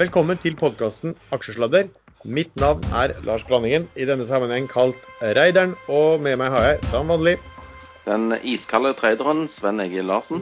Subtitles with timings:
[0.00, 1.90] Velkommen til podkasten Aksjesladder.
[2.24, 5.74] Mitt navn er Lars Blandingen, i denne sammenheng kalt Reideren.
[5.92, 7.34] Og med meg har jeg, som vanlig,
[8.06, 10.40] Den iskalde traderen Sven Egil Larsen.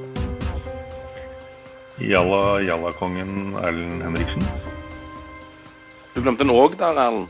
[1.99, 4.47] Jalla Jalla-kongen Erlend Henriksen.
[6.15, 7.27] Du glemte en òg der, Erlend.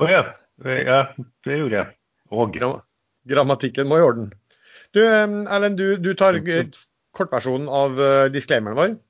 [0.00, 0.26] Å ja.
[0.64, 1.00] ja,
[1.44, 1.96] det gjorde jeg.
[2.32, 2.56] Og.
[2.56, 2.78] gram
[3.28, 4.32] grammatikken må i orden.
[4.96, 6.40] Du, eh, Erlend, du, du tar
[7.12, 9.02] kortversjonen av eh, disclaimeren vår.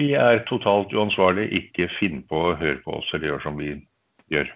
[0.00, 1.52] Vi er totalt uansvarlige.
[1.60, 3.74] Ikke finn på å høre på oss eller gjøre som vi
[4.32, 4.48] gjør.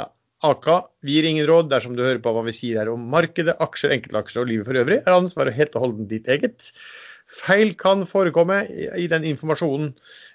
[0.00, 0.08] Ja.
[0.46, 3.94] Aka, gir ingen råd dersom du hører på hva vi sier her om markedet, aksjer,
[3.98, 4.98] enkeltaksjer og livet for øvrig.
[5.04, 6.72] Er ansvaret helt og holdent ditt eget.
[7.30, 8.64] Feil kan forekomme
[8.98, 9.92] i den informasjonen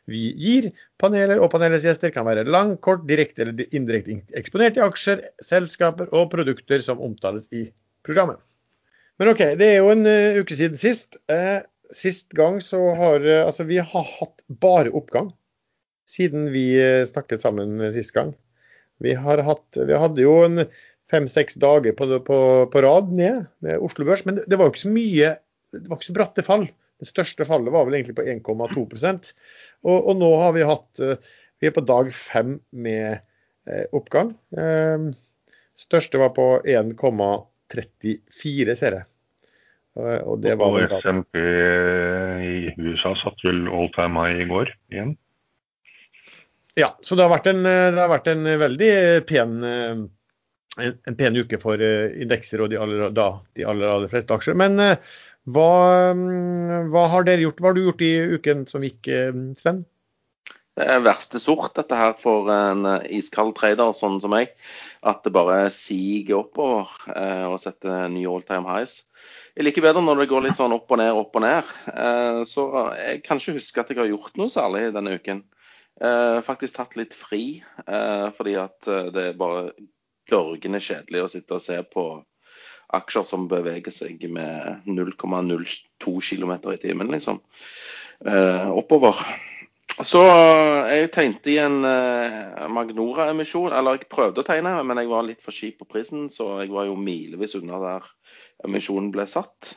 [0.07, 0.69] vi gir.
[1.01, 6.07] Paneler og panelets gjester kan være lang, kort, direkte eller indirekte eksponert i aksjer, selskaper
[6.15, 7.67] og produkter som omtales i
[8.07, 8.39] programmet.
[9.19, 11.19] Men OK, det er jo en uh, uke siden sist.
[11.31, 11.63] Uh,
[11.93, 15.33] sist gang så har uh, Altså, vi har hatt bare oppgang
[16.09, 16.77] siden vi
[17.09, 18.35] snakket sammen sist gang.
[19.01, 20.67] Vi, har hatt, vi hadde jo en
[21.09, 22.37] fem-seks dager på, på,
[22.69, 25.31] på, rad ned med Oslo Børs, men det, var jo ikke så mye
[25.73, 26.67] Det var ikke så bratte fall.
[27.01, 28.85] Det største fallet var vel egentlig på 1,2
[29.81, 33.25] og, og nå har vi hatt Vi er på dag fem med
[33.97, 34.35] oppgang.
[35.75, 39.05] Største var på 1,34, ser jeg.
[39.95, 45.13] Og, det var og SMP i USA satt vel all time high i går igjen.
[46.75, 48.91] Ja, så det har vært en, har vært en veldig
[49.29, 50.01] pen, en,
[50.75, 54.57] en, pen uke for indekser og de aller, da, de aller, aller fleste aksjer.
[54.59, 55.69] Men hva,
[56.91, 57.63] hva, har dere gjort?
[57.63, 59.07] Hva har du gjort i uken som gikk,
[59.61, 59.85] Sven?
[60.75, 64.51] Det er verste sort, dette her, for en iskald trader sånn som meg.
[65.05, 69.03] At det bare siger oppover eh, og setter nye all time highs.
[69.55, 71.73] Jeg liker bedre når det går litt sånn opp og ned, opp og ned.
[71.93, 72.65] Eh, så
[72.97, 75.43] jeg kan ikke huske at jeg har gjort noe særlig denne uken.
[76.01, 79.69] Eh, faktisk tatt litt fri, eh, fordi at det er bare
[80.27, 82.07] dørgende kjedelig å sitte og se på
[82.95, 87.39] aksjer som beveger seg med 0,02 km i timen, liksom.
[88.25, 89.19] Oppover.
[89.95, 91.77] Så jeg tegnte i en
[92.75, 96.57] Magnora-emisjon, eller jeg prøvde å tegne, men jeg var litt for kjip på prisen, så
[96.65, 98.09] jeg var jo milevis unna der
[98.67, 99.75] emisjonen ble satt.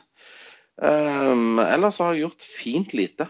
[0.79, 3.27] Um, ellers har jeg gjort fint lite.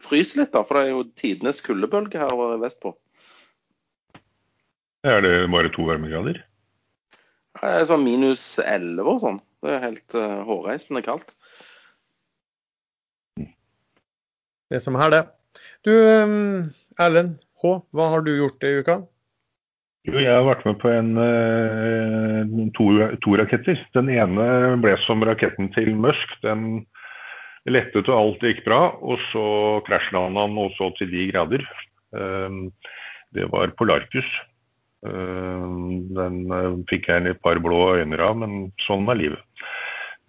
[0.00, 2.92] Fryser litt, da, for det er jo tidenes kuldebølge her vestpå.
[5.08, 6.42] Er det bare to varmegrader?
[7.56, 9.40] Det er sånn minus 11 og sånn.
[9.64, 11.34] Det er helt uh, hårreisende kaldt.
[14.70, 15.22] Det som er det.
[15.86, 15.92] Du
[17.00, 19.00] Erlend H, hva har du gjort i uka?
[20.08, 22.86] Jo, jeg har vært med på en, eh, to,
[23.20, 23.80] to, raketter.
[23.96, 26.36] Den ene ble som raketten til Musk.
[26.44, 26.86] Den
[27.68, 28.80] lettet og alt gikk bra.
[29.00, 29.44] Og så
[29.88, 31.66] krasjlanda han også til de grader.
[32.16, 32.60] Eh,
[33.36, 34.30] det var Polarcus.
[35.04, 35.66] Eh,
[36.16, 36.40] den
[36.88, 39.44] fikk jeg et par blå øyne av, men sånn er livet.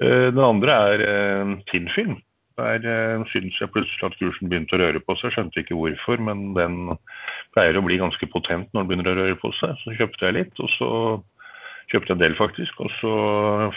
[0.02, 1.02] Den andre er
[1.70, 2.16] Tinnfilm.
[2.60, 5.34] Der uh, syns jeg plutselig at kursen begynte å røre på seg.
[5.36, 6.96] Skjønte ikke hvorfor, men den
[7.56, 9.78] pleier å bli ganske potent når den begynner å røre på seg.
[9.84, 10.92] Så kjøpte jeg litt, og så
[11.92, 12.84] kjøpte jeg en del faktisk.
[12.84, 13.16] Og så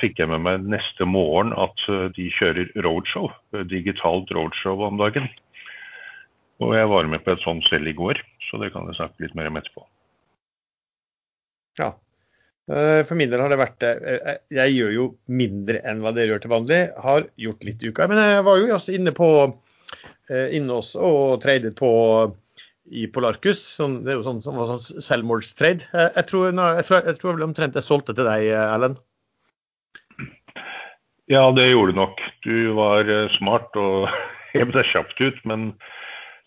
[0.02, 5.00] fikk jeg med meg neste morgen at uh, de kjører roadshow, uh, digitalt roadshow om
[5.00, 5.30] dagen.
[6.62, 9.26] Og jeg var med på et sånt selv i går, så det kan jeg snakke
[9.26, 9.86] litt mer om etterpå.
[11.78, 12.03] Ja, Eh,
[13.04, 16.32] for min del har det vært eh, eh, Jeg gjør jo mindre enn hva dere
[16.32, 16.80] gjør til vanlig.
[17.04, 18.08] Har gjort litt i uka.
[18.08, 19.28] Men jeg var jo også inne på
[20.24, 21.88] inne også og tradet på
[22.96, 23.60] i Polarcus.
[23.76, 25.84] Sånn, det er jo sånn, sånn, sånn selvmordstrade.
[25.92, 28.96] Jeg tror, jeg, tror, jeg tror omtrent jeg solgte til deg, Erlend.
[31.28, 32.24] Ja, det gjorde du nok.
[32.48, 34.08] Du var smart og
[34.56, 35.44] hev deg kjapt ut.
[35.44, 35.74] Men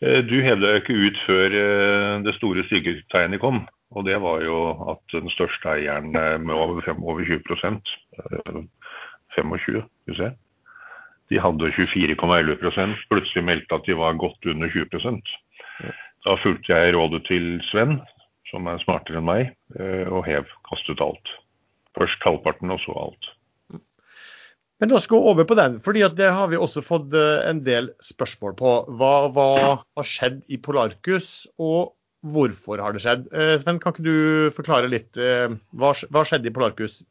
[0.01, 1.59] du hev deg ikke ut før
[2.25, 3.67] det store syketegnet kom.
[3.95, 4.57] Og det var jo
[4.91, 7.93] at den største eieren eh, med over, over 20%
[9.37, 10.29] 25 skal vi se.
[11.29, 15.33] De hadde 24,11% Plutselig meldte at de var godt under 20%
[16.25, 17.99] Da fulgte jeg rådet til Sven,
[18.51, 21.33] som er smartere enn meg, eh, og hev, kastet alt.
[21.97, 23.29] Først halvparten, og så alt.
[24.79, 27.63] Men la oss gå over på den, fordi det har vi også fått eh, en
[27.65, 28.73] del spørsmål på.
[28.99, 29.47] Hva, hva
[29.77, 31.93] har skjedd i Polarcus, og
[32.33, 33.27] hvorfor har det skjedd?
[33.33, 37.01] Eh, Sven, kan ikke du forklare litt eh, hva, hva skjedde i Polarcus?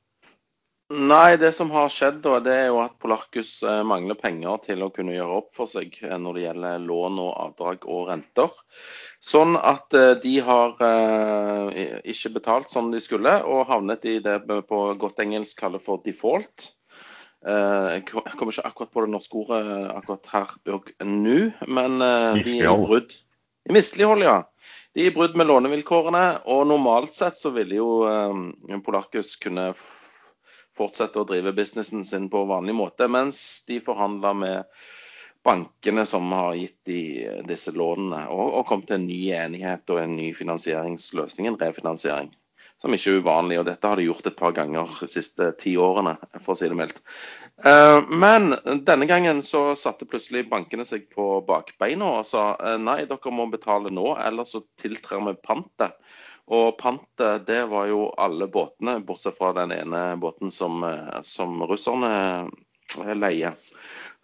[0.87, 4.85] Nei, det som har skjedd da, det er jo at Polarcus eh, mangler penger til
[4.87, 8.55] å kunne gjøre opp for seg når det gjelder lån og avdrag og renter.
[9.19, 9.91] Sånn at
[10.23, 10.77] de har
[12.07, 16.71] ikke betalt som de skulle, og havnet i det på godt engelsk kaller for default.
[17.43, 19.61] Jeg kommer ikke akkurat på det norske ordet
[19.91, 21.99] akkurat her og nå, men
[22.47, 23.19] de er brudd.
[23.67, 24.45] I mislighold, ja.
[24.97, 29.67] De brudd med lånevilkårene, og normalt sett så ville jo eh, Polarcus kunne
[30.77, 34.79] fortsette å drive businessen sin på vanlig måte, mens de forhandla med
[35.45, 37.03] bankene som har gitt de
[37.45, 42.33] disse lånene, og, og kom til en ny enighet og en ny finansieringsløsning, en refinansiering.
[42.83, 45.73] Som ikke er uvanlig, og dette har de gjort et par ganger de siste ti
[45.81, 46.13] årene,
[46.45, 47.01] for å si det mildt.
[47.65, 48.53] Eh, Men
[48.85, 53.49] denne gangen så satte plutselig bankene seg på bakbeina og sa eh, nei, dere må
[53.53, 55.97] betale nå, ellers så tiltrer vi pantet.
[56.53, 61.65] Og pantet, det var jo alle båtene, bortsett fra den ene båten som, eh, som
[61.67, 62.13] russerne
[63.17, 63.57] leier.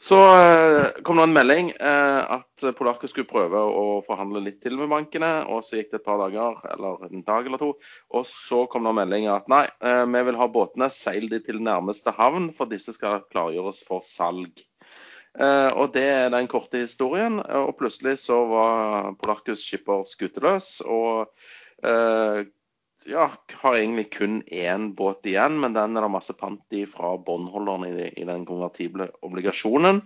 [0.03, 4.75] Så eh, kom det en melding eh, at Polarcus skulle prøve å forhandle litt til
[4.81, 7.69] med bankene, og så gikk det et par dager, eller en dag eller to,
[8.11, 11.39] og så kom det en melding at nei, eh, vi vil ha båtene, seil de
[11.47, 14.65] til nærmeste havn, for disse skal klargjøres for salg.
[15.33, 21.31] Og det er den korte historien, og plutselig så var Polarcus skipper skuteløs, og
[23.09, 23.31] ja,
[23.63, 27.87] har egentlig kun én båt igjen, men den er det masse pant i fra båndholderen
[27.89, 30.03] i, i den konvertible obligasjonen.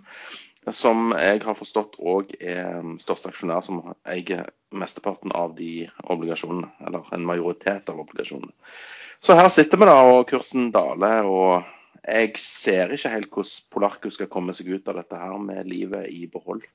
[0.67, 6.67] Som jeg har forstått òg er største aksjonær som eier mesteparten av de obligasjonene.
[6.83, 8.51] Eller en majoritet av obligasjonene.
[9.23, 11.29] Så her sitter vi da, og kursen daler.
[11.29, 11.63] Og
[12.03, 16.11] jeg ser ikke helt hvordan Polarcus skal komme seg ut av dette her med livet
[16.11, 16.67] i behold.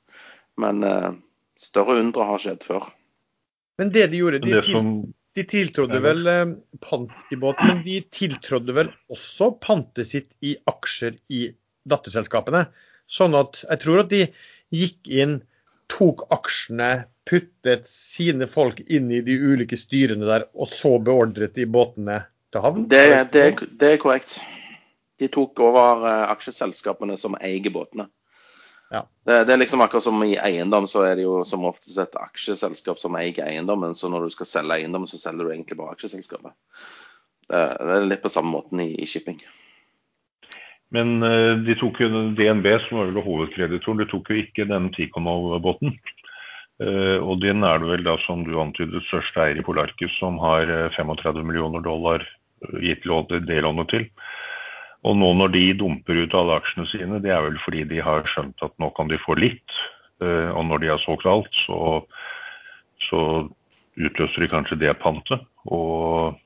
[0.61, 1.13] Men eh,
[1.61, 2.89] større undre har skjedd før.
[3.81, 4.57] Men det de gjorde, de,
[5.37, 6.45] de tiltrådde vel eh,
[6.85, 11.47] pant i båten, men de tiltrådde vel også pantet sitt i aksjer i
[11.89, 12.67] datterselskapene.
[13.11, 14.27] Sånn at jeg tror at de
[14.73, 15.41] gikk inn,
[15.93, 21.69] tok aksjene, puttet sine folk inn i de ulike styrene der, og så beordret de
[21.71, 22.89] båtene til havn.
[22.91, 23.05] Det,
[23.35, 23.47] det,
[23.79, 24.41] det er korrekt.
[25.21, 28.09] De tok over eh, aksjeselskapene som eier båtene.
[28.93, 29.07] Ja.
[29.25, 32.19] Det, det er liksom akkurat som i eiendom, så er det jo som oftest et
[32.21, 33.97] aksjeselskap som eier eiendommen.
[33.97, 36.53] Så når du skal selge eiendommen, så selger du egentlig bare aksjeselskapet.
[37.49, 39.41] Det, det er litt på samme måten i, i shipping.
[40.93, 44.91] Men eh, de tok jo DNB, som var vel hovedkreditoren, de tok jo ikke den
[44.93, 45.97] Tikhonov-båten.
[46.83, 50.37] Eh, Og den er det vel da, som du antydet, største eier i Polarcus, som
[50.43, 53.09] har eh, 35 millioner dollar eh, gitt
[53.49, 54.09] det lånet til.
[55.03, 58.27] Og nå når de dumper ut alle aksjene sine, det er vel fordi de har
[58.31, 59.79] skjønt at nå kan de få litt.
[60.23, 62.05] eh, Og når de har solgt alt, så,
[63.09, 63.23] så
[63.99, 65.43] utløser de kanskje det pantet.
[65.67, 66.39] Og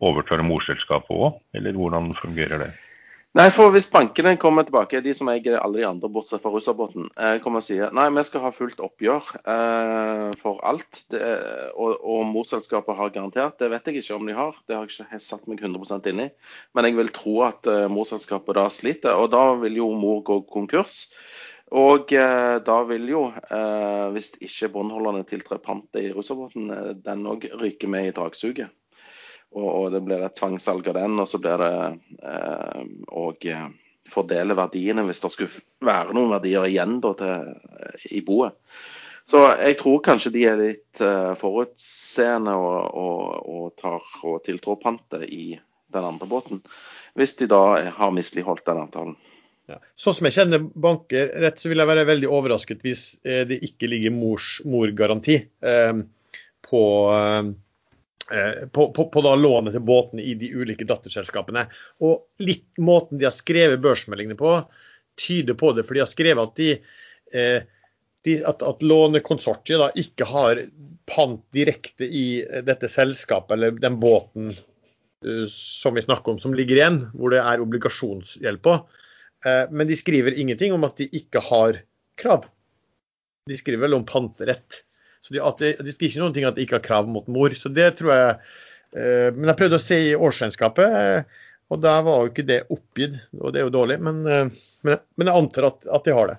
[0.00, 2.70] overtar morselskapet òg, eller hvordan fungerer det?
[3.38, 7.04] Nei, for hvis bankene kommer tilbake, de som eier alle de andre bortsett fra russerbåten,
[7.14, 11.20] eh, kommer og sier nei, vi skal ha fullt oppgjør eh, for alt, det,
[11.76, 15.06] og, og morselskapet har garantert, det vet jeg ikke om de har, det har jeg
[15.06, 16.28] ikke satt meg 100% inn i,
[16.74, 20.40] men jeg vil tro at eh, morselskapet da sliter, og da vil jo mor gå
[20.50, 21.04] konkurs.
[21.70, 27.22] Og eh, da vil jo, eh, hvis ikke båndholderne tiltrer pantet i russerbåten, eh, den
[27.30, 28.74] òg ryker med i dragsuget.
[29.56, 31.72] Og, og det blir et tvangssalg av den, og så blir det
[33.10, 33.68] òg eh,
[34.10, 37.50] fordele verdiene hvis det skulle være noen verdier igjen da, til,
[38.14, 38.54] i boet.
[39.30, 44.80] Så jeg tror kanskje de er litt eh, forutseende og, og, og tar og tiltrår
[44.82, 45.58] pantet i
[45.90, 46.62] den andre båten.
[47.18, 47.62] Hvis de da
[47.94, 49.18] har misligholdt den avtalen.
[49.70, 49.78] Ja.
[49.98, 53.60] Sånn som jeg kjenner banker rett, så vil jeg være veldig overrasket hvis eh, det
[53.66, 56.00] ikke ligger mors morgaranti eh,
[56.66, 56.82] på,
[57.14, 57.52] eh,
[58.72, 61.64] på, på, på da lånet til båtene i de ulike datterselskapene.
[62.06, 64.52] Og litt måten de har skrevet børsmeldingene på,
[65.20, 65.84] tyder på det.
[65.86, 66.70] For de har skrevet at de,
[67.34, 67.68] eh,
[68.26, 70.62] de at, at lånekonsortiet da ikke har
[71.10, 76.54] pant direkte i eh, dette selskapet eller den båten eh, som vi snakker om, som
[76.56, 78.78] ligger igjen, hvor det er obligasjonsgjeld på.
[79.46, 81.82] Eh, Men de skriver ingenting om at de ikke har
[82.20, 82.46] krav.
[83.48, 84.84] De skriver vel om panterett.
[85.20, 87.54] Så de, de, de skriver ikke noen ting at de ikke har krav mot mor.
[87.56, 88.28] Så det tror jeg
[88.96, 92.62] eh, Men jeg prøvde å se i årsregnskapet, eh, og da var jo ikke det
[92.72, 93.18] oppgitt.
[93.38, 94.54] Og det er jo dårlig, men, eh,
[94.86, 96.38] men, men jeg antar at, at de har det.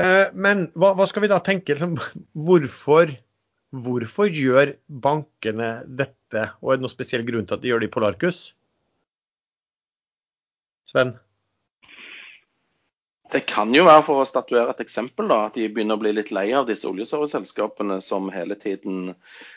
[0.00, 1.76] Eh, Men hva, hva skal vi da tenke?
[1.76, 1.98] Liksom,
[2.46, 3.12] hvorfor,
[3.84, 4.74] hvorfor gjør
[5.04, 8.40] bankene dette, og er det noen spesiell grunn til at de gjør det i Polarkus?
[10.90, 11.14] Sven?
[13.34, 16.12] Det kan jo være for å statuere et eksempel, da, at de begynner å bli
[16.14, 19.08] litt lei av disse oljeserviceselskapene som hele tiden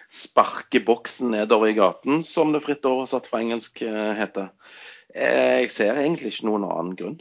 [0.10, 4.50] sparker boksen nedover i gaten, som det fritt oversatt fra engelsk eh, heter.
[5.14, 7.20] Eh, Jeg ser egentlig ikke noen annen grunn.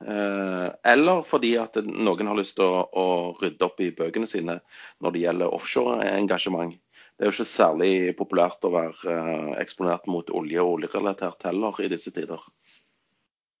[0.00, 3.06] Eh, Eller fordi at noen har lyst til å,
[3.42, 4.60] rydde opp i bøkene sine
[5.04, 6.72] når det gjelder offshore-engasjement.
[7.18, 9.20] Det er jo ikke særlig populært å være
[9.60, 12.40] eksponert mot olje og oljerelatert heller i disse tider.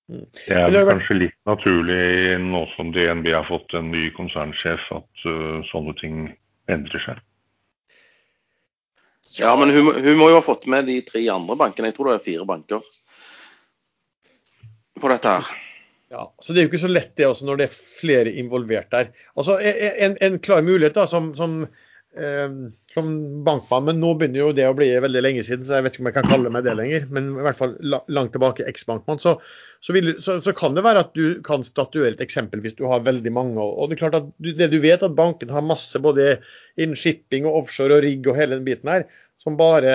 [0.08, 5.24] Det er vel kanskje litt naturlig nå som DNB har fått en ny konsernsjef, at
[5.28, 6.22] uh, sånne ting
[6.72, 7.20] endrer seg.
[9.36, 11.90] Ja, men hun, hun, må jo ha fått med de tre andre bankene.
[11.90, 12.84] Jeg tror det er fire banker
[14.98, 15.50] på dette her.
[16.08, 18.88] Ja, så Det er jo ikke så lett det også når det er flere involvert
[18.94, 19.10] der.
[19.36, 21.60] Altså, En, en klar mulighet da, som, som
[22.94, 23.08] som
[23.44, 26.02] bankmann, men nå begynner jo det å bli veldig lenge siden, så jeg vet ikke
[26.02, 27.06] om jeg kan kalle meg det lenger.
[27.14, 29.20] Men i hvert fall langt tilbake eks-bankmann.
[29.22, 29.36] Så,
[29.84, 33.04] så, så, så, kan det være at du kan statuere et eksempel hvis du har
[33.06, 33.62] veldig mange.
[33.62, 36.38] Og det er klart at du, det du vet at banken har masse både
[36.80, 39.06] innen shipping og offshore og rigg og hele den biten her,
[39.42, 39.94] som bare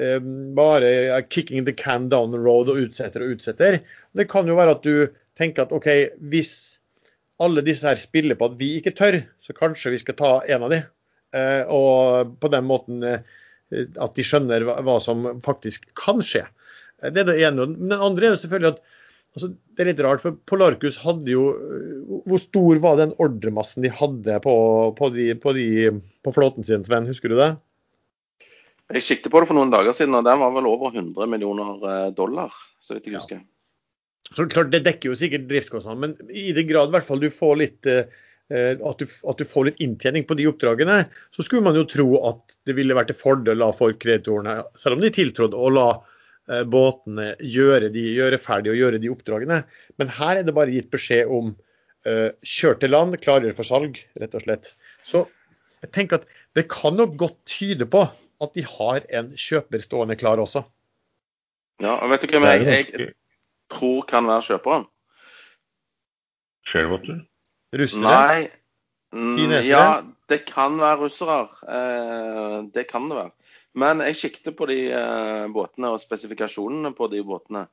[0.00, 0.18] eh,
[0.56, 3.78] bare er kicking the can down the road og utsetter og utsetter.
[4.16, 5.90] Det kan jo være at du tenker at OK,
[6.32, 6.54] hvis
[7.40, 10.66] alle disse her spiller på at vi ikke tør, så kanskje vi skal ta en
[10.66, 10.80] av de.
[11.36, 13.20] Eh, og på den måten eh,
[13.70, 16.42] at de skjønner hva som faktisk kan skje.
[17.02, 17.68] Eh, det er det ene.
[17.76, 18.80] Men det andre er jo selvfølgelig at
[19.36, 21.44] altså, Det er litt rart, for Polarcus hadde jo
[22.26, 24.54] Hvor stor var den ordremassen de hadde på,
[24.98, 25.68] på, de, på, de,
[26.26, 27.08] på flåten sin, Sven?
[27.08, 27.52] Husker du det?
[28.90, 32.10] Jeg siktet på det for noen dager siden, og den var vel over 100 millioner
[32.10, 32.50] dollar.
[32.82, 33.38] så vidt jeg husker.
[33.38, 34.34] Ja.
[34.34, 37.28] Så klart, Det dekker jo sikkert driftskostnadene, men i den grad i hvert fall du
[37.30, 38.10] får litt Eh,
[38.50, 41.04] at du, at du, får litt inntjening på de oppdragene,
[41.36, 45.04] så skulle man jo tro at det ville vært til fordel for kreditorene, selv om
[45.04, 45.88] de tiltrådte å la
[46.50, 49.60] eh, båtene gjøre, de, gjøre ferdig og gjøre de oppdragene.
[50.02, 51.52] Men her er det bare gitt beskjed om
[52.08, 54.74] uh, kjør til land, klargjør for salg, rett og slett.
[55.06, 55.24] Så
[55.84, 56.28] jeg tenker at
[56.58, 58.02] det kan nok godt tyde på
[58.40, 60.64] at de har en kjøper stående klar også.
[61.80, 63.12] Ja, og vet du hvem jeg, jeg
[63.72, 64.88] tror kan være kjøperen?
[66.68, 67.22] Sharewater?
[67.72, 68.02] Russere?
[68.02, 68.50] Nei.
[69.12, 71.42] Mm, ja, det kan være russere.
[71.66, 73.32] Eh, det kan det være.
[73.74, 77.66] Men jeg sikter på de eh, båtene og spesifikasjonene på de båtene.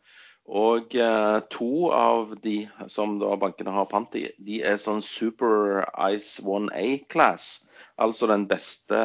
[0.48, 6.42] Og eh, to av de som bankene har pant i, de er sånn Super Ice
[6.46, 7.68] 1A-class.
[7.98, 8.98] Altså den beste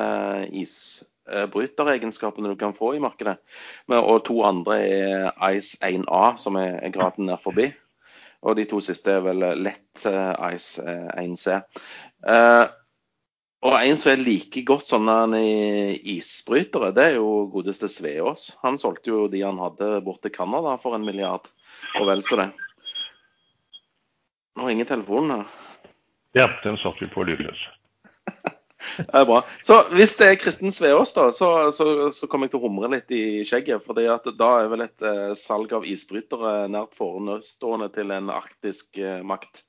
[0.52, 3.38] isbryteregenskapene du kan få i markedet.
[3.88, 7.72] Men, og to andre er Ice 1A, som er graden nær forbi.
[8.42, 11.58] Og de to siste er vel lett uh, Ice 1C.
[12.26, 12.64] Uh, eh,
[13.62, 15.38] og en som er like godt sånne
[16.10, 18.48] isbrytere, det er jo godeste Sveås.
[18.64, 21.46] Han solgte jo de han hadde bort til Canada for en milliard,
[22.00, 22.48] og vel så det.
[24.58, 25.54] Nå ringer telefonen her.
[26.34, 27.62] Ja, den satt vi på lydløs.
[28.96, 29.40] Det er bra.
[29.64, 32.90] Så hvis det er Kristen Sveås, da, så, så, så, kommer jeg til å humre
[32.92, 33.84] litt i skjegget.
[33.86, 39.20] For da er vel et eh, salg av isbrytere nært forestående til en arktisk eh,
[39.26, 39.64] makt.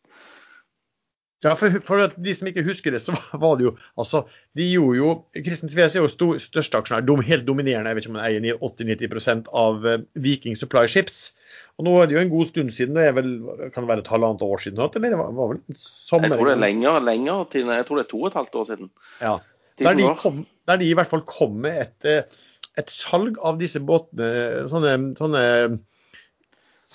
[1.44, 4.24] Ja, for, for, de som ikke husker det, så var det jo altså,
[4.56, 5.10] De gjorde jo
[5.44, 8.30] Kristen Sveås er jo stor, største aksjonær, dom, helt dominerende, jeg vet ikke om han
[8.30, 11.24] eier 80-90% av uh, Viking Supply Ships.
[11.78, 13.32] Og Nå er det jo en god stund siden, det er vel,
[13.74, 14.82] kan det være et halvannet år siden?
[14.84, 18.00] Eller det var, var vel sommer, Jeg tror det er lenger, lenger tid, jeg tror
[18.00, 18.92] det er to og et halvt år siden.
[19.22, 19.38] Ja,
[19.82, 22.44] der de, kom, der de, i hvert fall kom med et, eh,
[22.78, 25.44] et salg av disse båtene, sånne, sånne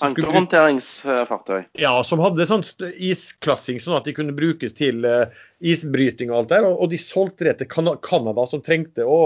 [0.04, 1.62] Ankerhåndteringsfartøy?
[1.80, 2.64] Ja, som hadde sånn
[2.94, 5.26] isklassing, sånn at de kunne brukes til uh,
[5.58, 6.68] isbryting og alt der.
[6.70, 7.70] Og, de solgte det til
[8.04, 9.20] Canada, som trengte å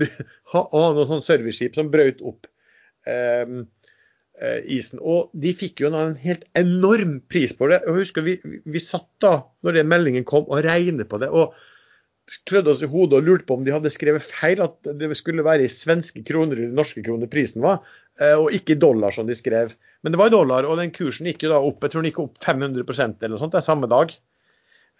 [0.54, 2.50] ha noen sånn serviceskip som brøt opp.
[3.04, 3.64] Um,
[4.42, 4.98] Eh, isen.
[4.98, 7.84] Og de fikk jo en helt enorm pris på det.
[7.86, 11.30] og husker Vi, vi satt da, når den meldingen kom, og regnet på det.
[11.30, 11.54] og
[12.48, 15.44] klødde oss i hodet og lurte på om de hadde skrevet feil, at det skulle
[15.44, 17.82] være i svenske kroner eller norske kroner prisen var,
[18.18, 19.74] eh, og ikke i dollar som de skrev.
[20.04, 22.12] Men det var i dollar, og den kursen gikk jo da opp jeg tror den
[22.12, 24.12] gikk opp 500% eller noe sånt det er samme dag.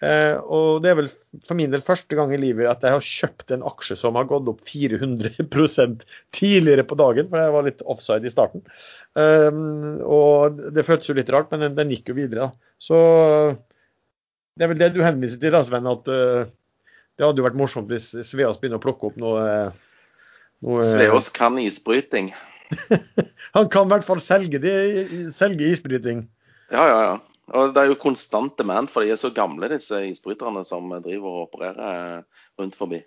[0.03, 1.11] Eh, og det er vel
[1.47, 4.27] for min del første gang i livet at jeg har kjøpt en aksje som har
[4.31, 6.03] gått opp 400%
[6.35, 8.65] tidligere på dagen, for jeg var litt offside i starten.
[9.21, 9.61] Eh,
[10.03, 12.49] og det føltes jo litt rart, men den, den gikk jo videre.
[12.49, 12.75] Da.
[12.83, 12.99] Så
[14.57, 16.45] det er vel det du henviser til, da, Sven, at uh,
[17.19, 19.47] det hadde jo vært morsomt hvis Sveås begynner å plukke opp noe,
[20.63, 22.31] noe Sveås kan isbryting.
[23.57, 24.75] Han kan i hvert fall selge, de,
[25.35, 26.25] selge isbryting.
[26.73, 27.15] Ja, ja, ja.
[27.55, 31.29] Og det er jo konstant demand, for de er så gamle, disse isbryterne som driver
[31.29, 32.25] og opererer
[32.61, 33.03] rundt forbi.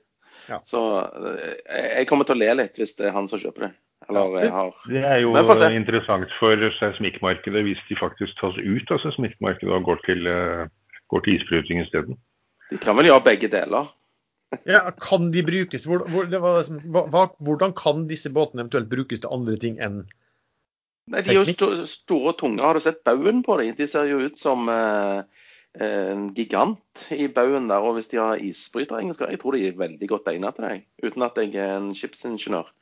[0.48, 0.62] Ja.
[0.64, 3.72] Så eh, jeg kommer til å le litt hvis det er han som kjøper det.
[4.08, 5.34] Eller jeg har Det er jo
[5.74, 10.68] interessant for seismikkmarkedet hvis de faktisk tas ut av seismikkmarkedet og går til, eh,
[11.12, 12.20] går til isbryting isteden.
[12.70, 13.90] De kan vel gjøre begge deler.
[14.68, 15.86] Ja, Kan de brukes?
[15.88, 16.70] Hvor, hvor, var,
[17.12, 20.06] hva, hvordan kan disse båtene eventuelt brukes til andre ting enn
[21.08, 22.64] Nei, De er jo st store og tunge.
[22.64, 23.76] Har du sett baugen på dem?
[23.78, 25.22] De ser jo ut som eh,
[25.80, 27.80] en gigant i baugen der.
[27.80, 31.24] Og hvis de har isbryteregenskaper, jeg tror de er veldig godt egnet til deg, Uten
[31.30, 32.74] at jeg er en skipsingeniør.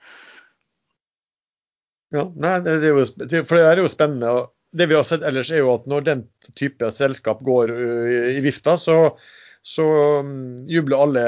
[2.16, 3.06] Ja, nei, det er jo,
[3.46, 4.36] for det er jo spennende.
[4.76, 6.22] det vi har sett ellers, er jo at når den
[6.58, 9.16] type selskap går uh, i vifta, så,
[9.64, 9.86] så
[10.26, 11.26] um, jubler alle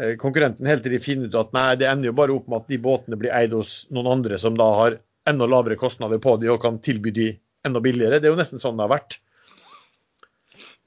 [0.00, 2.64] uh, konkurrentene helt til de finner ut at nei, det ender jo bare opp med
[2.64, 6.36] at de båtene blir eid hos noen andre som da har enda lavere kostnader på
[6.40, 7.28] de og kan tilby de
[7.66, 8.20] enda billigere.
[8.20, 9.18] Det er jo nesten sånn det har vært.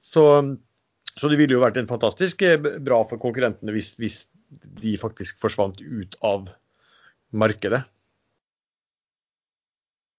[0.10, 0.24] Så,
[1.20, 4.24] så det ville jo vært en fantastisk eh, bra for konkurrentene hvis, hvis
[4.82, 6.48] de faktisk forsvant ut av
[7.30, 7.84] markedet.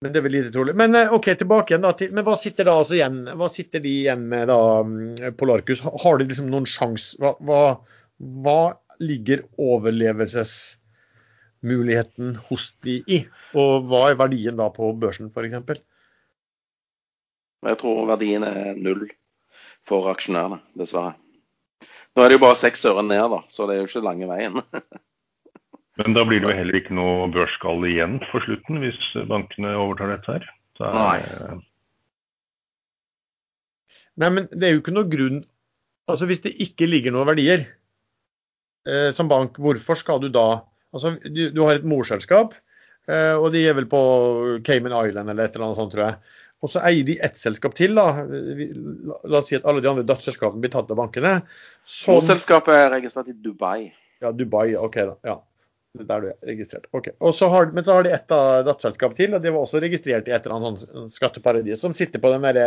[0.01, 0.77] Men det er vel lite trolig.
[0.79, 1.93] Men eh, OK, tilbake igjen da.
[2.15, 5.83] Men hva sitter da altså igjen Hva sitter de igjen med da, mm, Polarcus?
[5.85, 7.19] Har de liksom noen sjanse?
[7.21, 7.61] Hva, hva,
[8.21, 13.25] hva, ligger overlevelsesmuligheten hos de i?
[13.57, 15.81] Og hva er verdien da på børsen, f.eks.?
[17.61, 19.11] Jeg tror verdien er null
[19.87, 21.15] for aksjonærene, dessverre.
[22.17, 24.27] Nå er det jo bare seks øre ned, da, så det er jo ikke lange
[24.29, 24.55] veien.
[26.01, 30.09] Men da blir det jo heller ikke noe børsgall igjen for slutten, hvis bankene overtar
[30.15, 30.45] dette her.
[30.81, 31.21] Er, Nei.
[34.21, 35.45] Nei, men det er jo ikke noe grunn
[36.09, 37.61] Altså Hvis det ikke ligger noen verdier
[38.89, 42.57] eh, som bank, hvorfor skal du da Altså Du, du har et morselskap,
[43.07, 43.99] eh, og de er vel på
[44.67, 46.33] Cayman Island eller et eller annet sånt, tror jeg.
[46.61, 47.95] Og så eier de ett selskap til.
[47.95, 48.25] da.
[48.27, 51.37] La oss si at alle de andre datterselskapene blir tatt av bankene.
[51.87, 52.19] Som...
[52.19, 53.93] Morselskapet er registrert i Dubai.
[54.21, 54.75] Ja, Dubai.
[54.77, 55.15] OK, da.
[55.31, 55.39] ja.
[55.99, 56.85] Der du er registrert.
[56.95, 57.09] Ok.
[57.35, 60.35] Så har, men så har de ett datterselskap til, og det var også registrert i
[60.37, 62.67] et eller annet sånn skatteparadis, som sitter på den derre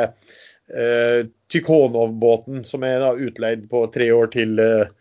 [0.68, 4.92] eh, Tykonov-båten som er da utleid på tre år til eh,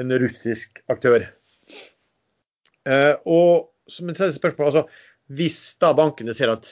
[0.00, 1.26] en russisk aktør.
[2.88, 4.86] Eh, og som et tredje spørsmål, altså
[5.32, 6.68] hvis da bankene ser at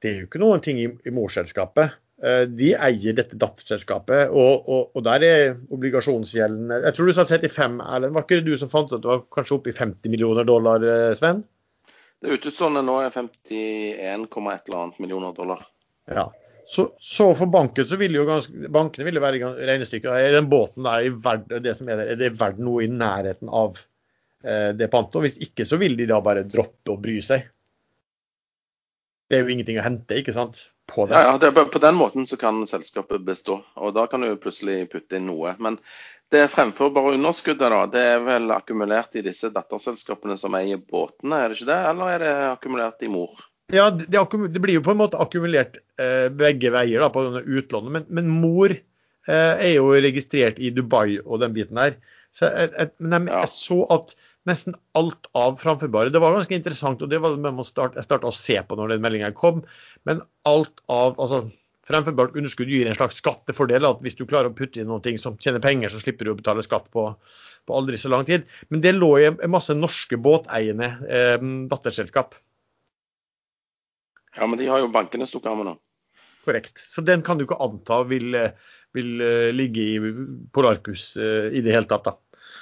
[0.00, 1.98] det er jo ikke noen ting i, i morselskapet.
[2.20, 7.24] Eh, de eier dette datterselskapet, og, og, og, der er obligasjonsgjelden Jeg tror du sa
[7.28, 8.16] 35, Erlend.
[8.16, 10.84] Var ikke det du som fant at det var kanskje oppe i 50 millioner dollar,
[10.84, 11.44] eh, Sven?
[12.20, 15.64] Det utestående nå er 51,1 eller annet millioner dollar.
[16.10, 16.26] Ja.
[16.70, 20.10] Så, så, for banken så ville jo ganske, bankene ville være regnestykket.
[20.14, 22.90] Er den båten der i verden, det som er, der, er det verdt noe i
[22.90, 23.80] nærheten av
[24.46, 25.18] eh, det pantet?
[25.24, 27.48] Hvis ikke så vil de da bare droppe å bry seg.
[29.26, 30.62] Det er jo ingenting å hente, ikke sant?
[30.86, 31.18] På, det.
[31.18, 34.84] Ja, ja det, på den måten så kan selskapet bestå, og da kan du plutselig
[34.94, 35.56] putte inn noe.
[35.58, 35.82] Men
[36.30, 41.50] det fremførbare underskuddet da, det er vel akkumulert i disse datterselskapene som eier båtene, er
[41.50, 41.82] det ikke det?
[41.90, 43.42] Eller er det akkumulert i mor?
[43.70, 47.42] Ja, det, det blir jo på en måte akkumulert eh, begge veier da, på denne
[47.46, 47.92] utlånet.
[47.94, 51.94] Men, men mor eh, er jo registrert i Dubai og den biten der.
[52.34, 54.14] Så jeg, jeg, jeg, jeg så at
[54.48, 56.12] nesten alt av framførbare.
[56.12, 58.94] Det var ganske interessant, og det var det starte, jeg starta å se på når
[58.94, 59.62] den meldinga kom.
[60.08, 61.44] Men alt av altså,
[61.90, 63.86] fremførbart underskudd gir en slags skattefordel.
[63.86, 66.38] at Hvis du klarer å putte inn noe som tjener penger, så slipper du å
[66.38, 67.10] betale skatt på,
[67.66, 68.48] på aldri så lang tid.
[68.70, 72.38] Men det lå i en masse norske båteiende eh, datterselskap.
[74.36, 75.76] Ja, men de har jo bankene stukket av med nå.
[76.46, 76.78] Korrekt.
[76.78, 78.36] Så den kan du ikke anta vil,
[78.96, 80.12] vil uh, ligge i
[80.54, 82.06] Polarkus uh, i det hele tatt.
[82.06, 82.16] da.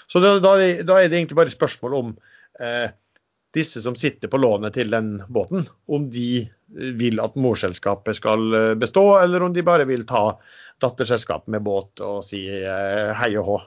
[0.08, 2.12] Så da, da, er det egentlig bare spørsmål om
[2.60, 2.90] eh,
[3.56, 8.74] disse som sitter på lånet til den båten, om de vil at morselskapet skal eh,
[8.80, 10.38] bestå, eller om de bare vil ta
[10.82, 13.58] datterselskapet med båt og si eh, hei og hå.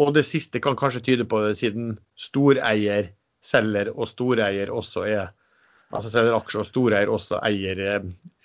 [0.00, 3.12] Og det siste kan kanskje tyde på det, siden storeier
[3.44, 5.30] selger, og storeier også er
[5.90, 7.84] altså selger aksjer, og storeier også eier,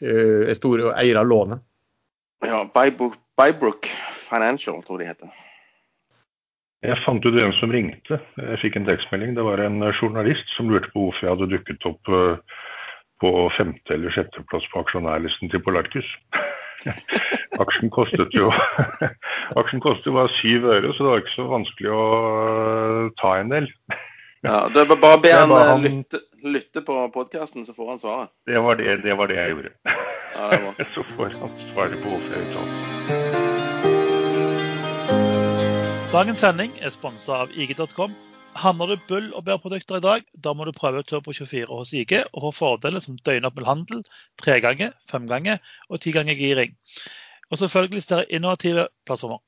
[0.02, 1.64] eh, er store, eier av lånet.
[2.46, 3.90] Ja, Bybrook
[4.26, 5.34] Financial, tror de heter.
[6.86, 8.20] Jeg fant ut hvem som ringte.
[8.38, 9.34] Jeg fikk en tekstmelding.
[9.38, 12.60] Det var en journalist som lurte på hvorfor jeg hadde dukket opp eh,
[13.24, 16.10] på femte- eller sjetteplass på aksjonærlisten til Polarcus.
[17.64, 18.52] Aksjen kostet jo
[19.60, 23.34] Aksjen kostet jo bare syv øre, så det var ikke så vanskelig å eh, ta
[23.40, 23.72] en del.
[24.46, 28.30] Ja, det er Bare be han, han lytte, lytte, på podkasten, så får han svaret.
[28.46, 29.72] Det var det, det, var det jeg gjorde.
[30.36, 30.74] Ja, det var.
[30.94, 32.74] så får han svare på hvorfor jeg uttalte
[36.14, 38.14] Dagens sending er sponsa av IG.com.
[38.56, 42.46] Handler du bull- og bærprodukter i dag, da må du prøve Turbo24 hos IG og
[42.46, 44.06] få fordeler som døgnåpen handel,
[44.40, 45.58] tre ganger, fem ganger
[45.90, 46.78] og ti ganger giring.
[47.50, 49.42] Og selvfølgelig større innovative plattformer.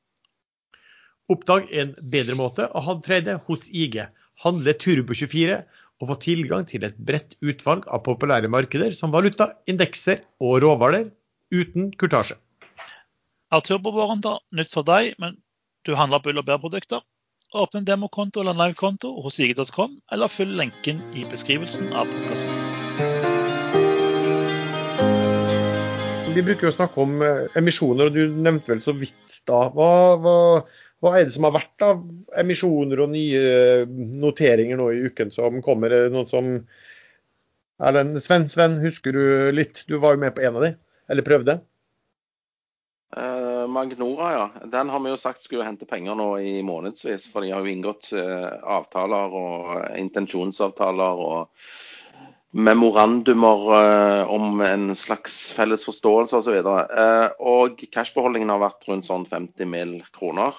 [1.30, 4.02] Oppdag en bedre måte å handle hos IG.
[4.44, 5.62] Handle Turbo24
[5.98, 11.10] og få tilgang til et bredt utvalg av populære markeder som valuta, indekser og råvarer
[11.54, 12.38] uten kurtasje.
[13.52, 15.38] Er turbovarenter nytt for deg, men
[15.88, 17.02] du handler bull- og bærprodukter.
[17.56, 23.38] Åpne en demokonto eller livekonto hos IG.com, eller følg lenken i beskrivelsen av podkasten.
[26.36, 29.64] Vi bruker å snakke om eh, emisjoner, og du nevnte vel så vidt da.
[29.74, 29.88] Hva,
[30.22, 30.36] hva,
[31.04, 32.04] hva er det som har vært av
[32.42, 35.94] emisjoner og nye noteringer nå i uken som kommer?
[35.94, 36.52] Er noen som
[37.78, 39.84] Erlend, Sven, Sven, husker du litt?
[39.86, 40.72] Du var jo med på en av de,
[41.14, 41.60] eller prøvde?
[43.16, 44.68] Eh, Magnora, ja.
[44.74, 47.28] Den har vi jo sagt skulle hente penger nå i månedsvis.
[47.32, 49.70] For de har jo inngått eh, avtaler og
[50.02, 51.70] intensjonsavtaler og
[52.52, 56.56] memorandumer eh, om en slags felles forståelse osv.
[56.64, 60.04] Uh, og cashbeholdningen har vært rundt sånn 50 mill.
[60.16, 60.54] kroner.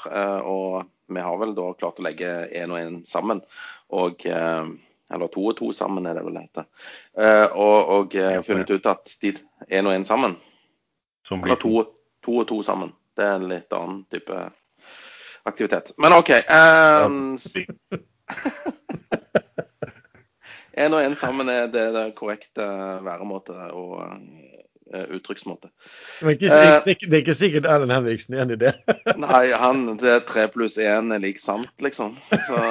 [0.44, 3.40] og vi har vel da klart å legge én og én sammen.
[3.88, 6.64] Og eller to og to sammen, er det vel det heter.
[7.56, 8.12] og, og
[8.44, 9.32] funnet ut at de
[9.72, 10.36] én og én sammen
[11.30, 11.84] Eller to,
[12.24, 12.92] to og to sammen.
[13.16, 14.50] Det er en litt annen type
[15.48, 15.92] aktivitet.
[15.96, 16.30] Men OK.
[20.78, 22.66] En og en sammen er det, det korrekte
[23.04, 25.70] væremåte og uh, uttrykksmåte.
[26.22, 28.74] Men ikke, uh, det, er ikke sikkert Erlend Henriksen er enig i det?
[29.26, 32.16] nei, han, det er tre pluss én er lik sant, liksom.
[32.48, 32.62] Så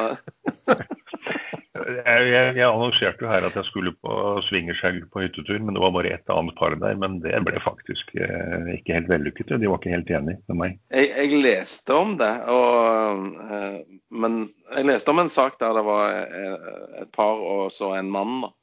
[1.86, 4.16] jeg, jeg, jeg, annonserte jo her at jeg skulle på
[4.48, 6.98] swingerskjell på hyttetur, men det var bare ett annet par der.
[7.00, 9.56] Men det ble faktisk eh, ikke helt vellykket.
[9.62, 10.78] De var ikke helt enige med meg.
[10.94, 13.80] Jeg, jeg leste om det, og, eh,
[14.24, 14.40] men
[14.76, 16.70] jeg leste om en sak der det var eh,
[17.04, 18.40] et par og så en mann.
[18.46, 18.54] da.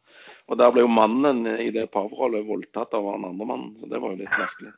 [0.53, 4.01] Og der ble jo mannen i det parforholdet voldtatt av den andre mannen, så det
[4.03, 4.75] var jo litt merkelig.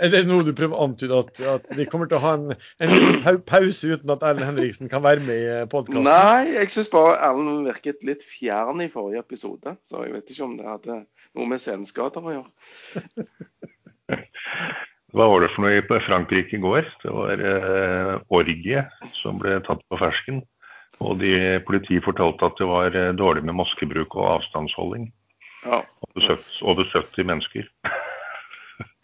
[0.00, 2.54] Er det noe du prøver å antyde, at, at vi kommer til å ha en,
[2.80, 6.06] en pause uten at Erlend Henriksen kan være med i podkasten?
[6.06, 9.74] Nei, jeg syns bare Erlend virket litt fjern i forrige episode.
[9.84, 11.02] Så jeg vet ikke om det hadde
[11.36, 13.26] noe med senskader å gjøre.
[15.10, 16.86] Hva var det for noe i Frankrike i går?
[17.02, 18.84] Det var eh, orgie
[19.18, 20.40] som ble tatt på fersken.
[21.00, 21.32] Og de,
[21.66, 25.10] politiet fortalte at det var eh, dårlig med maskebruk og avstandsholding.
[25.66, 25.82] Ja.
[26.16, 27.68] Over 70 mennesker.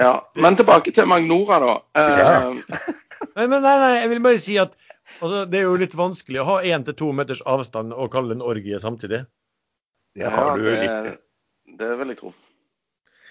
[0.02, 1.76] Ja, Men tilbake til Magnora, da.
[1.96, 2.40] Ja.
[3.36, 4.74] nei, nei, nei, jeg vil bare si at
[5.20, 8.34] altså, det er jo litt vanskelig å ha én til to meters avstand og kalle
[8.34, 9.24] det en orgie samtidig.
[10.16, 11.16] Det har du jo det,
[11.80, 12.32] det vil jeg tro.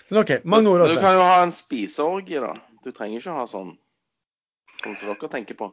[0.10, 0.89] Men OK, Magnora.
[0.89, 2.53] Du, du kan jo ha en spiseorgie, da.
[2.86, 3.73] Du trenger ikke å ha sånn
[4.84, 5.71] sånn som dere tenker på.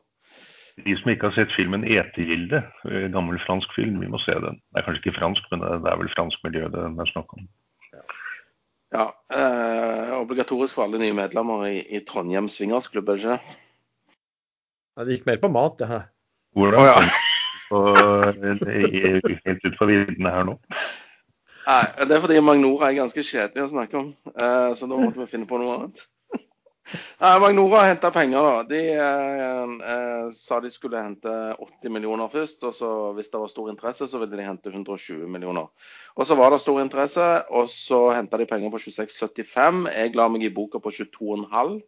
[0.83, 4.61] De som ikke har sett filmen 'Etegilde', eh, gammel fransk film, vi må se den.
[4.73, 7.49] Det er kanskje ikke fransk, men det er vel fransk miljø det er snakk om.
[8.93, 13.59] Ja, eh, Obligatorisk for alle nye medlemmer i, i Trondheim swingersklubb, er det ikke det?
[14.93, 16.03] Ja, det gikk mer på mat, det her.
[16.53, 17.09] Hvordan?
[17.73, 18.57] Oh, ja.
[19.47, 20.59] helt ut fra viddene her nå.
[21.63, 25.23] Nei, Det er fordi Magnora er ganske kjedelig å snakke om, eh, så da måtte
[25.23, 26.05] vi finne på noe annet.
[27.23, 28.63] Nei, Magnora henta penger, da.
[28.67, 32.65] De eh, eh, sa de skulle hente 80 millioner først.
[32.69, 35.71] Og så hvis det var stor interesse, så ville de hente 120 millioner.
[36.17, 39.87] Og så var det stor interesse, og så henta de penger på 26,75.
[39.95, 41.81] Jeg la meg i boka på 22,5.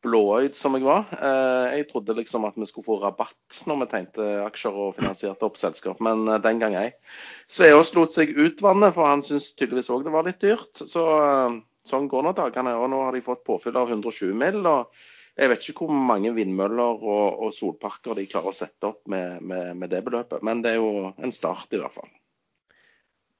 [0.00, 1.10] Blåøyd som jeg var.
[1.12, 5.44] Eh, jeg trodde liksom at vi skulle få rabatt når vi tegnte aksjer og finansierte
[5.44, 6.86] opp selskap, men eh, den gang ei.
[7.52, 10.72] Sveås lot seg utvanne, for han syntes tydeligvis òg det var litt dyrt.
[10.80, 12.76] Så eh, Sånn går nå dagene.
[12.78, 14.60] Og nå har de fått påfyll av 120 mill.
[14.66, 14.90] og
[15.36, 19.40] Jeg vet ikke hvor mange vindmøller og, og solparker de klarer å sette opp med,
[19.42, 22.10] med, med, det beløpet, men det er jo en start i hvert fall.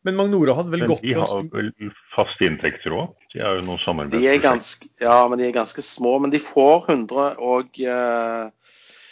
[0.09, 1.75] Men Magnora hadde vel gått De har vel
[2.15, 3.11] faste inntekter òg?
[3.35, 4.25] De har jo noen samarbeid?
[5.03, 6.15] Ja, men de er ganske små.
[6.25, 8.49] Men de får 100 og eh,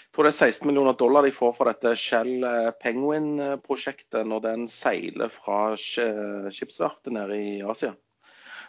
[0.08, 4.40] jeg tror det er 16 millioner dollar de får for dette Shell eh, Penguin-prosjektet når
[4.48, 7.92] den seiler fra skipsverftet nede i Asia.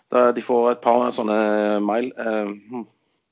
[0.09, 1.35] De får et par sånne
[1.85, 2.47] mile eh,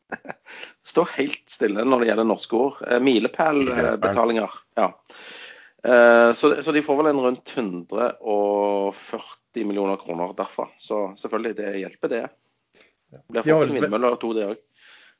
[0.84, 2.76] Det står helt stille når det gjelder norske ord.
[2.88, 4.52] Eh, milepælbetalinger.
[4.80, 4.88] Ja.
[5.84, 10.66] Eh, så, så, de får vel en rundt 140 millioner kroner derfra.
[10.80, 12.24] Så selvfølgelig, det hjelper, det.
[13.08, 14.64] Det blir fått en vindmølle og to, det òg.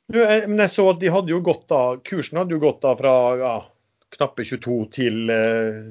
[0.08, 3.14] Men jeg så at de hadde jo gått da, kursen hadde jo gått da fra
[3.36, 3.54] ja,
[4.16, 5.90] knappe 22 til eh,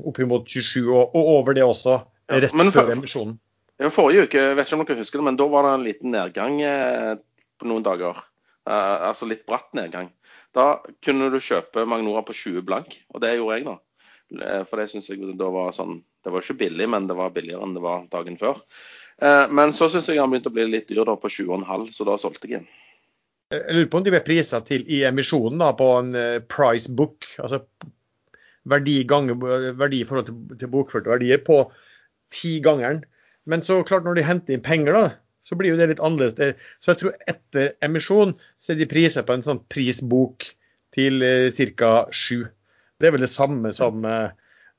[0.00, 1.98] oppimot 27, og, og over det også,
[2.32, 3.36] rett ja, før emisjonen.
[3.80, 5.84] Ja, forrige uke, jeg vet ikke om dere husker det, men da var det en
[5.86, 7.14] liten nedgang eh,
[7.56, 8.18] på noen dager.
[8.68, 10.10] Uh, altså litt bratt nedgang.
[10.52, 13.76] Da kunne du kjøpe Magnora på 20 blank, og det gjorde jeg da.
[14.36, 17.32] Eh, for det syns jeg da var sånn Det var ikke billig, men det var
[17.32, 18.60] billigere enn det var dagen før.
[19.48, 22.18] Men så syns jeg han begynte å bli litt dyr da på 20,5, så da
[22.20, 22.66] solgte jeg igjen.
[23.52, 26.12] Jeg lurer på om de ble prisa til i emisjonen da, på en
[26.52, 27.62] price book, altså
[28.68, 29.40] verdi ganger
[29.80, 31.62] verdi i forhold til, til bokførte verdier, på
[32.36, 33.00] ti-gangeren.
[33.48, 35.04] Men så klart når de henter inn penger, da,
[35.46, 36.58] så blir jo det litt annerledes.
[36.80, 40.46] Så jeg tror etter emisjon så er de priser på en sånn prisbok
[40.94, 41.94] til eh, ca.
[42.10, 42.44] 7.
[43.00, 44.30] Det er vel det samme som eh,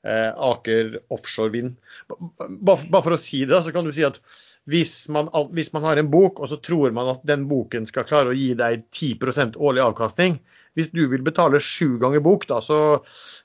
[0.06, 1.76] eh Aker offshore vind.
[2.08, 4.20] Bare for å si det, så kan du si at
[4.70, 8.06] hvis man, hvis man, har en bok, og så tror man at den boken skal
[8.06, 10.38] klare å gi deg 10% årlig avkastning,
[10.78, 12.76] hvis du vil betale sju ganger bok, da, så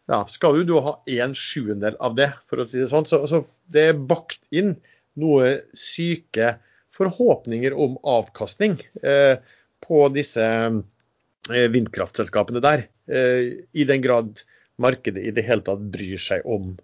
[0.08, 3.10] ja, skal du, du ha en sjuendel av det, for å si det sånn.
[3.10, 3.42] Så, så
[3.74, 4.78] det er bakt inn
[5.20, 6.56] noe syke
[6.98, 9.38] forhåpninger om avkastning eh,
[9.86, 12.88] på disse eh, vindkraftselskapene der.
[13.10, 14.42] Eh, I den grad
[14.82, 16.76] markedet i det hele tatt bryr seg om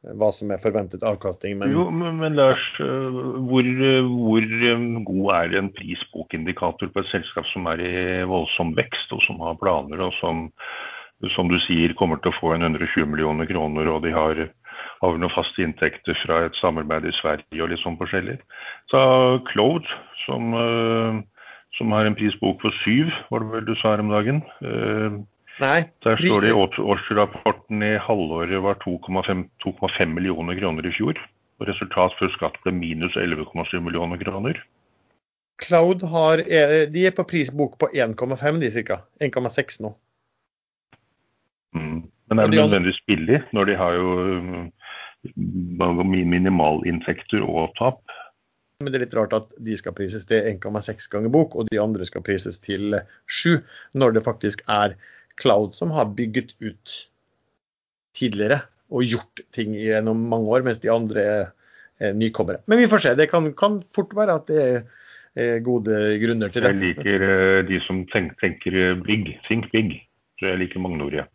[0.00, 1.58] hva som er forventet avkastning.
[1.60, 1.74] Men...
[1.74, 3.66] Jo, men, Lars, hvor,
[4.08, 4.46] hvor,
[5.10, 7.96] god er en prisbokindikator på et selskap som er i
[8.28, 10.46] voldsom vekst, og som har planer, og som,
[11.34, 14.40] som du sier kommer til å få en 120 millioner kroner, og de har,
[15.00, 18.36] har vi noen faste inntekter fra et samarbeid i Sverige og litt sånn forskjellig.
[18.92, 19.00] Så
[19.48, 19.88] Cloud,
[20.26, 20.56] som,
[21.78, 24.42] som har en prisbok på syv, var det vel du sa her om dagen.
[25.60, 25.80] Nei.
[26.04, 31.20] Der står det i årsrapporten i halvåret var 2,5 millioner kroner i fjor.
[31.60, 34.60] Og resultat før skatt ble minus 11,7 millioner kroner.
[35.60, 36.40] Cloud har,
[36.88, 39.02] de er på prisbok på 1,5 de ca.
[39.20, 39.92] 1,6 nå.
[41.76, 41.98] Mm.
[42.30, 44.08] Men er det nødvendigvis billig når de har jo
[45.24, 48.00] minimalinntekter og tap?
[48.80, 51.80] Men det er litt rart at de skal prises til 1,6 ganger bok, og de
[51.80, 52.96] andre skal prises til
[53.28, 53.60] 7,
[53.92, 54.96] når det faktisk er
[55.40, 57.08] Cloud som har bygget ut
[58.16, 61.44] tidligere og gjort ting gjennom mange år, mens de andre er
[62.16, 62.58] nykommere.
[62.66, 63.14] Men vi får se.
[63.18, 64.62] Det kan, kan fort være at det
[65.36, 66.72] er gode grunner til det.
[66.72, 68.72] Jeg liker eh, de som tenker, tenker
[69.04, 70.00] big, think big.
[70.40, 71.26] Så jeg liker Magnoria.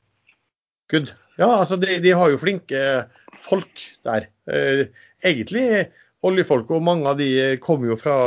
[0.92, 1.14] Good.
[1.38, 2.82] Ja, altså de, de, har jo flinke
[3.42, 4.30] folk der.
[4.52, 4.86] Eh,
[5.26, 5.90] egentlig
[6.26, 7.30] oljefolk, og mange av de
[7.64, 8.18] kommer jo fra,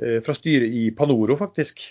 [0.00, 1.84] eh, fra styret i Panoro, faktisk.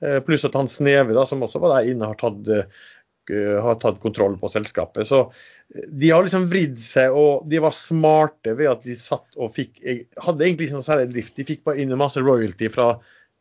[0.00, 3.76] Eh, pluss at han Sneve, da, som også var der inne, har tatt, eh, har
[3.82, 5.08] tatt kontroll på selskapet.
[5.08, 5.26] Så
[5.74, 9.52] eh, de har liksom vridd seg, og de var smarte ved at de satt og
[9.56, 11.36] fikk Hadde egentlig ikke noe særlig drift.
[11.36, 12.94] De fikk bare inn masse royalty fra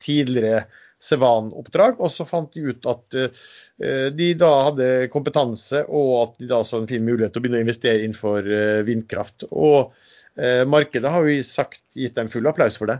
[0.03, 0.65] tidligere
[1.03, 3.15] Sevan-oppdrag, og så fant de ut at
[4.19, 7.61] de da hadde kompetanse, og at de da så en fin mulighet til å begynne
[7.61, 8.49] å investere innenfor
[8.83, 9.45] vindkraft.
[9.47, 9.93] Og
[10.67, 12.99] markedet har jo sagt, gitt dem full applaus for det.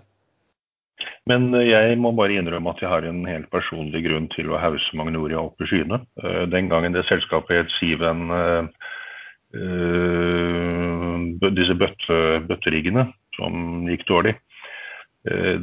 [1.29, 4.61] Men eh, jeg må bare innrømme at jeg har en helt personlig grunn til å
[4.61, 6.01] hause Magnoria opp i skyene.
[6.23, 8.27] Eh, den gangen det selskapet het Siven,
[11.57, 14.35] disse bøtte, bøtteriggene som gikk dårlig,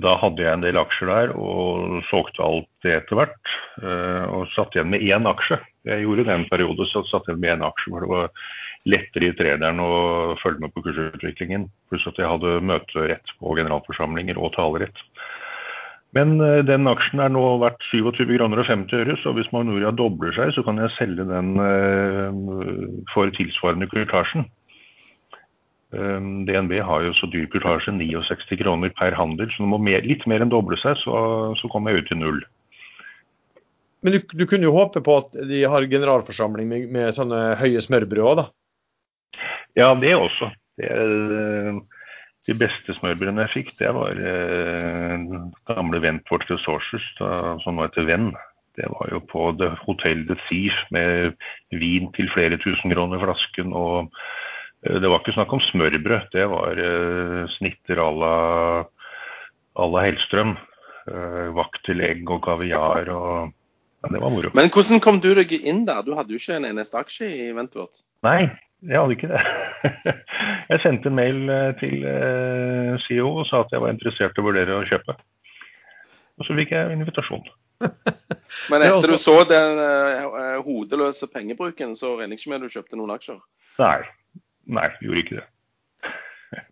[0.02, 3.54] da hadde jeg en del aksjer der og solgte alt det etter hvert.
[3.82, 5.58] Uh, og satt igjen med én aksje.
[5.88, 8.30] Jeg gjorde det en periode, så satt igjen med én aksje hvor det var
[8.86, 11.66] lettere i trederen å følge med på kursutviklingen.
[11.90, 15.04] Pluss at jeg hadde møterett på generalforsamlinger og talerett.
[16.16, 19.92] Men eh, den aksjen er nå verdt 27 kroner og 50 øre, så hvis Magnoria
[19.94, 22.38] dobler seg, så kan jeg selge den eh,
[23.12, 24.46] for tilsvarende kurtasjen.
[25.96, 30.04] Eh, DNB har jo så dyr kurtasje, 69 kroner per handel, så det må mer,
[30.04, 31.16] litt mer enn doble seg, så,
[31.56, 32.44] så kommer jeg ut til null.
[34.04, 37.82] Men du, du, kunne jo håpe på at de har generalforsamling med, med sånne høye
[37.82, 38.46] smørbrød òg, da?
[39.76, 40.50] Ja, det også.
[40.76, 41.80] Det er,
[42.46, 45.24] de beste smørbrødene jeg fikk, det var eh,
[45.70, 48.30] gamle Wentworth Resources, da, som nå heter Venn.
[48.76, 51.32] Det var jo på Hotell Hotel The Thief med
[51.72, 53.72] vin til flere tusen kroner flasken.
[53.72, 54.26] og eh,
[54.84, 58.34] Det var ikke snakk om smørbrød, det var eh, snitter à la,
[59.80, 60.56] la Hellstrøm.
[61.06, 63.52] Eh, vakt til egg og kaviar og
[64.02, 64.50] ja, Det var moro.
[64.58, 66.02] Men hvordan kom du deg inn der?
[66.02, 68.02] Du hadde jo ikke en eneste aksje i Ventvort?
[68.26, 68.48] Nei,
[68.82, 69.44] jeg hadde ikke det.
[70.70, 74.42] Jeg sendte en mail eh, til eh, CEO og sa at jeg var interessert i
[74.42, 75.14] å vurdere å kjøpe.
[76.36, 77.44] Og så fikk jeg invitasjon.
[78.72, 79.78] Men etter du så den
[80.66, 83.38] hodeløse pengebruken, så regner jeg ikke med at du kjøpte noen aksjer?
[83.78, 84.00] Nei,
[84.66, 85.46] nei, gjorde ikke det.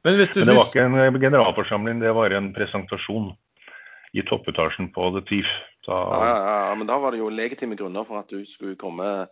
[0.05, 3.33] Men, Men det var ikke en generalforsamling, det var en presentasjon
[4.15, 5.51] i toppetasjen på The Thief.
[5.87, 5.97] Da...
[5.99, 9.27] Ja, ja, ja, men da var det jo legitime grunner for at du skulle komme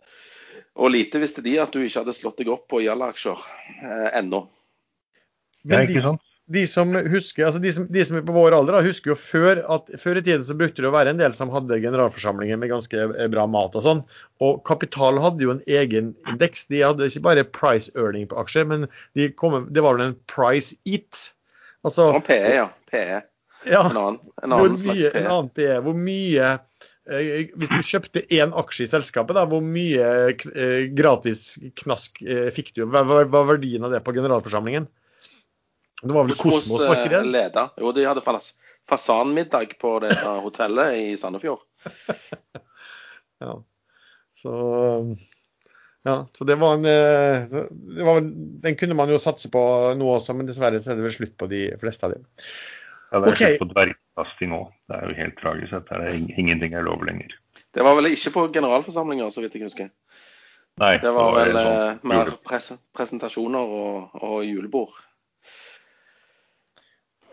[0.77, 3.39] og lite visste de at du ikke hadde slått deg opp på Jalla-aksjer
[3.81, 4.43] eh, ennå.
[5.69, 6.01] Men de,
[6.45, 9.17] de, som husker, altså de som, de som er på vår alder, da, husker jo
[9.19, 12.59] før at før i tiden så brukte det å være en del som hadde generalforsamlinger
[12.59, 14.01] med ganske eh, bra mat og sånn.
[14.43, 16.67] Og Kapital hadde jo en egen indeks.
[16.71, 20.19] De hadde ikke bare price earning på aksjer, men de kom, det var vel en
[20.31, 21.29] price eat.
[21.87, 22.67] Altså, og PE, ja.
[22.91, 23.23] PE.
[23.63, 25.17] Ja, en annen, en annen slags PE.
[25.21, 25.79] En annen PE.
[25.85, 26.57] Hvor mye
[27.03, 32.21] Eh, hvis du kjøpte én aksje i selskapet, da, hvor mye eh, gratis knask
[32.55, 32.85] fikk du?
[32.87, 34.87] Hva var verdien av det på generalforsamlingen?
[36.03, 37.25] Det var vel Kosmos-markedet?
[37.25, 37.67] Leda.
[37.79, 38.23] Jo, de hadde
[38.89, 41.63] fasanmiddag på det hotellet i Sandefjord.
[43.43, 43.53] ja.
[44.35, 44.53] Så
[46.03, 48.21] ja, så det var en det var,
[48.65, 49.61] Den kunne man jo satse på
[49.95, 52.25] nå også, men dessverre så er det vel slutt på de fleste av dem.
[53.13, 53.53] Ja, det er okay.
[53.53, 54.67] slutt på dvergkasting òg.
[54.89, 55.79] Det er jo helt tragisk.
[55.79, 57.37] at det er Ingenting er lov lenger.
[57.73, 59.93] Det var vel ikke på generalforsamlinger, så vidt jeg husker.
[60.81, 64.97] Nei, Det var vel var vel sånn mer pres presentasjoner og, og julebord.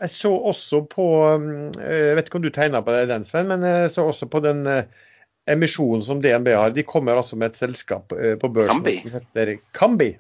[0.00, 3.50] Jeg så også på um, Jeg vet ikke om du tegna på det, den, Sven,
[3.50, 4.88] men jeg så også på den eh,
[5.50, 6.72] emisjonen som DNB har.
[6.74, 8.96] De kommer altså med et selskap eh, på børsen Kambi.
[9.02, 10.10] som heter Kambi.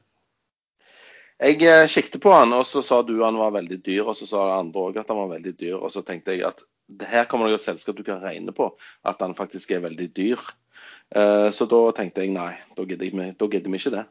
[1.40, 4.28] Jeg eh, kikket på han, og så sa du han var veldig dyr, og så
[4.28, 5.78] sa andre òg at han var veldig dyr.
[5.78, 8.72] Og så tenkte jeg at det her kommer det et selskap du kan regne på
[9.06, 10.42] at han faktisk er veldig dyr.
[11.14, 13.08] Eh, Så da tenkte jeg nei, da gidder
[13.70, 14.04] vi ikke det.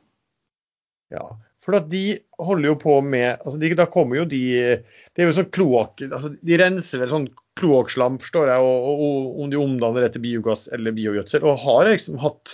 [1.14, 1.26] Ja,
[1.66, 2.04] for at de
[2.40, 4.42] holder jo på med altså de, Da kommer jo de
[4.80, 9.00] Det er jo sånn kloakk altså De renser vel sånn kloakkslam, forstår jeg, og, og,
[9.04, 11.44] og om de omdanner det til biogass eller biogjødsel.
[11.44, 12.54] Og har liksom hatt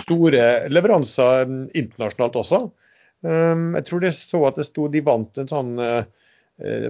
[0.00, 2.62] store leveranser um, internasjonalt også.
[3.26, 6.06] Um, jeg tror det så at det sto de vant en sånn eh,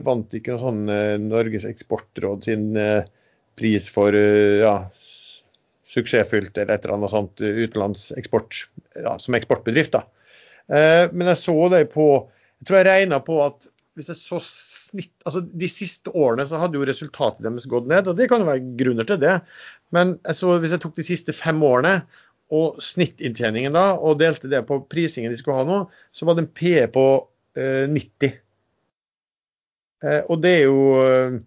[0.05, 3.03] Vant ikke noe sånn uh, Norges eksportråd sin uh,
[3.59, 4.77] pris for ja,
[5.91, 8.61] suksessfylt eller et eller annet sånt utenlandseksport
[9.03, 9.99] ja, som eksportbedrift.
[9.99, 10.07] da.
[10.69, 12.07] Eh, Men jeg så det på
[12.61, 16.61] Jeg tror jeg regna på at hvis jeg så snitt Altså de siste årene så
[16.61, 19.41] hadde jo resultatet deres gått ned, og det kan jo være grunner til det.
[19.95, 21.97] Men jeg så hvis jeg tok de siste fem årene
[22.55, 25.81] og snittinntjeningen da, og delte det på prisingen de skulle ha nå,
[26.15, 27.05] så var det en PE på
[27.59, 28.39] eh, 90.
[30.07, 31.41] Eh, og det er jo eh,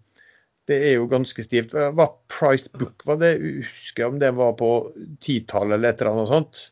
[0.70, 1.74] det er jo ganske stivt.
[1.74, 3.32] Hva price book var det?
[3.40, 4.70] Jeg Husker om det var på
[5.24, 6.62] titallet eller et eller annet sånt.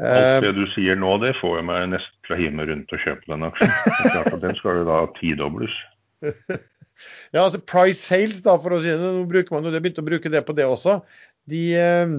[0.00, 2.70] Alt Eh, det du sier nå, det får jo meg nesten til å hive meg
[2.70, 3.72] rundt og kjøpe den aksjen.
[3.84, 5.80] Det er klart at Den skal jo da tidobles.
[7.32, 9.00] Ja, altså price sales, da, for å si det.
[9.00, 10.98] Nå bruker man jo det, begynte å bruke det på det også.
[11.48, 12.12] De, eh,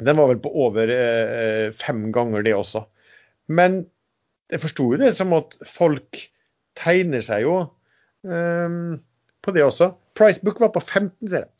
[0.00, 2.82] den var vel på over eh, fem ganger det også.
[3.54, 3.84] Men
[4.50, 6.24] jeg forsto jo det som at folk
[6.78, 7.54] tegner seg jo
[8.26, 8.98] um,
[9.46, 9.92] på det også.
[10.18, 11.50] Pricebook var på 15, ser jeg.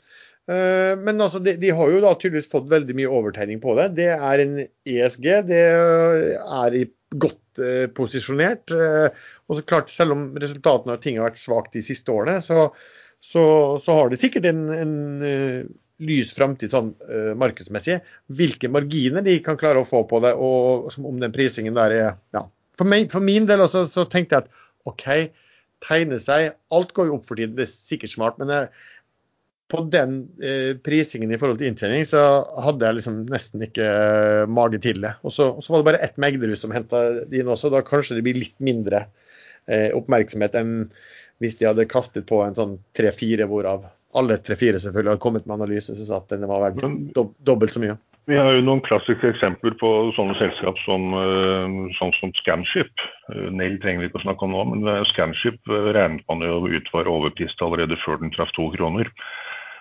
[0.51, 3.91] Eh, Men altså, de, de har jo da tydeligvis fått veldig mye overtegning på det.
[4.01, 5.29] Det er en ESG.
[5.51, 6.81] Det er
[7.21, 8.73] godt eh, posisjonert.
[8.75, 12.41] eh, og så klart, Selv om resultatene av ting har vært svakt de siste årene,
[12.43, 12.71] så,
[13.21, 13.45] så,
[13.83, 15.63] så har det sikkert en, en eh,
[16.01, 17.99] lys framtid sånn uh, markedsmessig.
[18.33, 22.07] Hvilke marginer de kan klare å få på det, og om den prisingen der er
[22.33, 22.47] ja.
[22.81, 25.05] For, meg, for min del også, så tenkte jeg at OK,
[25.85, 28.41] tegne seg Alt går jo opp for tiden, det er sikkert smart.
[28.41, 28.71] men jeg,
[29.71, 32.21] på den eh, prisingen i forhold til inntjening, så
[32.65, 35.15] hadde jeg liksom nesten ikke eh, mage til det.
[35.23, 37.71] Og så, var det bare ett Megderud som henta de inn også.
[37.73, 39.07] Da kanskje det blir litt mindre
[39.71, 40.75] eh, oppmerksomhet enn
[41.41, 43.87] hvis de hadde kastet på en sånn tre-fire, hvorav
[44.19, 47.73] alle tre-fire selvfølgelig hadde kommet med analyse som sa at den var verdt dob dobbelt
[47.73, 47.97] så mye.
[48.29, 52.93] Vi har jo noen klassiske eksempler på sånne selskap som, eh, sånn som Scanship.
[53.33, 56.93] Eh, Nail trenger vi ikke å snakke om nå, men Scanship regnet man jo ut
[56.93, 59.09] var overprist allerede før den traff to kroner.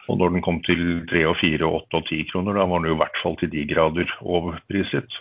[0.10, 2.82] Og når den kom til tre og fire, og åtte og ti kroner, da var
[2.82, 5.20] den jo i hvert fall til de grader overpriset.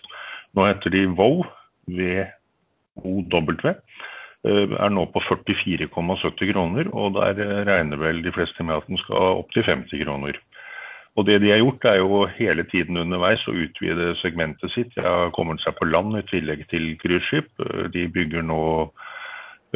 [0.57, 1.45] Nå heter de WOW,
[1.93, 3.73] V-O-W,
[4.49, 8.89] eh, er nå på 44,70 kroner, og der eh, regner vel de fleste med at
[8.89, 10.41] den skal opp til 50 kroner.
[11.19, 14.93] Og det de har gjort, er jo hele tiden underveis å utvide segmentet sitt.
[14.95, 17.51] De har kommet seg på land i tillegg til cruiseskip.
[17.67, 18.63] Eh, De bygger nå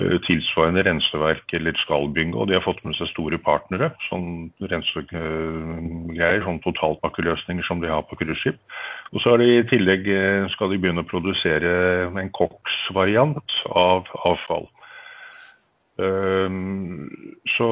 [0.00, 3.90] tilsvarende renseverk eller skal og de har fått med seg store partnere.
[4.08, 8.56] Sånn rensegreier, sånn totalpakkeløsninger som de har på cruiseskip.
[9.12, 11.74] Og så har de i tillegg eh, skal de begynne å produsere
[12.08, 14.66] en koksvariant av avfall.
[16.00, 17.12] Um,
[17.52, 17.68] så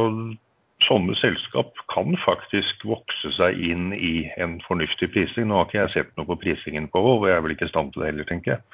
[0.84, 5.48] sånne selskap kan faktisk vokse seg inn i en fornuftig prising.
[5.48, 7.72] Nå har ikke jeg sett noe på prisingen på og jeg er vel ikke i
[7.72, 8.64] stand til det heller, tenker jeg.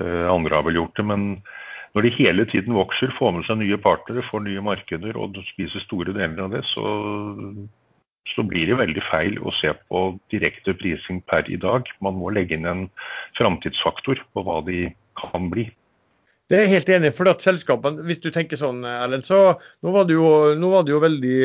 [0.00, 1.06] Eh, andre har vel gjort det.
[1.08, 1.30] Men
[1.94, 5.84] når de hele tiden vokser, får med seg nye partnere, får nye markeder og spiser
[5.84, 6.84] store deler av det, så,
[8.34, 11.88] så blir det veldig feil å se på direkte prising per i dag.
[12.04, 12.86] Man må legge inn en
[13.38, 15.68] framtidsfaktor på hva de kan bli.
[16.48, 17.16] Det er jeg helt enig i.
[17.16, 20.86] for at selskapene, Hvis du tenker sånn, Erlend, så nå var det jo, nå var
[20.86, 21.40] det jo veldig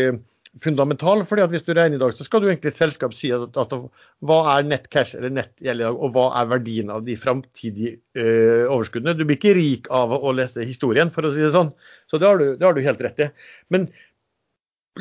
[0.62, 1.26] fundamental.
[1.26, 3.58] fordi at Hvis du regner i dag, så skal du egentlig et selskap si at,
[3.58, 3.74] at
[4.22, 7.98] hva er nett cash eller nettgjeld i dag, og hva er verdien av de framtidige
[8.20, 9.18] uh, overskuddene.
[9.18, 11.74] Du blir ikke rik av å lese historien, for å si det sånn.
[12.10, 13.30] Så det har du, det har du helt rett i.
[13.74, 13.90] Men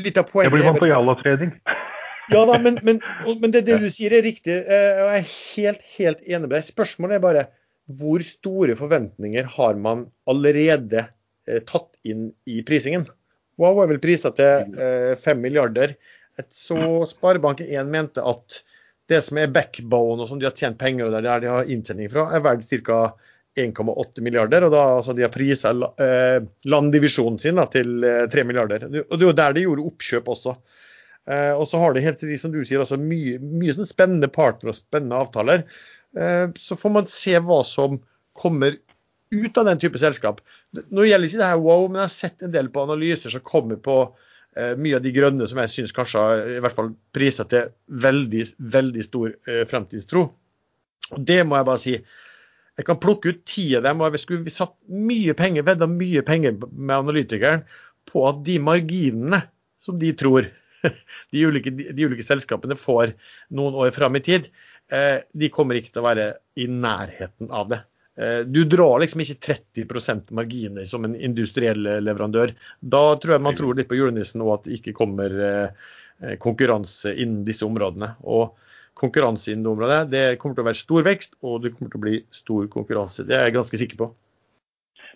[0.00, 1.56] litt av Det poenget blir vant man på Jalla-trading.
[2.32, 3.02] ja da, men, men,
[3.42, 4.62] men det, det du sier er riktig.
[4.62, 6.70] eh, og Jeg er helt, helt enig med deg.
[6.70, 7.48] Spørsmålet er bare
[7.98, 11.08] hvor store forventninger har man allerede
[11.48, 13.04] eh, tatt inn i prisingen?
[13.60, 15.96] Wow er vel prisa til eh, 5 milliarder.
[16.40, 16.78] Et så
[17.10, 18.62] Sparebank1 mente at
[19.10, 22.08] det som er backbone og som de har tjent penger og der de har inntjening
[22.12, 23.04] fra, er verdt ca.
[23.52, 24.64] 1,8 milliarder.
[24.64, 28.86] Og da altså de har prisa eh, landdivisjonen sin da, til eh, 3 milliarder.
[28.88, 30.56] Og det er jo der de gjorde oppkjøp også.
[31.28, 34.72] Eh, og så har de helt som du sier, altså, mye, mye sånn spennende partnere
[34.72, 35.66] og spennende avtaler.
[36.16, 38.00] Eh, så får man se hva som
[38.38, 38.78] kommer
[39.32, 40.40] ut av den type selskap.
[40.92, 43.44] Nå gjelder ikke det her wow, men jeg har sett en del på analyser som
[43.46, 43.96] kommer på
[44.56, 47.70] eh, mye av de grønne som jeg syns kanskje har i hvert fall priser til
[48.04, 48.44] veldig,
[48.76, 50.26] veldig stor eh, fremtidstro.
[51.12, 51.96] Og det må jeg bare si.
[52.78, 56.24] Jeg kan plukke ut ti av dem, og jeg skulle satt mye penger, vedda mye
[56.24, 57.64] penger med analytikeren
[58.08, 59.42] på at de marginene
[59.84, 60.48] som de tror
[61.32, 63.14] de ulike, de ulike selskapene får
[63.54, 64.48] noen år fram i tid,
[64.92, 66.28] eh, de kommer ikke til å være
[66.60, 67.82] i nærheten av det.
[68.20, 72.54] Eh, du drar liksom ikke 30% marginer som en industriell leverandør.
[72.80, 75.38] Da tror jeg man tror litt på julenissen og at det ikke kommer
[76.38, 78.12] konkurranse innen disse områdene.
[78.22, 78.52] Og
[78.94, 80.00] konkurranse innen det området.
[80.12, 83.24] Det kommer til å være stor vekst, og det kommer til å bli stor konkurranse.
[83.26, 84.12] Det er jeg ganske sikker på.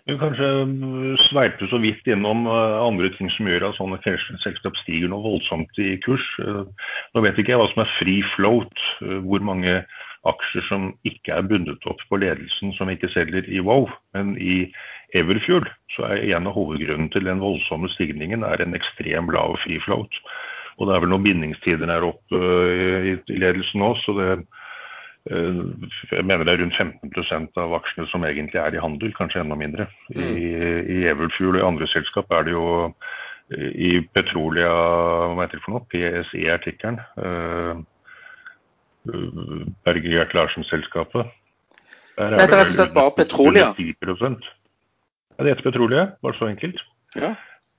[0.07, 0.47] Du kanskje
[1.25, 3.97] sveipte så vidt innom eh, andre ting som gjør at sånne
[4.39, 6.23] selskap stiger noe voldsomt i kurs.
[6.39, 6.61] Eh,
[7.11, 9.81] nå vet ikke jeg hva som er free float, eh, hvor mange
[10.29, 13.89] aksjer som ikke er bundet opp på ledelsen som ikke selger i Wow.
[14.15, 14.67] Men i
[15.15, 19.79] Everfuel så er en av hovedgrunnene til den voldsomme stigningen er en ekstrem lav free
[19.85, 20.21] float.
[20.77, 24.27] Og det er vel noen bindingstider der oppe eh, i ledelsen nå, så det
[25.31, 25.61] eh,
[26.11, 29.57] jeg mener det er rundt 15% av aksjene som egentlig er i handel, kanskje enda
[29.59, 29.87] mindre.
[30.13, 30.91] I, mm.
[30.93, 34.71] i Everfuel og i andre selskap er det jo eh, i Petrolia,
[35.33, 37.01] hva heter det for noe, PSE-artikkelen.
[39.85, 41.27] Berge Gert Larsen-selskapet.
[42.17, 43.73] Der er det rett og slett bare Petrolia?
[43.77, 46.81] Ja, det heter Petrolia, bare så enkelt.
[47.15, 47.35] Ja.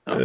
[0.09, 0.15] Ja.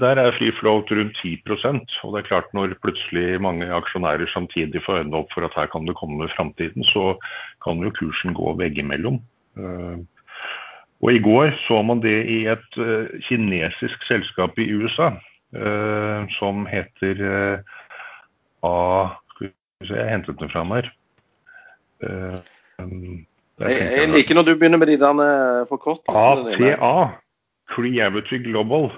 [0.00, 4.80] der er free float rundt 10% og det er klart når plutselig mange aksjonærer samtidig
[4.86, 7.18] får øynene opp for at her kan det komme framtiden, så
[7.64, 9.20] kan jo kursen gå veggimellom.
[9.58, 9.98] Eh,
[11.02, 15.12] og I går så man det i et eh, kinesisk selskap i USA
[16.38, 17.18] som heter
[18.64, 18.76] A...
[19.90, 20.90] Jeg hentet den fram her.
[23.62, 26.76] Jeg, jeg liker når du begynner med de der forkortelsene dine.
[26.78, 27.18] ATA.
[27.72, 28.90] Creavity Global.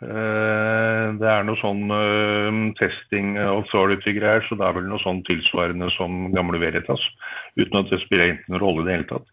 [0.00, 5.90] Uh, det er noe sånn uh, testing authority-greier, så det er vel noe sånn tilsvarende
[5.92, 7.02] som gamle Veritas.
[7.60, 9.28] Uten at det spiller noen rolle i det hele tatt.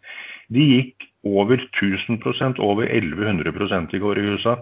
[0.52, 4.58] De gikk over 1000% over 1100% i går i USA.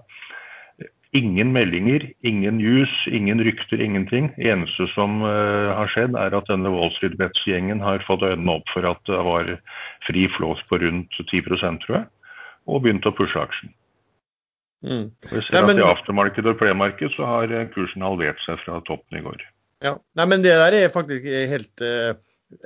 [1.16, 4.34] Ingen meldinger, ingen news, ingen rykter, ingenting.
[4.42, 8.68] Eneste som uh, har skjedd, er at denne Wall Street Bets-gjengen har fått øynene opp
[8.74, 9.54] for at det var
[10.08, 11.46] fri flås på rundt 10
[11.86, 12.06] tror jeg,
[12.68, 13.72] og begynt å pushe aksjen.
[14.86, 15.08] Mm.
[15.32, 18.60] Vi ser Nei, men, at I aftermarked og premarked så har eh, kursen halvert seg
[18.66, 19.46] fra toppen i går.
[19.86, 22.14] Ja, Nei, men Det der er faktisk helt uh,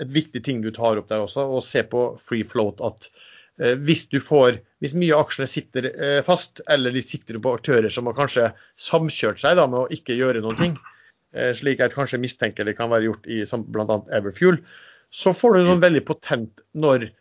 [0.02, 1.46] et viktig ting du tar opp der også.
[1.46, 2.82] Å se på free float.
[2.82, 3.12] at
[3.60, 7.92] hvis du får, hvis mye av aksjene sitter uh, fast, eller de sitter på aktører
[7.92, 8.46] som har kanskje
[8.80, 10.78] samkjørt seg da, med å ikke gjøre noen ting,
[11.54, 13.98] slik jeg kanskje mistenker det kan være gjort i bl.a.
[14.18, 14.56] Everfuel,
[15.14, 17.12] så får du noe veldig potent når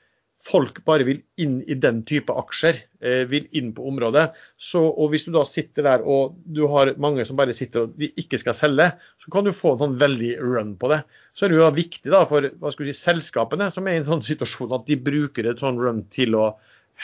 [0.49, 4.31] folk bare vil inn i den type aksjer, eh, vil inn på området.
[4.57, 7.97] Så, og Hvis du da sitter der og du har mange som bare sitter og
[8.01, 8.91] de ikke skal selge,
[9.23, 11.03] så kan du få en sånn veldig run på det.
[11.37, 14.03] Så er det jo da viktig da for hva skal si, selskapene som er i
[14.03, 16.53] en sånn situasjon at de bruker et sånn run til å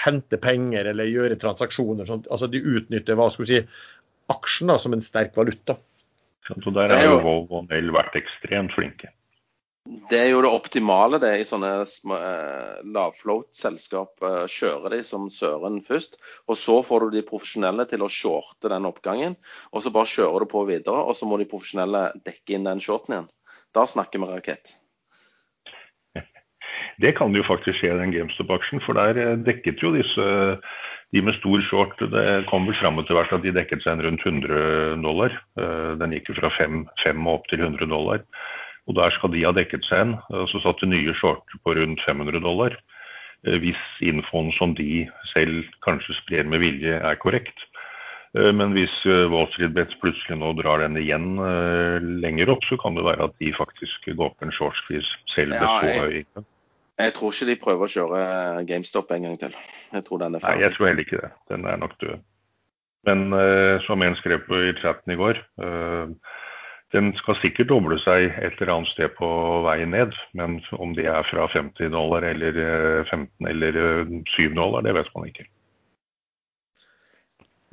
[0.05, 2.09] hente penger eller gjøre transaksjoner.
[2.09, 3.65] Sånn, altså De utnytter hva skal du si,
[4.33, 5.77] aksjen da, som en sterk valuta.
[6.45, 9.13] Så der har jo Volvo og Nell vært ekstremt flinke.
[9.85, 14.15] Det er jo det optimale det i sånne eh, lavfloat-selskap.
[14.25, 16.17] Eh, kjører de som søren først,
[16.49, 19.37] og så får du de profesjonelle til å shorte den oppgangen.
[19.77, 22.81] Og så bare kjører du på videre, og så må de profesjonelle dekke inn den
[22.81, 23.29] shorten igjen.
[23.77, 24.73] Da snakker vi rakett.
[27.03, 30.33] Det kan jo faktisk skje i den GameStop-aksjen, for der eh, dekket jo disse
[31.15, 34.25] de med stor short det kom vel fram etter hvert at de dekket seg rundt
[34.25, 35.37] 100 dollar.
[35.61, 38.25] Eh, den gikk jo fra 5, og opp til 100 dollar.
[38.89, 40.17] Og der skal de ha dekket seg inn.
[40.51, 42.77] Så satte nye shorter på rundt 500 dollar.
[43.47, 45.05] Eh, hvis infoen som de
[45.35, 47.67] selv kanskje sprer med vilje, er korrekt.
[48.37, 51.37] Eh, men hvis eh, Wall Street Bets plutselig nå drar den igjen
[52.25, 55.71] lenger opp, så kan det være at de faktisk går opp en shortskvis selv ja,
[55.81, 56.45] så høy.
[56.95, 58.21] Jeg tror ikke de prøver å kjøre
[58.69, 59.57] GameStop en gang til.
[59.91, 60.61] Jeg tror den er ferdig.
[60.61, 61.31] Nei, jeg tror heller ikke det.
[61.51, 62.23] Den er nok død.
[63.05, 66.07] Men uh, som en skrev på i chatten i går, uh,
[66.95, 69.29] den skal sikkert doble seg et eller annet sted på
[69.67, 72.55] veien ned, men om det er fra 50 dollar eller
[73.09, 73.79] 15 eh, eller
[74.31, 75.47] 7 eh, dollar, det vet man ikke.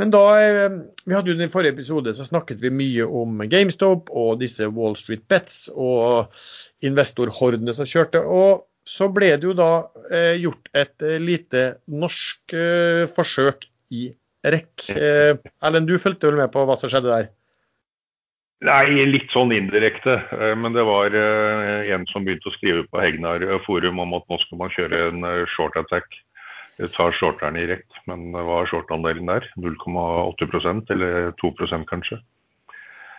[0.01, 4.09] Men da, eh, vi hadde jo I forrige episode så snakket vi mye om GameStop
[4.09, 6.33] og disse Wall Street Bets og
[6.81, 8.23] investorhordene som kjørte.
[8.25, 9.85] og Så ble det jo da
[10.41, 12.55] gjort et lite norsk
[13.13, 14.07] forsøk i
[14.41, 14.89] REC.
[14.89, 17.29] Erlend, du fulgte vel med på hva som skjedde der?
[18.61, 20.19] Nei, litt sånn indirekte.
[20.37, 24.27] Eh, men det var eh, en som begynte å skrive på Hegnar forum om at
[24.29, 26.05] nå skal man kjøre en eh, short attack.
[26.93, 27.97] Ta shorteren i rett.
[28.09, 29.47] Men hva er shortandelen der?
[29.57, 32.21] 0,8% eller 2% kanskje?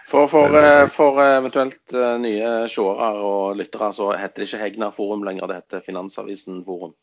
[0.06, 0.56] For, for,
[0.90, 5.84] for, eventuelt nye seere og lyttere så heter det ikke Hegnar forum lenger, det heter
[5.84, 6.96] Finansavisen forum.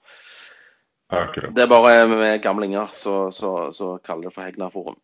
[1.15, 1.55] Akkurat.
[1.55, 4.99] Det er bare med gamlinger så, så, så kaller det for Hegnar forum.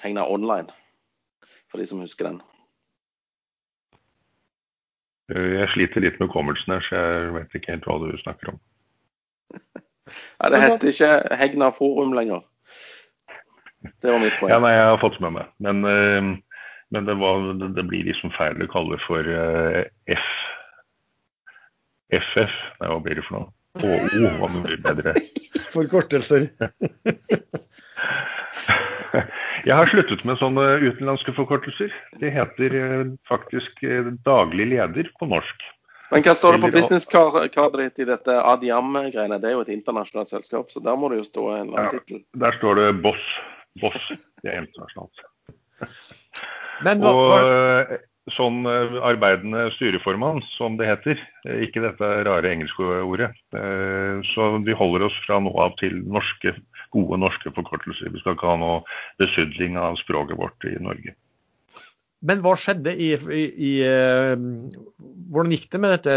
[0.00, 0.72] Hegnar online,
[1.68, 2.40] for de som husker den.
[5.32, 8.62] Jeg sliter litt med hukommelsen her, så jeg vet ikke helt hva du snakker om.
[10.36, 12.42] Ja, det heter ikke Hegna forum lenger.
[14.04, 14.50] Det var mitt poeng.
[14.52, 15.48] Ja, nei, jeg har fått med meg.
[15.64, 19.80] Men, uh, men det, var, det, blir liksom feil å kalle det for uh,
[20.12, 20.26] F.
[22.12, 22.58] FF.
[22.82, 23.48] Nei, hva blir det for noe?
[23.80, 25.16] HO var mye bedre.
[25.74, 26.48] Forkortelser.
[29.64, 31.92] Jeg har sluttet med sånne utenlandske forkortelser.
[32.20, 35.64] Det heter eh, faktisk eh, daglig leder på norsk.
[36.10, 39.38] Men hva står det på businesskartet ditt i dette Adiam-greiene?
[39.40, 41.96] Det er jo et internasjonalt selskap, så der må det jo stå en eller annen
[41.96, 42.20] ja, tittel.
[42.44, 43.24] Der står det Boss.
[43.80, 44.10] Boss.
[44.44, 45.24] Det er internasjonalt.
[46.84, 47.38] Men hva, hva...
[47.40, 51.20] Og eh, sånn arbeidende styreformann, som det heter,
[51.66, 53.34] ikke dette rare engelske ordet.
[54.30, 56.54] Så vi holder oss fra nå av til norske
[56.94, 58.12] gode norske forkortelser.
[58.14, 58.80] Vi skal ikke ha noe
[59.20, 61.12] besudling av språket vårt i Norge.
[62.24, 63.72] Men hva skjedde i, i, i
[65.34, 66.14] Hvordan gikk det med dette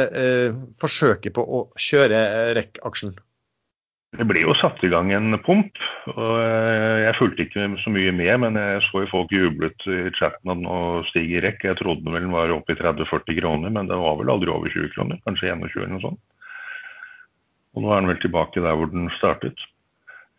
[0.80, 2.22] forsøket på å kjøre
[2.56, 3.18] REC-aksjen?
[4.16, 5.76] Det ble jo satt i gang en pump.
[6.14, 9.98] og eh, Jeg fulgte ikke så mye med, men jeg så jo folk jublet i
[10.16, 10.78] chatten at nå
[11.10, 11.66] stiger REC.
[11.68, 14.72] Jeg trodde vel den var oppe i 30-40 kroner, men det var vel aldri over
[14.72, 15.20] 20 kroner.
[15.28, 16.24] Kanskje 21 eller noe sånt.
[17.76, 19.68] Og nå er den vel tilbake der hvor den startet.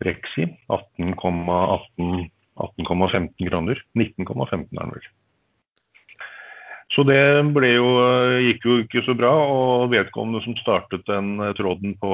[0.07, 2.27] Rexi 18,15
[2.59, 3.85] 18, kroner.
[3.95, 5.09] 19,15 er den vel.
[6.89, 7.19] Så det
[7.75, 7.89] jo,
[8.41, 9.31] gikk jo ikke så bra.
[9.31, 12.13] Og vedkommende som startet den tråden på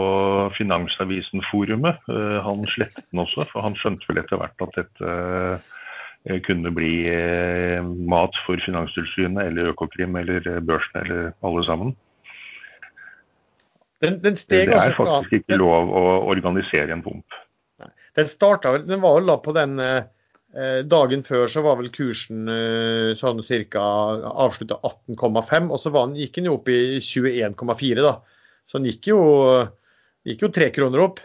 [0.57, 3.47] Finansavisen-forumet, eh, han slettet den også.
[3.53, 5.13] For han skjønte vel etter hvert at dette
[6.27, 11.95] eh, kunne bli eh, mat for Finanstilsynet eller Økokrim eller børsen eller alle sammen.
[14.03, 17.39] Den, den det er faktisk ikke lov å organisere en pump.
[18.15, 20.11] Den, startet, den var vel da på den eh,
[20.87, 23.85] Dagen før så var vel kursen eh, sånn ca.
[24.47, 28.03] avslutta 18,5, og så den, gikk den jo opp i 21,4.
[28.05, 28.17] da.
[28.71, 29.21] Så den gikk jo,
[30.29, 31.23] gikk jo tre kroner opp.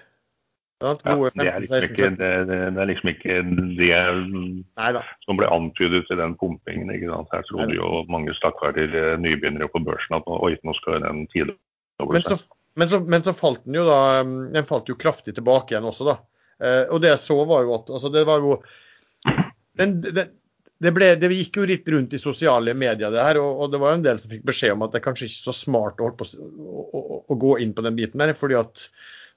[0.79, 3.39] Ja, det, er liksom ikke, det, det, det, er liksom ikke
[3.75, 6.93] det som ble antydet til den pumpingen.
[6.95, 7.33] ikke sant?
[7.35, 12.23] Her trodde jo mange stakkarer eh, nybegynnere på børsen at oi, nå skal den tidoble
[12.23, 12.47] seg.
[12.79, 16.07] Men så, men så falt den jo da, den falt jo kraftig tilbake igjen også,
[16.13, 16.19] da.
[16.59, 18.57] Uh, og det jeg så, var jo at altså det var jo
[19.79, 20.33] den, den,
[20.79, 23.81] det, ble, det, gikk jo litt rundt i sosiale medier, det her, og, og, det
[23.81, 26.03] var jo en del som fikk beskjed om at det er kanskje ikke så smart
[26.03, 28.35] å, på, å, å, å gå inn på den biten der.
[28.37, 28.87] fordi at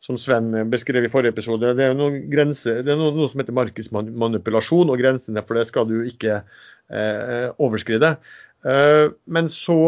[0.02, 3.38] som Sven beskrev i forrige episode, det er noen grenser, det er noe, noe som
[3.38, 8.16] heter markedsmanipulasjon, og grensene for det skal du ikke eh, overskride.
[8.66, 9.78] Eh, men så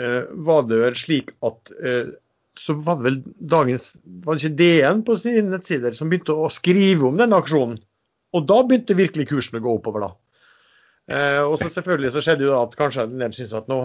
[0.00, 2.14] eh, var det vel slik at eh,
[2.56, 3.18] så var det vel
[3.52, 3.90] dagens
[4.24, 7.76] var det ikke DN på sine nettsider som begynte å skrive om denne aksjonen.
[8.34, 10.12] Og da begynte virkelig kursen å gå oppover, da.
[11.06, 13.80] Eh, og så selvfølgelig så skjedde jo at kanskje en del syntes at nå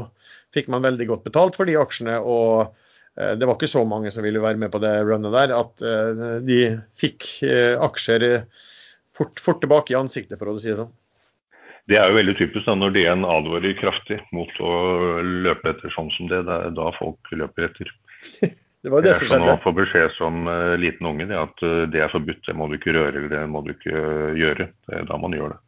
[0.56, 2.72] fikk man veldig godt betalt for de aksjene, og
[3.20, 5.86] eh, det var ikke så mange som ville være med på det runnet der, at
[5.86, 6.62] eh, de
[7.00, 8.26] fikk eh, aksjer
[9.18, 10.92] fort, fort, tilbake i ansiktet, for å si det sånn.
[11.90, 14.74] Det er jo veldig typisk da, når DN advarer kraftig mot å
[15.26, 16.44] løpe etter sånn som det.
[16.48, 17.90] Det er da folk løper etter.
[18.82, 19.58] Det var det, det som skjedde.
[19.62, 22.80] Få beskjed som uh, liten unge det at uh, det er forbudt, det må du
[22.80, 24.72] ikke røre eller det må du ikke uh, gjøre.
[24.88, 25.60] Det er da man gjør det.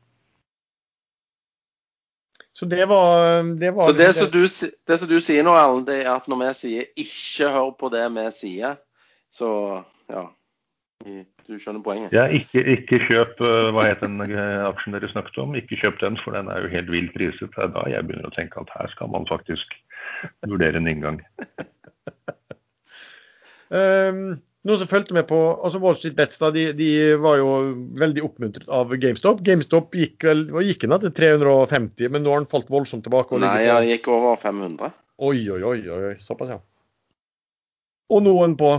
[2.53, 5.53] Så det var, det var Så det, det, som du, det, som du, sier nå,
[5.57, 8.77] Erlend, det er at når vi sier 'ikke hør på det vi sier',
[9.33, 9.49] så
[10.09, 10.27] ja.
[11.43, 12.13] Du skjønner poenget?
[12.15, 13.41] Ja, ikke, ikke kjøp
[13.75, 15.57] Hva het den aksjen dere snakket om?
[15.59, 17.51] Ikke kjøp den, for den er jo helt vilt priset.
[17.51, 19.75] Det er da jeg begynner å tenke at her skal man faktisk
[20.47, 21.19] vurdere en inngang.
[23.73, 24.25] Um,
[24.63, 27.47] noen som fulgte med på altså Wall Street Bets da, de, de, var jo
[27.99, 29.41] veldig oppmuntret av GameStop.
[29.43, 33.41] GameStop gikk, vel gikk ned til 350, men nå har den falt voldsomt tilbake.
[33.43, 34.93] Nei, den gikk over 500.
[35.23, 35.79] Oi, oi, oi.
[35.89, 36.61] oi, Såpass, ja.
[38.13, 38.75] Og noen på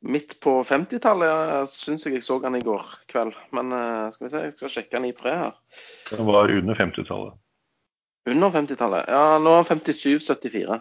[0.00, 3.34] Midt på 50-tallet syns jeg jeg så den i går kveld.
[3.52, 5.58] Men uh, skal vi se, jeg skal sjekke den i pre her.
[6.08, 7.36] Den var under 50-tallet.
[8.32, 9.10] Under 50-tallet?
[9.12, 10.80] Ja, nå er han 57,74.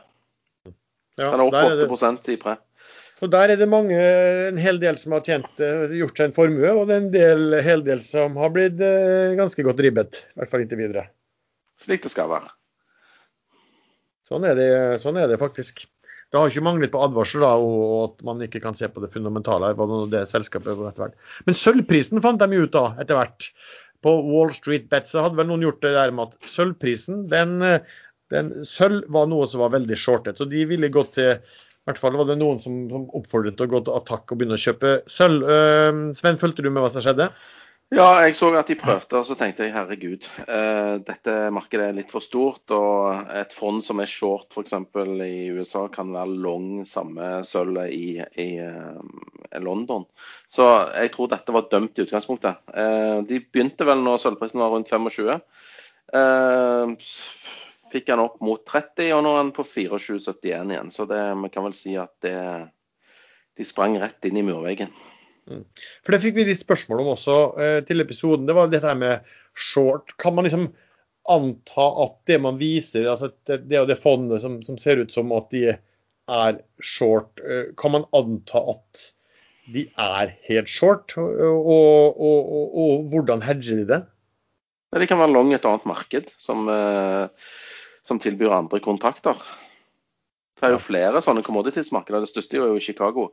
[1.20, 2.55] Ja, den er opp 8 i pre.
[3.20, 6.36] Så der er det mange, en hel del som har tjent, eh, gjort seg en
[6.38, 10.22] formue, og det er en del, hel del som har blitt eh, ganske godt ribbet.
[10.24, 11.09] I hvert fall inntil videre.
[11.80, 12.53] Slik det skal være.
[14.30, 14.70] Sånn er det,
[15.03, 15.84] sånn er det faktisk.
[16.30, 19.11] Det har ikke manglet på advarsler da, og at man ikke kan se på det
[19.11, 19.74] fundamentale.
[19.74, 21.15] her, det selskapet etter hvert.
[21.47, 23.49] Men sølvprisen fant de ut av etter hvert.
[24.05, 27.57] På Wall Street Bets hadde vel noen gjort det der med at sølvprisen den,
[28.34, 30.38] den, Sølv var noe som var veldig shortet.
[30.38, 31.34] Så de ville gått til
[31.90, 34.38] i hvert fall var det noen som, som oppfordret til å gå til attakk og
[34.38, 35.48] begynne å kjøpe sølv.
[35.48, 37.32] Uh, Sven, fulgte du med hva som skjedde?
[37.90, 41.96] Ja, jeg så at de prøvde, og så tenkte jeg herregud, uh, dette markedet er
[41.98, 42.62] litt for stort.
[42.76, 44.76] Og et fond som er short f.eks.
[45.26, 49.02] i USA, kan være long samme sølvet i, i uh,
[49.66, 50.06] London.
[50.52, 52.62] Så jeg tror dette var dømt i utgangspunktet.
[53.26, 55.34] de begynte vel når sølvprisen var rundt 25
[57.92, 60.92] fikk han opp mot 30, og nå er han på 24,71 igjen.
[60.94, 62.36] Så det, vi kan vel si at det,
[63.58, 64.92] de sprang rett inn i murveggen.
[65.50, 65.66] Mm.
[66.06, 68.48] For Det fikk vi litt spørsmål om også eh, til episoden.
[68.48, 69.26] Det var dette med
[69.58, 70.14] short.
[70.22, 70.70] Kan man liksom
[71.30, 75.14] anta at det man viser, altså det, det og det fondet som, som, ser ut
[75.14, 79.10] som at de er short, eh, kan man anta at
[79.70, 81.14] de er helt short?
[81.18, 84.02] Og, og, og, og hvordan hedger de det?
[84.98, 86.32] De kan være long et annet marked.
[86.42, 86.70] som...
[86.70, 87.50] Eh,
[88.04, 89.39] som tilbyr andre kontrakter.
[90.60, 92.26] Det er jo flere sånne commodities-markeder.
[92.26, 93.30] Det største er jo i Chicago.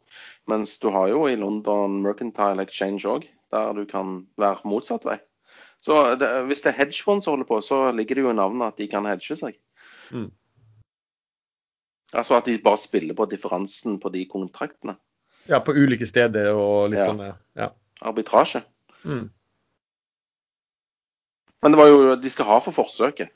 [0.50, 5.18] Mens du har jo i London Mercantile Exchange òg, der du kan være motsatt vei.
[5.82, 8.72] Så det, hvis det er hedgefond som holder på, så ligger det jo i navnet
[8.72, 9.58] at de kan hedge seg.
[10.14, 10.30] Mm.
[12.14, 14.96] Altså at de bare spiller på differansen på de kontraktene.
[15.50, 17.10] Ja, på ulike steder og litt ja.
[17.10, 17.24] sånn,
[17.58, 17.70] ja.
[18.06, 18.62] Arbitrasje.
[19.02, 19.26] Mm.
[21.62, 23.32] Men det var jo de skal ha for forsøket.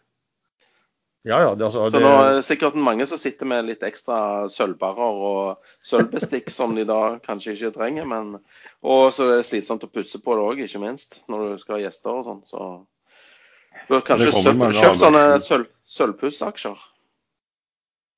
[1.22, 4.48] Ja, ja, det, altså, så nå er det sikkert mange som sitter med litt ekstra
[4.48, 8.06] sølvbarer og sølvbestikk som de da kanskje ikke trenger.
[8.08, 8.38] Men,
[8.80, 11.76] og så er det slitsomt å pusse på det òg, ikke minst, når du skal
[11.76, 12.40] ha gjester og sånn.
[12.48, 12.70] Så
[13.90, 15.68] du har kanskje kjøpt sånne sølv,
[15.98, 16.88] sølvpussaksjer.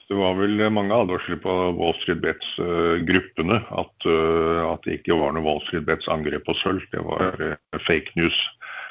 [0.06, 5.34] Det var vel mange advarsler på Wall Street Bets-gruppene at, uh, at, det ikke var
[5.34, 6.84] noe Wall Street Bets angrep på sølv.
[6.92, 8.38] Det var uh, fake news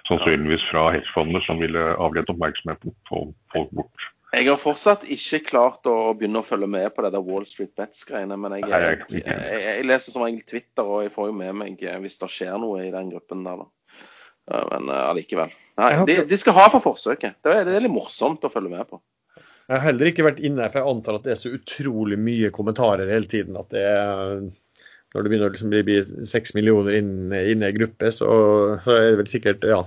[0.09, 4.09] sannsynligvis fra hedgefondet som ville avledet oppmerksomheten på folk bort.
[4.31, 7.73] Jeg har fortsatt ikke klart å begynne å følge med på det der Wall Street
[7.75, 8.37] Bets-greiene.
[8.39, 11.83] Men jeg, jeg, jeg, jeg, leser som regel Twitter, og jeg får jo med meg
[11.83, 13.65] eh, hvis det skjer noe i den gruppen der.
[13.65, 13.67] da.
[14.71, 15.51] Men uh, allikevel.
[15.79, 17.41] Nei, de, de, skal ha for forsøket.
[17.43, 19.01] Det er, det er litt morsomt å følge med på.
[19.67, 22.49] Jeg har heller ikke vært inne, for jeg antar at det er så utrolig mye
[22.55, 24.41] kommentarer hele tiden at det er
[25.11, 25.97] når det begynner å liksom bli
[26.29, 28.29] seks millioner inne, i gruppe, så,
[28.83, 29.81] så, er det vel sikkert ja,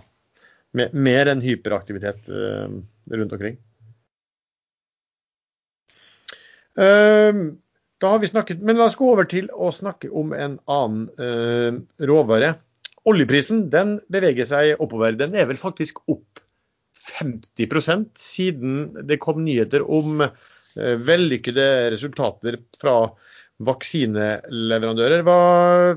[0.76, 2.68] mer enn hyperaktivitet uh,
[3.14, 3.56] rundt omkring.
[6.76, 7.56] Uh,
[8.02, 11.08] da har vi snakket, men La oss gå over til å snakke om en annen
[11.16, 12.56] uh, råvare.
[13.08, 15.16] Oljeprisen den beveger seg oppover.
[15.16, 16.42] Den er vel faktisk opp
[17.04, 20.22] 50% siden det kom nyheter om
[20.74, 22.94] vellykkede resultater fra
[23.62, 25.22] vaksineleverandører.
[25.26, 25.38] Hva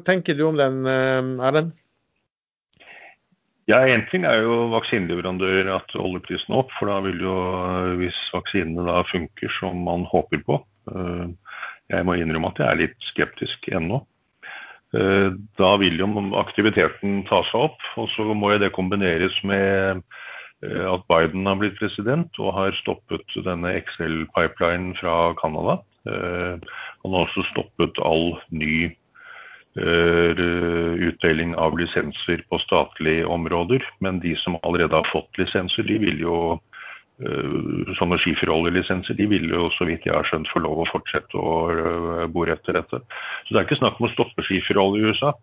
[0.06, 1.74] tenker du om den, eh, Erlend?
[3.68, 7.36] Ja, Én ting er jo vaksineleverandører at oljeprisen er opp, for da vil jo,
[8.00, 11.28] hvis vaksinene da funker som man håper på eh,
[11.90, 14.06] Jeg må innrømme at jeg er litt skeptisk ennå.
[14.96, 16.08] Eh, da vil jo
[16.40, 20.04] aktiviteten ta seg opp, og så må jo det kombineres med
[20.66, 25.84] at Biden har blitt president og har stoppet denne Excel-pipelinen fra Canada.
[26.08, 28.90] Han har også stoppet all ny
[29.80, 33.86] uh, utdeling av lisenser på statlige områder.
[34.04, 39.48] Men de som allerede har fått lisenser, de vil jo uh, sånne skiferoljelisenser, de vil
[39.54, 43.04] jo så vidt jeg har skjønt få lov å fortsette å bore etter dette.
[43.46, 45.34] Så det er ikke snakk om å stoppe skiferolje i USA.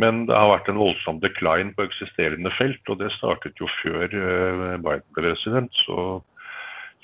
[0.00, 4.06] Men det har vært en voldsom decline på eksisterende felt, og det startet jo før
[4.08, 5.68] Biden ble president.
[5.84, 6.22] Så,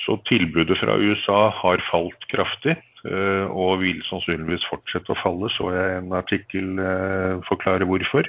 [0.02, 2.76] så tilbudet fra USA har falt kraftig.
[3.06, 8.26] Eh, og vil sannsynligvis fortsette å falle, så jeg en artikkel eh, forklare hvorfor.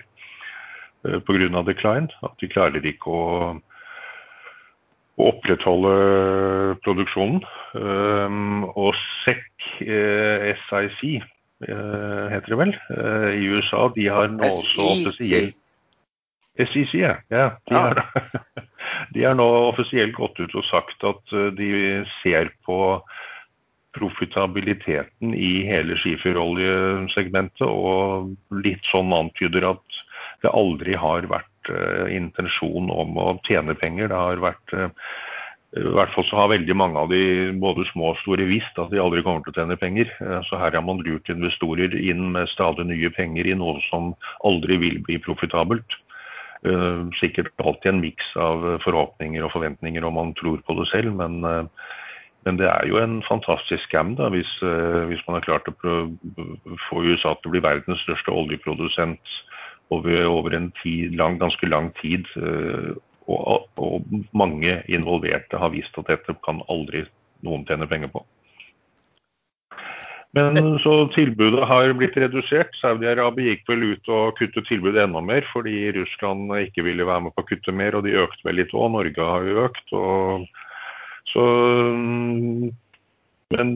[1.07, 1.63] Eh, Pga.
[1.65, 2.09] decline.
[2.23, 3.55] At de klarer ikke å,
[5.17, 7.41] å opprettholde produksjonen.
[8.75, 8.93] Og
[9.25, 9.81] SEC,
[10.69, 11.01] SIC
[11.59, 12.71] heter det vel,
[13.35, 15.57] i USA, de har nå også offisielt
[16.67, 17.15] SIC, ja.
[17.31, 18.03] ja de, har,
[19.15, 21.71] de har nå offisielt gått ut og sagt at de
[22.19, 22.79] ser på
[23.97, 30.01] profitabiliteten i hele skiferoljesegmentet, og litt sånn antyder at
[30.43, 34.11] det aldri har vært uh, intensjon om å tjene penger.
[34.11, 34.87] Det har vært uh,
[35.77, 38.93] I hvert fall så har veldig mange av de både små og store visst at
[38.93, 40.13] de aldri kommer til å tjene penger.
[40.47, 44.13] Så her har man lurt investorer inn med stadig nye penger i noe som
[44.47, 45.99] aldri vil bli profitabelt.
[47.19, 51.39] Sikkert alltid en miks av forhåpninger og forventninger om man tror på det selv, men,
[52.43, 54.51] men det er jo en fantastisk scam da, hvis,
[55.07, 55.75] hvis man har klart å
[56.89, 59.37] få USA til å bli verdens største oljeprodusent
[59.95, 62.27] over, over en tid, lang, ganske lang tid
[63.29, 67.05] og, og, mange involverte har vist at dette kan aldri
[67.45, 68.23] noen tjene penger på.
[70.37, 72.75] Men så tilbudet har blitt redusert.
[72.77, 77.33] Saudi-Arabia gikk vel ut og kuttet tilbudet enda mer fordi Russland ikke ville være med
[77.33, 78.91] på å kutte mer, og de økte vel litt òg.
[78.93, 79.95] Norge har jo økt.
[79.97, 80.45] Og,
[81.31, 81.45] så,
[83.57, 83.73] men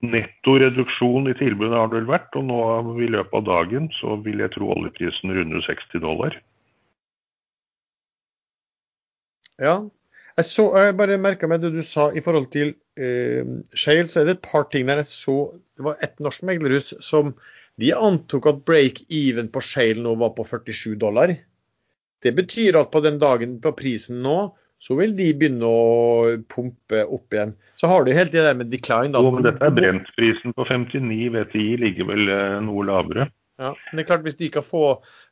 [0.00, 2.60] netto reduksjon i tilbudet har det vel vært, og nå
[3.04, 6.38] i løpet av dagen så vil jeg tro oljeprisen runder 60 dollar.
[9.60, 9.78] Ja.
[10.40, 14.22] Jeg, så, jeg bare merka meg det du sa i forhold til uh, Shale, så
[14.22, 15.34] er det et par ting der jeg så
[15.76, 17.34] Det var et norsk meglerhus som
[17.80, 21.32] de antok at break-even på Shale nå var på 47 dollar.
[22.20, 27.06] Det betyr at på den dagen på prisen nå, så vil de begynne å pumpe
[27.06, 27.54] opp igjen.
[27.80, 29.14] Så har du helt det der med decline.
[29.14, 29.22] Da.
[29.24, 31.30] Jo, men dette er brentprisen på 59.
[31.36, 33.30] VTI ligger vel eh, noe lavere.
[33.60, 34.84] Ja, men det er klart hvis de kan få,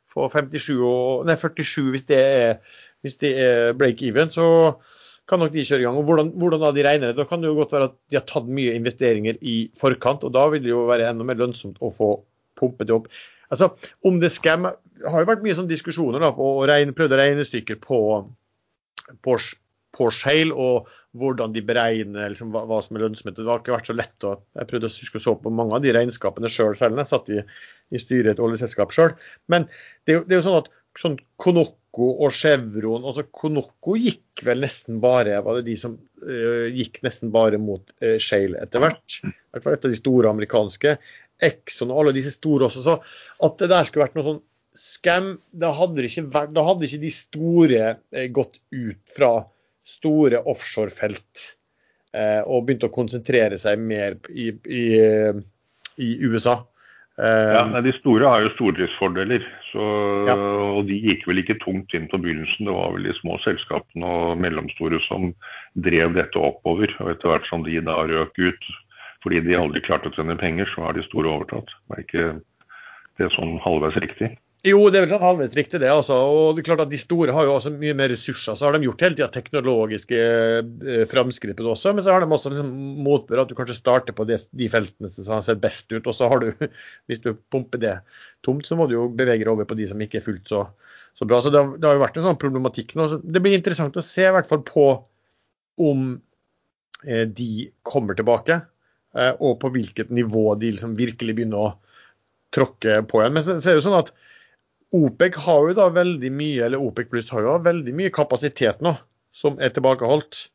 [0.09, 2.53] få 57 og, nei, 47 hvis det er
[3.01, 4.47] hvis det er break-even, så
[5.29, 5.97] kan nok de kjøre i gang.
[5.99, 7.19] Og hvordan, hvordan da de regner det?
[7.19, 10.33] Da kan det jo godt være at de har tatt mye investeringer i forkant, og
[10.35, 12.11] da vil det jo være enda mer lønnsomt å få
[12.59, 13.09] pumpet det opp.
[13.49, 13.71] Altså,
[14.05, 17.45] om det scam, har jo vært mye sånne diskusjoner da, og regne, prøvd å regne
[17.47, 17.99] stykker på,
[19.25, 19.37] på,
[19.97, 23.37] på Shale og hvordan de beregner liksom, hva, hva, som er lønnsomhet.
[23.39, 24.27] Det har ikke vært så lett.
[24.29, 27.01] Og Jeg prøvde å huske å så på mange av de regnskapene sjøl, selv, selv
[27.01, 27.39] jeg satt i,
[27.89, 29.15] i styret i et oljeselskap sjøl.
[29.49, 29.65] Men
[30.05, 30.69] det, det, er jo sånn at
[30.99, 36.67] sånn Konokko og Chevron altså Konokko gikk vel nesten bare var det de som uh,
[36.75, 39.19] gikk nesten bare mot uh, Shale etter hvert.
[39.23, 40.95] I hvert fall et av de store amerikanske.
[41.49, 42.83] Exxon og alle disse store også.
[42.85, 42.97] Så
[43.47, 44.41] at det der skulle vært noe sånn
[44.79, 49.33] scam, da hadde, vært, da hadde ikke de store uh, gått ut fra
[49.89, 51.55] store offshorefelt
[52.09, 54.85] og begynt å konsentrere seg mer i, i,
[56.01, 56.55] i USA.
[57.21, 59.85] Ja, men De store har jo stordriftsfordeler, så,
[60.27, 60.35] ja.
[60.35, 62.67] og de gikk vel ikke tungt inn på begynnelsen.
[62.67, 65.31] Det var vel de små selskapene og mellomstore som
[65.77, 66.93] drev dette oppover.
[66.99, 68.69] og Etter hvert som de da røk ut
[69.23, 71.73] fordi de aldri klarte å tjene penger, så har de store overtatt.
[71.89, 72.27] Det er ikke
[73.19, 74.29] det sånn halvveis riktig?
[74.67, 75.87] Jo, det er vel sånn halvveis riktig, det.
[75.87, 76.17] altså.
[76.19, 78.57] Og det er klart at De store har jo også mye mer ressurser.
[78.59, 81.93] Så har de gjort hele tida teknologiske eh, framskritt også.
[81.95, 82.73] Men så har de også liksom
[83.05, 86.03] motbør at du kanskje starter på det, de feltene som ser best ut.
[86.03, 86.51] Og så har du,
[87.07, 87.95] hvis du pumper det
[88.43, 90.65] tomt, så må du jo bevege deg over på de som ikke er fullt så,
[91.15, 91.39] så bra.
[91.39, 93.07] Så det har, det har, jo vært en sånn problematikk nå.
[93.13, 94.89] Så det blir interessant å se i hvert fall på
[95.87, 96.07] om
[97.07, 98.59] eh, de kommer tilbake.
[99.15, 101.77] Eh, og på hvilket nivå de liksom virkelig begynner å
[102.51, 103.39] tråkke på igjen.
[103.39, 104.17] Men så, så er det jo sånn at
[104.95, 108.95] OPEC har jo da veldig mye eller OPEC pluss har jo veldig mye kapasitet nå
[109.35, 110.47] som er tilbakeholdt.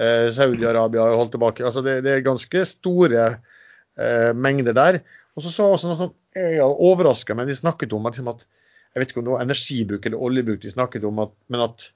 [0.00, 1.64] Eh, Saudi-Arabia har holdt tilbake.
[1.64, 5.00] altså Det, det er ganske store eh, mengder der.
[5.36, 7.50] Og så så også noe som jeg overraska meg.
[7.50, 8.46] De snakket om liksom at
[8.94, 11.88] jeg vet ikke om det var energibruk eller oljebruk de snakket om, at, men at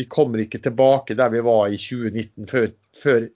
[0.00, 3.26] vi kommer ikke tilbake der vi var i 2019 før, før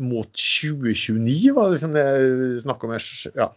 [0.00, 2.06] mot 2029, var det liksom det
[2.62, 2.94] snakk om.
[3.36, 3.50] Ja,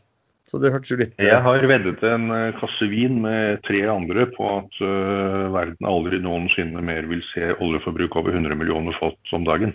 [0.52, 4.26] så det hørtes jo litt Jeg har veddet en eh, kasse vin med tre andre
[4.34, 9.48] på at uh, verden aldri noensinne mer vil se oljeforbruk over 100 millioner fat om
[9.48, 9.72] dagen.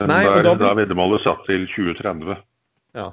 [0.00, 0.62] Men Nei, der, da, blir...
[0.62, 2.40] da er veddemålet satt til 2030.
[2.96, 3.10] Ja.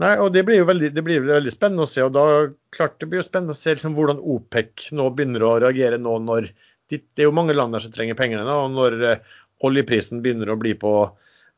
[0.00, 2.06] Nei, og Det blir jo veldig, det blir veldig spennende å se.
[2.06, 2.24] og da
[2.72, 6.16] klart Det blir jo spennende å se liksom, hvordan OPEC nå begynner å reagere nå
[6.24, 6.52] når
[6.88, 8.48] Det er jo mange land der som trenger pengene.
[8.48, 9.16] og Når uh,
[9.68, 10.94] oljeprisen begynner å bli på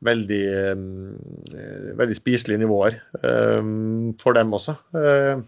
[0.05, 3.71] veldig, eh, veldig spiselige nivåer eh,
[4.23, 4.77] for dem også.
[4.97, 5.43] Eh,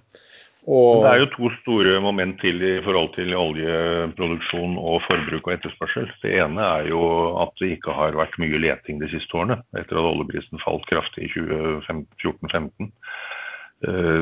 [0.63, 1.03] og...
[1.03, 6.07] Det er jo to store moment til i forhold til oljeproduksjon og forbruk og etterspørsel.
[6.23, 7.03] Det ene er jo
[7.43, 11.27] at det ikke har vært mye leting de siste årene, etter at oljeprisen falt kraftig
[11.27, 12.93] i 2014-2015.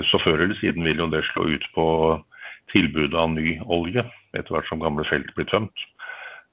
[0.09, 1.87] Så før eller siden vil jo det slå ut på
[2.73, 5.85] tilbudet av ny olje, etter hvert som gamle felt blir tømt.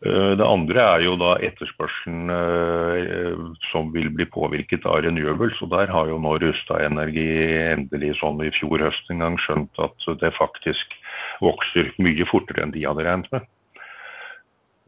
[0.06, 5.58] Eh, det andre er jo da etterspørselen eh, som vil bli påvirket av renewables.
[5.66, 7.26] og Der har jo nå Rustad Energi
[7.74, 10.98] endelig sånn i fjor høst en gang skjønt at det faktisk
[11.42, 13.50] vokser mye fortere enn de hadde regnet med.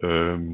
[0.06, 0.46] Eh,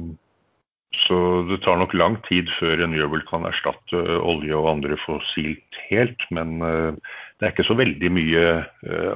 [1.04, 1.16] så
[1.50, 6.22] det tar nok lang tid før renewable kan erstatte olje og andre fossilt helt.
[6.32, 8.44] Men det er ikke så veldig mye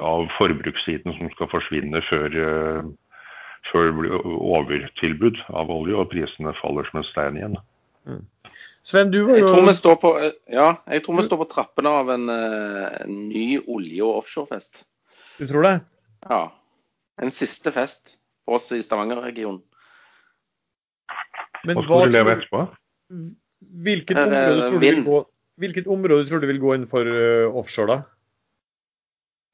[0.05, 2.37] av forbrukssiden som skal forsvinne før
[3.69, 7.59] før det blir overtilbud av olje og prisene faller som en stein igjen.
[8.87, 10.13] Sven, du var Jeg jo tror vi står på,
[10.51, 14.85] ja, jeg tror vi står på trappene av en, eh, en ny olje- og offshorefest.
[15.39, 15.75] Du tror det?
[16.29, 16.47] Ja.
[17.21, 19.61] En siste fest for oss i Stavanger-regionen.
[21.69, 22.63] Men Hva skal du leve etterpå?
[23.85, 25.19] hvilket, Eh, område tror du vil gå,
[25.61, 28.03] hvilket område tror du vil gå innenfor for offshore, da?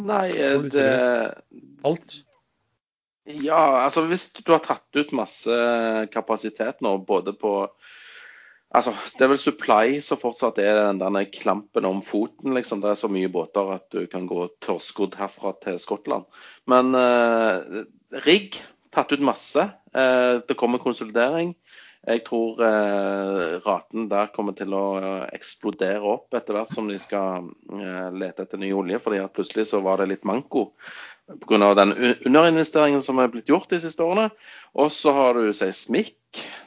[0.06, 1.42] Nei, eh, det
[1.84, 2.22] Alt?
[3.26, 5.54] Ja, altså hvis du har tatt ut masse
[6.14, 7.58] kapasitet nå, både på
[8.76, 12.82] Altså, det er vel supply som fortsatt er den denne klampen om foten, liksom.
[12.82, 16.26] Det er så mye båter at du kan gå tørrskodd herfra til Skottland.
[16.68, 17.86] Men eh,
[18.26, 18.58] rigg,
[18.92, 19.68] tatt ut masse.
[19.96, 21.54] Eh, det kommer konsolidering.
[22.06, 26.98] Jeg tror eh, raten der kommer til å eh, eksplodere opp etter hvert som de
[27.00, 27.48] skal
[27.80, 29.00] eh, lete etter ny olje.
[29.02, 30.68] fordi at plutselig så var det litt manko
[31.26, 31.74] pga.
[31.74, 31.94] den
[32.26, 34.30] underinvesteringen som er blitt gjort de siste årene.
[34.78, 36.18] Og så har du seismikk.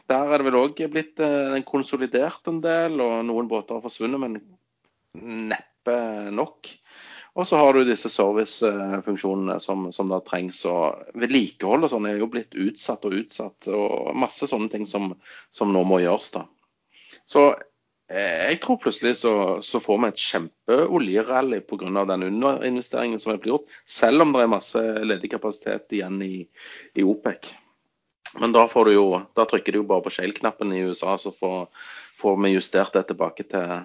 [0.10, 4.20] Der er det vel òg blitt eh, konsolidert en del, og noen båter har forsvunnet,
[4.22, 4.40] men
[5.50, 5.98] neppe
[6.34, 6.72] nok.
[7.40, 10.64] Og så har du disse servicefunksjonene som, som da trengs.
[10.68, 13.70] Og vedlikehold og sånn er jo blitt utsatt og utsatt.
[13.72, 15.14] Og masse sånne ting som,
[15.54, 16.34] som nå må gjøres.
[16.36, 16.48] da.
[17.30, 17.52] Så
[18.10, 19.32] jeg tror plutselig så,
[19.62, 22.06] så får vi et kjempeoljerally pga.
[22.10, 23.76] den underinvesteringen som er blitt gjort.
[23.86, 26.48] Selv om det er masse ledig kapasitet igjen i,
[26.98, 27.52] i OPEC.
[28.42, 29.06] Men da, får du jo,
[29.38, 31.70] da trykker du jo bare på shale-knappen i USA, så får,
[32.18, 33.78] får vi justert det tilbake til,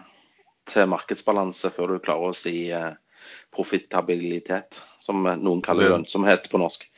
[0.69, 2.93] til markedsbalanse før du klarer å si eh,
[3.55, 6.89] profitabilitet, som noen kaller lønnsomhet på norsk.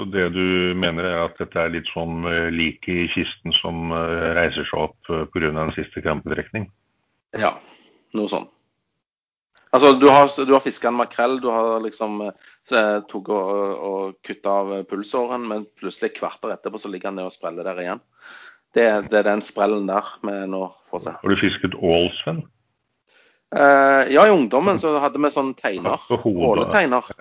[0.00, 2.22] Så det du mener er at dette er litt sånn
[2.56, 5.50] liket i kisten som eh, reiser seg opp eh, pga.
[5.52, 6.70] en siste krampetrekning?
[7.36, 7.50] Ja,
[8.16, 8.46] noe sånn.
[9.76, 13.50] Altså, du har, du har fiska en makrell, du har liksom eh, tok og,
[13.90, 17.82] og kutta av pulsåren, men plutselig kvarter etterpå så ligger han ned og spreller der
[17.84, 18.00] igjen.
[18.72, 21.14] Det, det er den sprellen der vi nå får se.
[21.20, 22.40] Har du fisket ål, Sven?
[23.52, 26.00] Eh, ja, i ungdommen så hadde vi sånn teiner.
[26.08, 26.48] Hodet.
[26.54, 27.12] Åleteiner.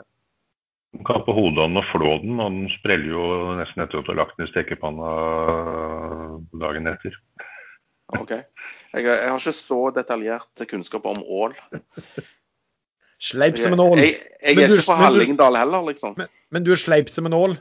[1.00, 4.02] Du kan på hodet av den og flå den, og den spreller jo nesten etter
[4.02, 5.12] at du har lagt den i stekepanna
[6.60, 7.16] dagen etter.
[8.20, 8.34] Ok.
[8.36, 11.56] Jeg, jeg har ikke så detaljert kunnskap om ål.
[13.24, 14.02] Sleip som en ål.
[14.02, 16.16] jeg, jeg jeg er du- ikke fra Hallingdal heller, liksom.
[16.20, 17.58] Men, men du er sleip som en ål?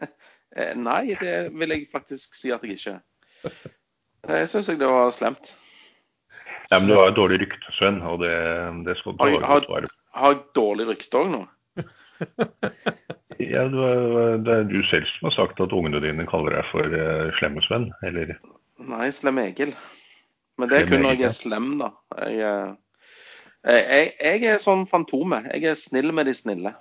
[0.56, 3.50] Eh, Nei, det vil jeg faktisk si at jeg ikke er.
[4.38, 5.50] Jeg syns det var slemt.
[6.70, 8.30] Ja, men du har et dårlig rykte, Sven, og det,
[8.86, 11.42] det skal du Har, ta har, har dårlig rykte òg nå?
[13.36, 17.28] Ja, det er du selv som har sagt at ungene dine kaller deg for uh,
[17.36, 18.32] slemme Sven, eller
[18.80, 19.74] Nei, Slem Egil.
[20.56, 21.90] Men det er kun når jeg er slem, da.
[22.16, 22.40] Jeg,
[23.68, 25.50] eh, jeg, jeg er sånn fantomet.
[25.52, 26.72] Jeg er snill med de snille.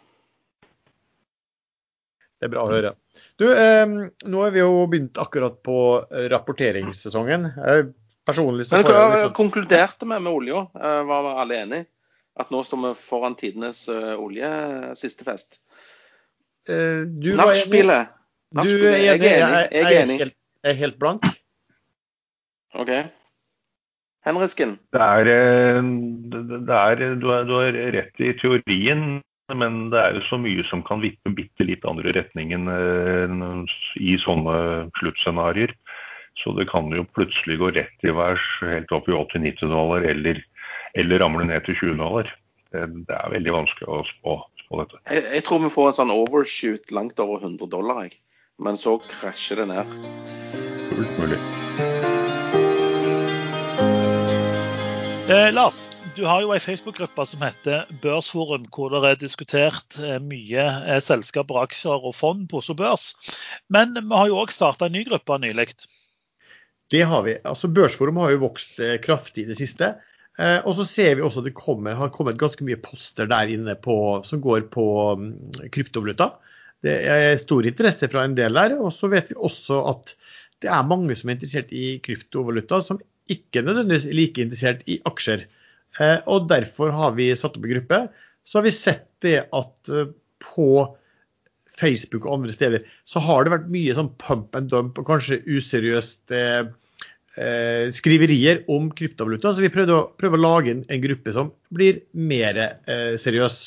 [2.40, 2.94] Det er bra å høre.
[3.40, 3.86] Du, eh,
[4.32, 5.78] nå har vi jo begynt akkurat på
[6.08, 7.50] eh, rapporteringssesongen.
[7.56, 7.90] Jeg
[8.28, 10.66] personlig så Men får jeg hva litt sånn- konkluderte vi med olja?
[10.76, 11.88] Eh, Var vi alle enige?
[12.40, 14.50] At nå står vi foran tidenes eh, olje
[15.00, 15.60] siste fest?
[16.68, 17.36] Uh, du.
[17.38, 18.12] Nachspielet.
[18.56, 19.62] Du er Jeg er enig.
[19.72, 20.18] Jeg er enig.
[20.24, 21.28] helt, jeg er helt blank.
[22.76, 22.92] OK.
[24.26, 24.76] Henrisken.
[24.96, 25.80] Det er, eh,
[26.66, 29.06] det er du, har, du har rett i teorien,
[29.54, 32.66] men det er jo så mye som kan vippe bitte litt andre retningen
[34.02, 34.56] i sånne
[34.98, 35.76] sluttscenarioer.
[36.42, 40.42] Så det kan jo plutselig gå rett i værs helt opp i 80-90 dollar, eller,
[40.96, 42.30] eller ramler ned til 20 dollar.
[42.72, 45.02] Det, det er veldig vanskelig å spå, spå dette.
[45.12, 48.18] Jeg, jeg tror vi får en sånn overshoot langt over 100 dollar, jeg.
[48.64, 49.98] Men så krasjer det ned.
[50.94, 51.40] Fullt mulig.
[55.26, 60.20] Eh, Lars, du har jo ei Facebook-gruppe som heter Børsforum, hvor det er diskutert eh,
[60.24, 63.10] mye eh, selskaper, aksjer og fond på Oslo Børs.
[63.74, 65.74] Men vi har jo òg starta en ny gruppe nylig.
[66.94, 67.36] Det har vi.
[67.44, 69.96] Altså Børsforum har jo vokst eh, kraftig i det siste.
[70.42, 73.52] Eh, og så ser vi også at det kommer, har kommet ganske mye poster der
[73.54, 74.86] inne på, som går på
[75.20, 75.32] mm,
[75.74, 76.34] kryptovaluta.
[76.86, 78.78] Det er stor interesse fra en del der.
[78.78, 80.16] Og så vet vi også at
[80.64, 85.00] det er mange som er interessert i kryptovaluta, som ikke nødvendigvis er like interessert i
[85.08, 85.48] aksjer.
[86.00, 88.04] Eh, og derfor har vi satt opp en gruppe.
[88.46, 90.14] Så har vi sett det at eh,
[90.44, 90.70] på
[91.76, 95.42] Facebook og andre steder, så har det vært mye sånn pump and dump og kanskje
[95.44, 96.68] useriøst eh,
[97.42, 99.54] eh, skriverier om kryptovaluta.
[99.54, 103.60] Så vi prøvde å, prøvde å lage en, en gruppe som blir mer eh, seriøs.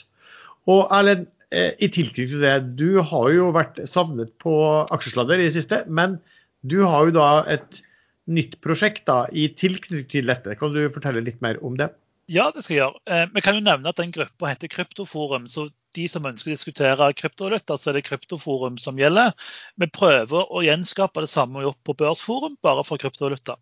[0.69, 4.57] Og Erlend, eh, i tilknytning til det, du har jo vært savnet på
[4.95, 6.19] aksjesladder i det siste, men
[6.67, 7.83] du har jo da et
[8.29, 10.57] nytt prosjekt da, i tilknytning til dette.
[10.61, 11.89] Kan du fortelle litt mer om det?
[12.29, 13.01] Ja, det skal jeg gjøre.
[13.09, 15.47] Eh, vi kan jo nevne at den gruppa heter Kryptoforum.
[15.49, 19.33] Så de som ønsker å diskutere kryptovaluta, så er det Kryptoforum som gjelder.
[19.81, 23.57] Vi prøver å gjenskape det samme vi har gjort på Børsforum, bare for kryptovaluta.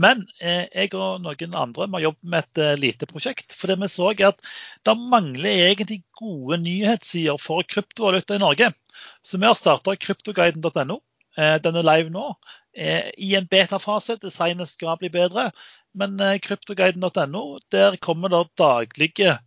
[0.00, 3.52] Men eh, jeg og noen andre har jobbet med et eh, lite prosjekt.
[3.52, 4.40] For det vi så er at
[4.88, 8.72] det mangler egentlig gode nyhetssider for kryptovaluta i Norge.
[9.20, 11.02] Så vi har starta kryptoguiden.no.
[11.36, 12.30] Eh, den er live nå.
[12.76, 14.18] Eh, I en betafase.
[14.20, 15.48] Designet skal bli bedre.
[15.96, 19.38] Men eh, kryptoguiden.no, der kommer det daglige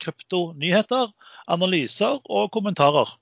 [0.00, 1.12] kryptonyheter,
[1.46, 3.12] analyser og kommentarer.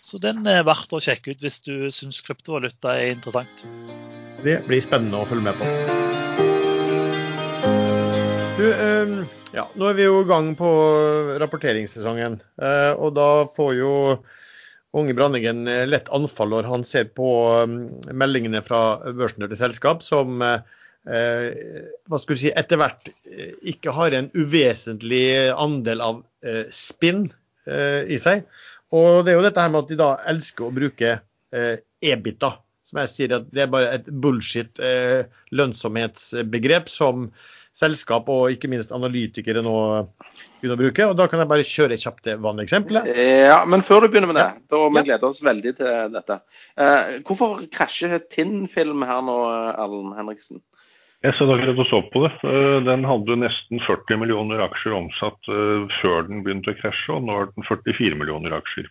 [0.00, 3.66] Så den er verdt å sjekke ut hvis du syns kryptovaluta er interessant.
[4.44, 5.66] Det blir spennende å følge med på.
[8.58, 8.64] Du,
[9.54, 10.70] ja, nå er vi jo i gang på
[11.42, 12.38] rapporteringssesongen.
[13.02, 13.92] Og da får jo
[14.96, 17.28] Unge Branningen eh, lett anfall når han ser på
[17.64, 17.78] um,
[18.08, 21.58] meldingene fra børsnoterte selskap som eh,
[22.08, 26.24] hva skal si, etter hvert eh, ikke har en uvesentlig andel av
[26.72, 27.26] spinn
[27.68, 28.44] i seg.
[28.94, 32.52] Og det er jo dette her med at de da elsker å bruke eh, EBITDA.
[32.88, 34.78] Som jeg sier at det er bare et bullshit
[35.52, 37.26] lønnsomhetsbegrep som
[37.78, 39.74] selskap og ikke minst analytikere nå
[40.58, 41.06] begynner å bruke.
[41.06, 43.10] og Da kan jeg bare kjøre kjapt det vanlige eksempelet.
[43.48, 46.40] Ja, Men før du begynner med det, da vi gleder oss veldig til dette.
[46.78, 49.38] Eh, hvorfor krasjer Tinn-film her nå,
[49.76, 50.62] Erlend Henriksen?
[51.26, 52.32] Jeg så akkurat og så på det.
[52.46, 57.26] Eh, den hadde nesten 40 millioner aksjer omsatt eh, før den begynte å krasje, og
[57.26, 58.90] nå har den 44 millioner aksjer.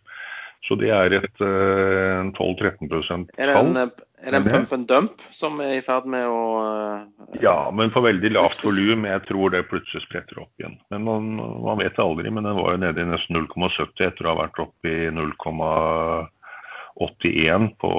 [0.68, 3.28] Så det er et 12-13 fall.
[3.38, 6.58] Er det en, er det en pump and dump som er i ferd med å
[6.58, 7.06] uh,
[7.44, 9.06] Ja, men på veldig lavt volum.
[9.06, 10.78] Jeg tror det plutselig spretter opp igjen.
[10.94, 12.30] Men man, man vet aldri.
[12.34, 17.78] Men den var jo nede i nesten 0,70 etter å ha vært oppe i 0,81
[17.84, 17.92] på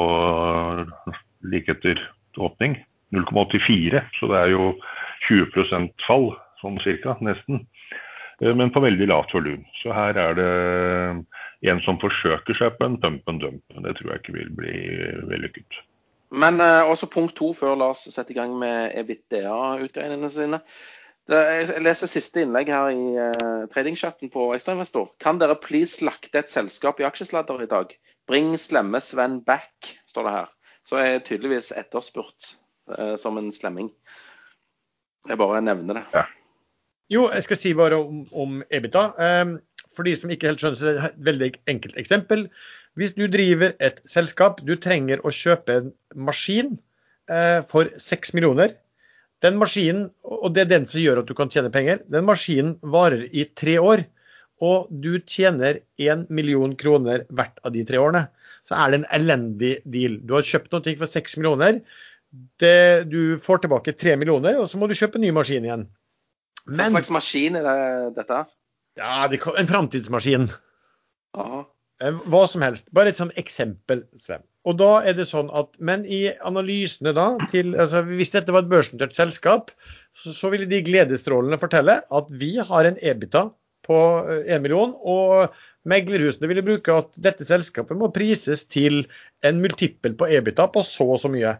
[1.46, 1.96] like etter
[2.38, 2.78] åpning.
[3.14, 4.72] 0,84, så det er jo
[5.28, 7.62] 20% fall, sånn cirka, nesten.
[8.42, 9.64] Eh, men på veldig lavt volum.
[9.82, 10.50] Så her er det
[11.72, 13.62] en som forsøker seg på en pump and dump.
[13.86, 14.74] Det tror jeg ikke vil bli
[15.30, 15.80] vellykket.
[16.30, 20.60] Men uh, også punkt to før Lars setter i gang med EBITDA-utgreiene sine.
[21.28, 25.10] Det, jeg leser siste innlegg her i uh, tradingchatten på Ekstrainvestor.
[25.20, 27.92] Kan dere please slakte et selskap i aksjesladder i dag?
[28.28, 30.50] Bring slemme Sven back, står det her.
[30.88, 32.54] Så er jeg tydeligvis etterspurt
[32.92, 33.92] uh, som en slemming.
[35.28, 36.04] Jeg bare nevner det.
[36.14, 36.26] Ja.
[37.08, 39.04] Jo, jeg skal si bare om, om EBITDA.
[39.16, 39.56] Um,
[39.96, 42.48] for de som ikke helt skjønner, så er det et veldig enkelt eksempel.
[42.98, 45.90] Hvis du driver et selskap, du trenger å kjøpe en
[46.28, 46.74] maskin
[47.30, 48.74] eh, for 6 millioner.
[49.44, 52.74] Den maskinen, og det er den som gjør at du kan tjene penger, den maskinen
[52.82, 54.02] varer i tre år.
[54.58, 58.24] Og du tjener 1 million kroner hvert av de tre årene.
[58.66, 60.18] Så er det en elendig deal.
[60.26, 61.78] Du har kjøpt noe for 6 millioner.
[62.60, 65.86] Det, du får tilbake 3 millioner, og så må du kjøpe en ny maskin igjen.
[66.66, 67.78] Men, Hva slags maskin er det,
[68.18, 68.42] dette?
[68.98, 70.50] Ja, det, En framtidsmaskin.
[71.38, 71.62] Aha.
[71.98, 72.86] Eh, hva som helst.
[72.94, 74.44] Bare et sånn eksempel, Sven.
[74.68, 78.64] Og da er det sånn at, Men i analysene da, til, altså hvis dette var
[78.64, 79.72] et børsnotert selskap,
[80.14, 83.48] så, så, ville de gledesstrålende fortelle at vi har en EBITA
[83.88, 85.56] på 1 eh, million, og
[85.88, 89.06] meglerhusene ville bruke at dette selskapet må prises til
[89.46, 91.56] en multiple på EBITA på så og så mye.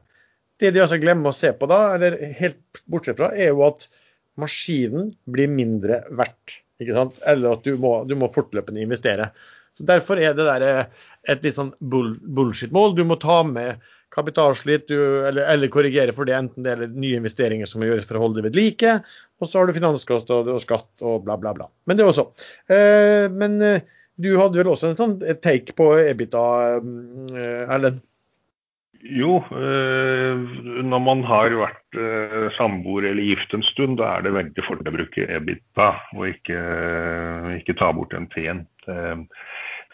[0.59, 3.89] Det de altså glemmer å se på da, eller helt bortsett fra, er jo at
[4.39, 6.61] maskinen blir mindre verdt.
[6.79, 7.23] ikke sant?
[7.27, 9.33] Eller at du må, du må fortløpende investere.
[9.79, 12.97] Så Derfor er det der eh, et litt sånn bull, bullshit-mål.
[12.99, 13.79] Du må ta med
[14.15, 18.19] kapitalslitt eller, eller, korrigere for det, enten det er nye investeringer som må gjøres for
[18.19, 18.95] å holde det ved like.
[19.39, 21.69] Og så har du finanskost og skatt og bla, bla, bla.
[21.87, 22.27] Men det også.
[22.73, 23.85] Eh, men eh,
[24.19, 26.45] du hadde vel også en sånn take på Ebita,
[26.81, 28.03] eh, Erlend?
[28.99, 30.41] Jo, eh,
[30.83, 34.91] når man har vært eh, samboer eller gift en stund, da er det veldig fordel
[34.91, 36.59] å bruke EBITDA og ikke,
[37.61, 38.65] ikke ta bort en T-en.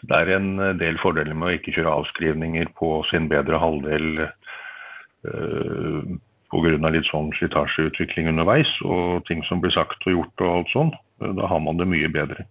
[0.03, 6.01] Det er en del fordeler med å ikke kjøre avskrivninger på sin bedre halvdel uh,
[6.51, 6.91] pga.
[6.91, 10.93] litt sånn slitasjeutvikling underveis og ting som blir sagt og gjort og alt sånn.
[11.39, 12.45] Da har man det mye bedre.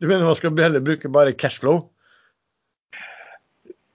[0.00, 1.84] Du mener man skal heller bruke bare cashflow?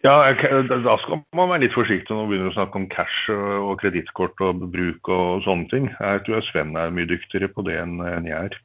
[0.03, 3.77] Ja, da skal man være litt forsiktig når man begynner å snakke om cash og
[3.79, 5.87] kredittkort og bruk og sånne ting.
[5.95, 8.57] Jeg tror Sven er mye dyktigere på det enn jeg er.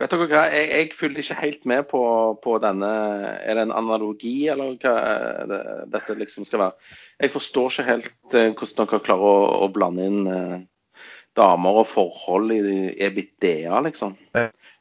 [0.00, 2.02] Vet dere hva, jeg, jeg følger ikke helt med på,
[2.40, 2.88] på, denne
[3.44, 4.94] Er det en analogi, eller hva
[5.50, 5.60] det,
[5.92, 6.90] dette liksom skal være?
[7.20, 10.54] Jeg forstår ikke helt uh, hvordan dere klarer å, å blande inn eh,
[11.36, 12.62] damer og forhold i
[13.06, 14.16] EBITDA, liksom.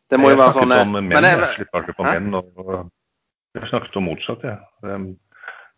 [0.09, 2.39] Det må jo være sånn om menn, men jeg, jeg slipper på menn.
[2.39, 2.71] Og,
[3.57, 4.57] jeg snakket om motsatt, jeg.
[4.87, 5.01] Ja.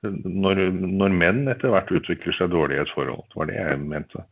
[0.01, 3.25] Når, når, menn etter hvert utvikler seg dårlig i et forhold.
[3.29, 4.23] Det var det jeg mente.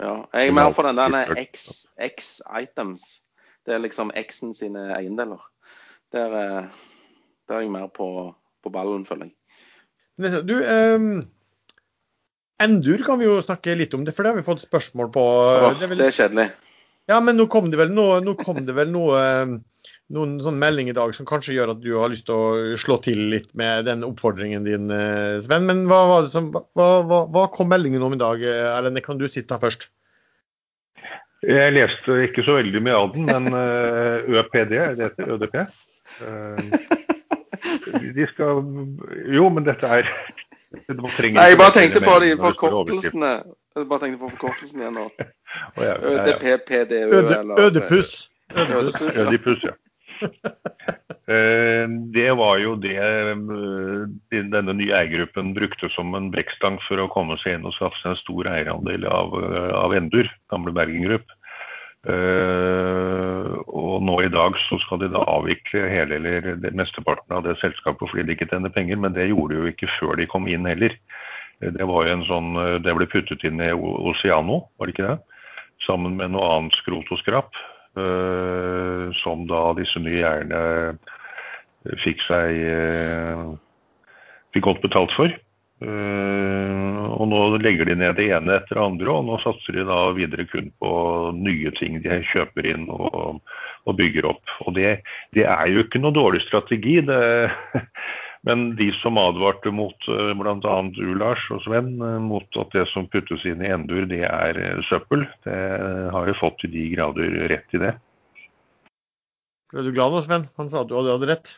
[0.00, 3.08] Ja, jeg er mer for den der X-items.
[3.66, 5.42] Det er liksom X-en sine eiendeler.
[6.14, 6.70] Der, eh,
[7.48, 8.08] der er jeg mer på,
[8.64, 9.36] på ballen, føler jeg.
[10.44, 11.22] Du, um,
[12.60, 15.22] Endur kan vi jo snakke litt om, det, for det har vi fått spørsmål på.
[15.24, 16.02] Åh, det, er vel...
[16.02, 16.48] det, er kjedelig.
[17.08, 19.20] Ja, men nå kom det vel noe, nå kom det vel noe
[20.14, 22.98] noen sånn melding i dag som kanskje gjør at du har lyst til å slå
[23.04, 25.66] til litt med den oppfordringen din, eh, Sven.
[25.68, 28.42] Men hva, hva, hva, hva kom meldingen om i dag?
[28.42, 29.88] Eh, Erlend, kan du sitte her først?
[31.46, 35.56] Jeg leste ikke så veldig mye av den, men eh, ØPD, det heter ØDP.
[38.16, 38.60] De skal
[39.32, 40.10] Jo, men dette er
[40.70, 43.30] Nei, jeg bare tenkte på de forkortelsene.
[43.74, 45.06] Jeg bare tenkte på forkortelsen igjen nå.
[46.12, 48.12] ØDP, PDØ eller Ødepuss.
[48.54, 49.74] Ødipus, ja.
[51.30, 53.36] Eh, det var jo det eh,
[54.50, 58.16] denne nye eiergruppen brukte som en brekkstang for å komme seg inn og skaffe seg
[58.16, 61.36] en stor eierandel av, eh, av Endur, gamle Bergen Grupp.
[62.00, 68.08] og nå i dag så skal de da avvikle hele eller mesteparten av det selskapet
[68.08, 70.64] fordi de ikke tjener penger, men det gjorde de jo ikke før de kom inn
[70.64, 70.96] heller.
[71.60, 72.50] Det var jo en sånn,
[72.80, 75.18] det ble puttet inn i Oceano, var det ikke det?
[75.84, 77.52] Sammen med noe annet skrot og skrap.
[79.20, 80.64] Som da disse nye eierne
[82.04, 83.44] fikk seg eh,
[84.54, 85.32] fikk godt betalt for.
[85.80, 89.86] Uh, og nå legger de ned det ene etter det andre, og nå satser de
[89.88, 90.90] da videre kun på
[91.38, 93.38] nye ting de kjøper inn og,
[93.88, 94.52] og bygger opp.
[94.66, 94.98] Og det,
[95.36, 96.98] det, er jo ikke noe dårlig strategi.
[97.08, 97.16] Det,
[98.48, 100.76] men de som advarte mot uh, bl.a.
[100.98, 101.94] du, Lars og Sven,
[102.26, 105.56] mot at det som puttes inn i Endur, det er søppel, det
[106.12, 107.96] har jo fått til de grader rett i det.
[109.72, 110.48] Ble du glad nå, Sven?
[110.60, 111.56] Han sa at du hadde rett.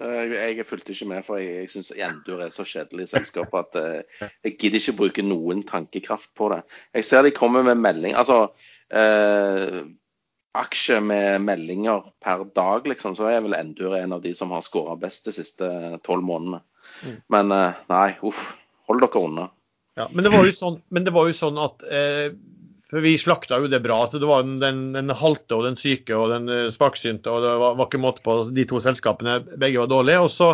[0.00, 4.24] Jeg fulgte ikke med, for jeg, jeg syns Endur er så kjedelig selskap at uh,
[4.42, 6.64] jeg gidder ikke bruke noen tankekraft på det.
[6.98, 8.16] Jeg ser de kommer med melding.
[8.18, 8.48] Altså,
[8.90, 9.84] eh,
[10.54, 14.66] aksje med meldinger per dag, liksom, så er vel Endur en av de som har
[14.66, 15.70] skåra best de siste
[16.06, 16.62] tolv månedene.
[17.04, 17.16] Mm.
[17.34, 18.52] Men eh, nei, uff.
[18.88, 19.46] Hold dere unna.
[19.96, 22.34] Ja, men det var jo sånn, var jo sånn at eh,
[23.02, 24.04] Vi slakta jo det bra.
[24.10, 27.30] så Det var den, den halte og den syke og den eh, svaksynte.
[27.30, 29.40] og Det var, var, ikke måte på de to selskapene.
[29.60, 30.20] Begge var dårlige.
[30.26, 30.50] og så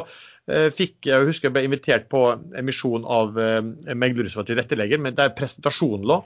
[0.48, 2.24] eh, fikk jeg husker jeg ble invitert på
[2.58, 3.60] emisjon av eh,
[3.92, 6.20] meglerhuset til tilrettelegger, men der presentasjonen lå.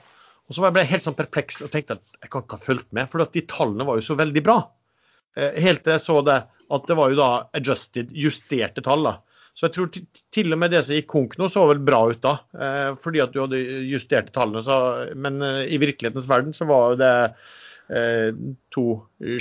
[0.45, 2.91] Og så ble jeg helt sånn perpleks og tenkte at jeg kan ikke ha fulgt
[2.93, 4.59] med, for de tallene var jo så veldig bra.
[5.37, 6.43] Eh, helt til jeg så det
[6.75, 9.05] at det var jo da adjusted, justerte tall.
[9.05, 9.19] da.
[9.55, 9.91] Så jeg tror
[10.35, 12.37] til og med det som gikk konk nå, så vel bra ut da.
[12.59, 14.65] Eh, fordi at du hadde justert tallene.
[14.67, 14.79] Så,
[15.15, 17.15] men eh, i virkelighetens verden så var det
[18.73, 18.83] to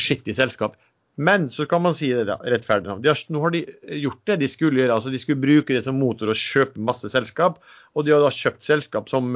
[0.04, 0.74] skittige selskap.
[1.16, 2.90] Men så kan man si det da, rettferdig.
[2.92, 3.62] Har, nå har de
[4.02, 4.98] gjort det de skulle gjøre.
[4.98, 7.62] altså De skulle bruke det som motor og kjøpe masse selskap.
[7.96, 9.32] Og de har da kjøpt selskap som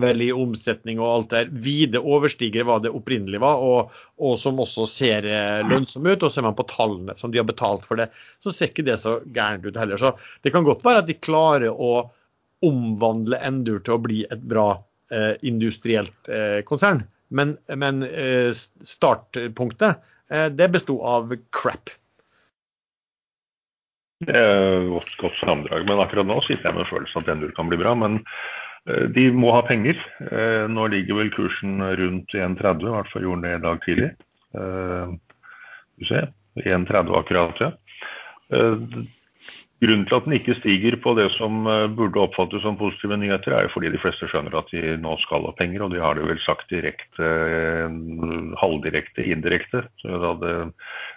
[0.00, 4.60] vel i omsetning og alt der, vide overstiger hva det opprinnelig var, og, og, som
[4.62, 5.28] også ser
[5.68, 6.22] lønnsom ut.
[6.22, 8.08] Og ser man på tallene som de har betalt for det,
[8.40, 10.00] så ser ikke det så gærent ut heller.
[10.00, 10.14] Så
[10.44, 12.08] det kan godt være at de klarer å
[12.64, 14.68] omvandle Endur til å bli et bra
[15.12, 17.04] eh, industrielt eh, konsern.
[17.32, 20.00] Men, men eh, startpunktet,
[20.32, 21.92] eh, det besto av crap.
[24.22, 27.68] Det er et godt sammendrag, men akkurat nå sitter jeg med følelsen at Endur kan
[27.68, 27.96] bli bra.
[27.98, 29.98] men Eh, de må ha penger.
[30.26, 33.82] Eh, nå ligger vel kursen rundt 1,30, i hvert fall gjorde den det i dag
[33.86, 34.12] tidlig.
[34.58, 35.16] Eh,
[35.98, 36.30] du ser,
[36.66, 37.74] 1,30 akkurat, ja.
[39.82, 41.64] Grunnen til at den ikke stiger på det som
[41.96, 45.48] burde oppfattes som positive nyheter, er jo fordi de fleste skjønner at de nå skal
[45.48, 47.30] ha penger, og de har det vel sagt direkte,
[48.60, 49.82] halvdirekte, indirekte.
[50.04, 50.54] Da det,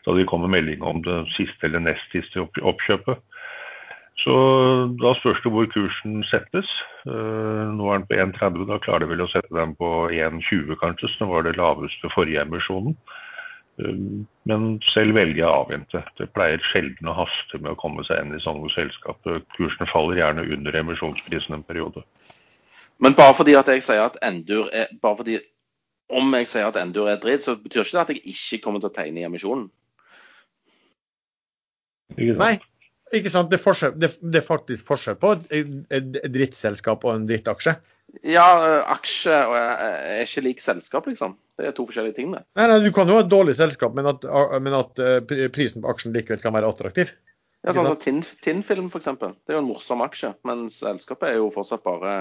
[0.08, 3.22] da det kommer melding om det siste eller nest siste oppkjøpet.
[4.24, 4.34] Så
[5.02, 6.70] da spørs det hvor kursen settes.
[7.06, 10.80] Eh, nå er den på 1,30, da klarer de vel å sette den på 1,20
[10.82, 12.96] kanskje, som var det laveste forrige emisjonen.
[13.84, 13.98] Eh,
[14.50, 16.04] men selv velger jeg å avvente.
[16.18, 19.20] Det pleier sjelden å haste med å komme seg inn i sånne selskap.
[19.58, 22.06] Kursene faller gjerne under emisjonsprisen en periode.
[23.04, 25.42] Men bare fordi at jeg sier at Endur er bare fordi
[26.16, 28.80] om jeg sier at Endur er dritt, så betyr ikke det at jeg ikke kommer
[28.80, 29.68] til å tegne i emisjonen.
[32.16, 32.54] Nei,
[33.20, 33.52] ikke sant?
[33.52, 37.76] Det er, forskjell, det, det er faktisk forskjell på et, drittselskap og en drittaksje.
[38.24, 38.46] Ja,
[38.94, 41.36] aksje er ikke lik selskap, liksom.
[41.58, 42.44] Det er to forskjellige ting, det.
[42.56, 44.26] Nei, nei, Du kan jo ha et dårlig selskap, men at,
[44.62, 47.12] men at eh, prisen på aksjen likevel kan være attraktiv.
[47.66, 49.10] Ja, sånn som tin Film, f.eks.
[49.18, 52.12] Det er jo en morsom aksje, men selskapet er jo fortsatt bare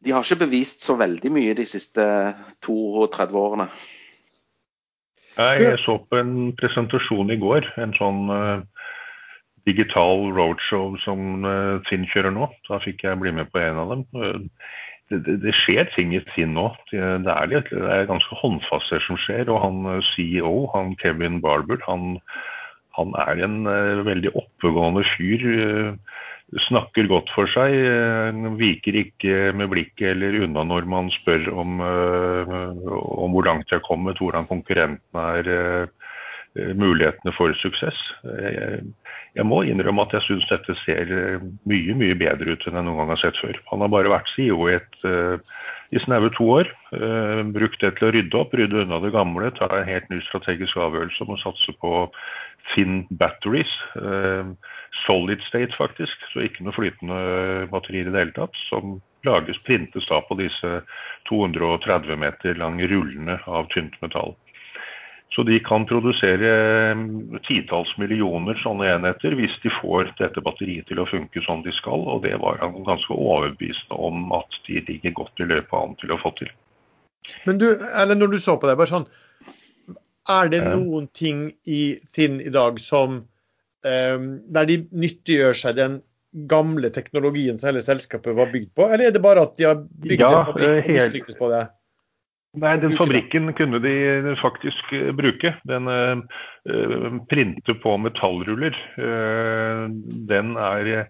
[0.00, 2.04] De har ikke bevist så veldig mye de siste
[2.64, 3.66] 32 årene.
[5.40, 7.66] Jeg så på en presentasjon i går.
[7.80, 8.62] En sånn uh,
[9.68, 11.44] digital roadshow som
[11.88, 12.48] Finn eh, kjører nå.
[12.68, 14.06] Da fikk jeg bli med på en av dem.
[15.10, 16.70] det, det, skjer ting i Finn nå.
[16.92, 19.50] Det, det, er litt, det er ganske håndfast det som skjer.
[19.52, 22.18] Og han eh, CEO, han Kevin Barber, han,
[22.98, 23.62] han er en
[24.08, 25.46] veldig oppegående fyr.
[26.66, 27.76] Snakker godt for seg.
[28.58, 33.84] Viker ikke med blikket eller unna når man spør om, om hvor langt de har
[33.86, 35.52] kommet, hvordan konkurrentene er,
[36.54, 37.98] mulighetene for suksess.
[38.24, 38.80] Jeg,
[39.38, 42.86] jeg må innrømme at jeg syns dette ser eh, mye mye bedre ut enn jeg
[42.86, 43.60] noen gang har sett før.
[43.70, 44.78] Han har bare vært CEO i,
[45.94, 46.72] i snaue to år.
[47.54, 50.80] Brukt det til å rydde opp, rydde unna det gamle, ta en helt ny strategisk
[50.82, 51.94] avgjørelse om å satse på
[52.72, 53.70] Finn Batteries.
[55.06, 57.20] Solid state, faktisk, så ikke noe flytende
[57.70, 58.58] batterier i det hele tatt.
[58.66, 60.80] Som lages, printes da på disse
[61.30, 64.34] 230 meter lange rullene av tynt metall.
[65.34, 66.48] Så de kan produsere
[66.90, 67.02] eh,
[67.46, 72.02] titalls millioner sånne enheter hvis de får dette batteriet til å funke som de skal.
[72.02, 76.14] Og det var han ganske overbevist om at de ligger godt i løpet an til
[76.16, 76.50] å få til.
[77.46, 79.08] Men du, eller når du så på det, bare sånn
[80.30, 85.98] Er det noen ting i Finn i dag som um, der de nyttiggjør seg den
[86.50, 89.80] gamle teknologien som hele selskapet var bygd på, eller er det bare at de har
[89.82, 91.64] bygd ja, en fabrikk og mislykkes på det?
[92.58, 95.52] Nei, den fabrikken kunne de faktisk eh, bruke.
[95.70, 98.74] Den uh, printer på metallruller.
[98.98, 99.86] Uh,
[100.30, 101.06] den er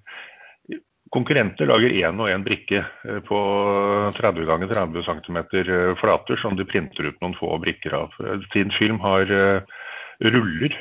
[1.10, 2.84] Konkurrenter lager én og én brikke
[3.26, 3.38] på
[4.14, 5.38] 30 ganger 30 cm
[5.98, 8.14] flater som de printer ut noen få brikker av.
[8.52, 9.26] Sin Film har
[10.22, 10.76] ruller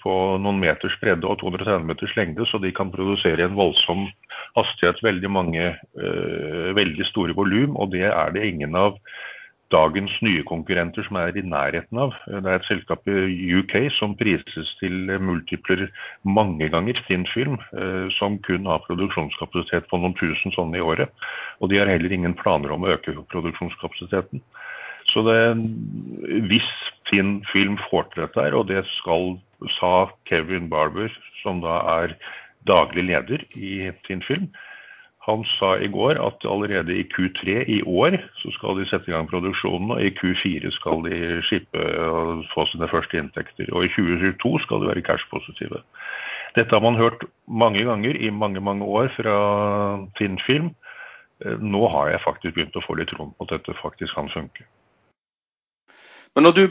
[0.00, 4.06] på noen meters bredde og 230 meters lengde, så de kan produsere en voldsom
[4.56, 5.68] hastighet, veldig mange
[6.80, 8.96] veldig store volum, og det er det ingen av
[9.72, 12.14] dagens nye konkurrenter som er i nærheten av.
[12.26, 15.88] Det er et selskap i UK som prises til multipler
[16.24, 17.58] mange ganger sin film,
[18.16, 21.12] som kun har produksjonskapasitet på noen tusen sånne i året.
[21.60, 24.40] Og de har heller ingen planer om å øke produksjonskapasiteten.
[25.08, 25.40] Så det,
[26.48, 26.68] hvis
[27.08, 29.36] Finn Film får til dette og det skal,
[29.78, 31.12] sa Kevin Barber,
[31.42, 32.16] som da er
[32.68, 34.50] daglig leder i Finn Film,
[35.28, 39.14] han sa i går at allerede i Q3 i år så skal de sette i
[39.14, 43.68] gang produksjonen, og i Q4 skal de skippe og få sine første inntekter.
[43.72, 45.82] Og i 2022 skal de være cash-positive.
[46.56, 49.36] Dette har man hørt mange ganger i mange mange år fra
[50.18, 50.72] Tinnfilm.
[50.72, 50.74] Film.
[51.62, 54.64] nå har jeg faktisk begynt å få litt troen på at dette faktisk kan funke.
[56.34, 56.62] Men når du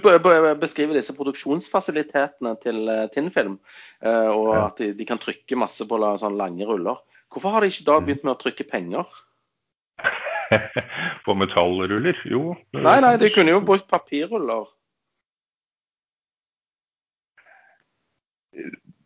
[0.59, 3.57] beskriver disse produksjonsfasilitetene til eh, Tinnfilm,
[4.05, 6.99] eh, og at de kan trykke masse på lange ruller,
[7.33, 9.09] Hvorfor har de ikke da begynt med å trykke penger?
[11.25, 12.19] på metallruller?
[12.29, 12.55] Jo.
[12.77, 14.67] Nei, nei, de kunne jo brukt papirruller.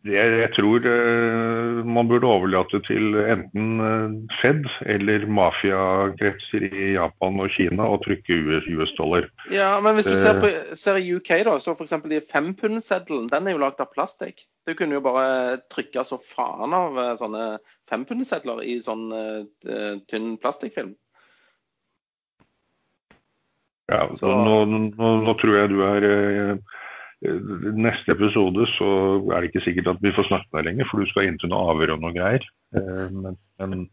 [0.02, 7.38] Det jeg tror uh, man burde overlate til enten uh, Fed eller mafiakretser i Japan
[7.42, 8.40] og Kina å trykke
[8.74, 9.28] US-dollar.
[9.54, 11.94] Ja, men hvis du ser, på, ser i UK, da, så f.eks.
[12.10, 14.42] de fempundseddelen, den er jo lagd av plastikk.
[14.66, 17.46] Du kunne jo bare trykke så faen av uh, sånne
[17.90, 19.06] fempundsedler i sånn
[20.10, 20.96] tynn plastikkfilm.
[23.92, 26.06] Ja, så, nå, nå, nå, tror jeg du er
[27.22, 28.88] neste episode så
[29.32, 31.38] er det ikke sikkert at vi får snakke med deg lenger, for du skal inn
[31.40, 32.46] til noe avhør og noe greier.
[32.76, 33.86] Eh, men, men...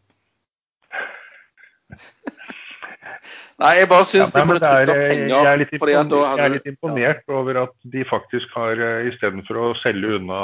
[3.60, 5.28] Nei, jeg bare syns ja, de burde tatt penger.
[5.28, 7.34] Jeg er litt, imponert, jeg er litt imponert ja.
[7.36, 10.40] over at de faktisk har, eh, istedenfor å selge unna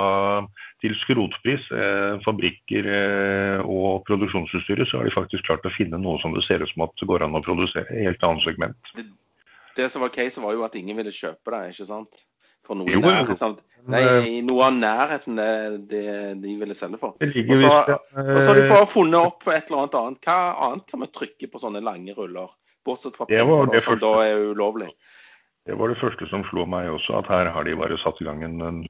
[0.85, 6.21] til skrotpris eh, fabrikker eh, og produksjonsutstyret, så har de faktisk klart å finne noe
[6.21, 7.89] som det ser ut som at det går an å produsere.
[7.89, 8.93] i Helt annet segment.
[8.99, 9.09] Det,
[9.81, 12.27] det som var case, var jo at ingen ville kjøpe det, ikke sant?
[12.67, 13.57] For noe i nærheten av,
[13.93, 15.51] nei, i noe av nærheten det,
[15.91, 16.07] det
[16.43, 17.15] de ville selge for.
[17.17, 20.25] Og så, har de fått funnet opp et eller annet annet.
[20.27, 20.39] Hva
[20.69, 22.51] annet kan vi trykke på sånne lange ruller?
[22.87, 24.91] Bortsett fra penger, som da er ulovlig.
[25.67, 28.27] Det var det første som slo meg også, at her har de bare satt i
[28.27, 28.83] gang en, en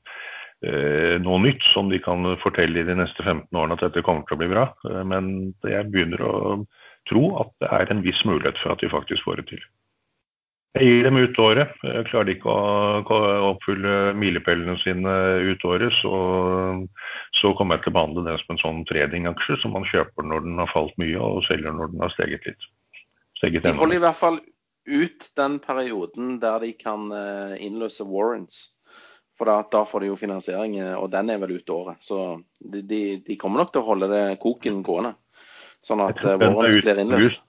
[0.60, 4.26] eh, noe nytt som de kan fortelle i de neste 15 årene at dette kommer
[4.28, 4.66] til å bli bra.
[4.90, 5.30] Eh, men
[5.64, 6.34] jeg begynner å
[7.08, 9.64] tro at det er en viss mulighet for at de faktisk får det til.
[10.76, 11.72] Jeg gir dem ut året.
[11.80, 13.20] Klarer de ikke å
[13.52, 15.14] oppfylle milepælene sine
[15.48, 16.16] ut året, så,
[17.32, 20.44] så, kommer jeg til å behandle det som en sånn tradingaksje som man kjøper når
[20.44, 22.68] den har falt mye, og selger når den har steget litt.
[23.40, 24.40] Steget de holder i hvert fall
[24.86, 28.66] ut den perioden der de kan eh, innløse warrants.
[29.36, 32.04] For da, da får de jo finansiering, eh, og den er vel ut året.
[32.04, 32.20] Så
[32.60, 35.16] de, de, de, kommer nok til å holde det koken gående,
[35.84, 37.45] sånn at eh, warrants blir innløst.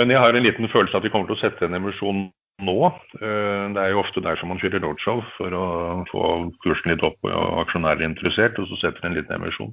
[0.00, 2.24] Men jeg har en liten følelse at vi kommer til å sette en emisjon
[2.64, 2.78] nå.
[3.20, 5.64] Eh, det er jo ofte der som man kjører roadshow for å
[6.10, 6.26] få
[6.64, 9.72] kursen litt opp og aksjonærer interessert, og så setter en liten emisjon.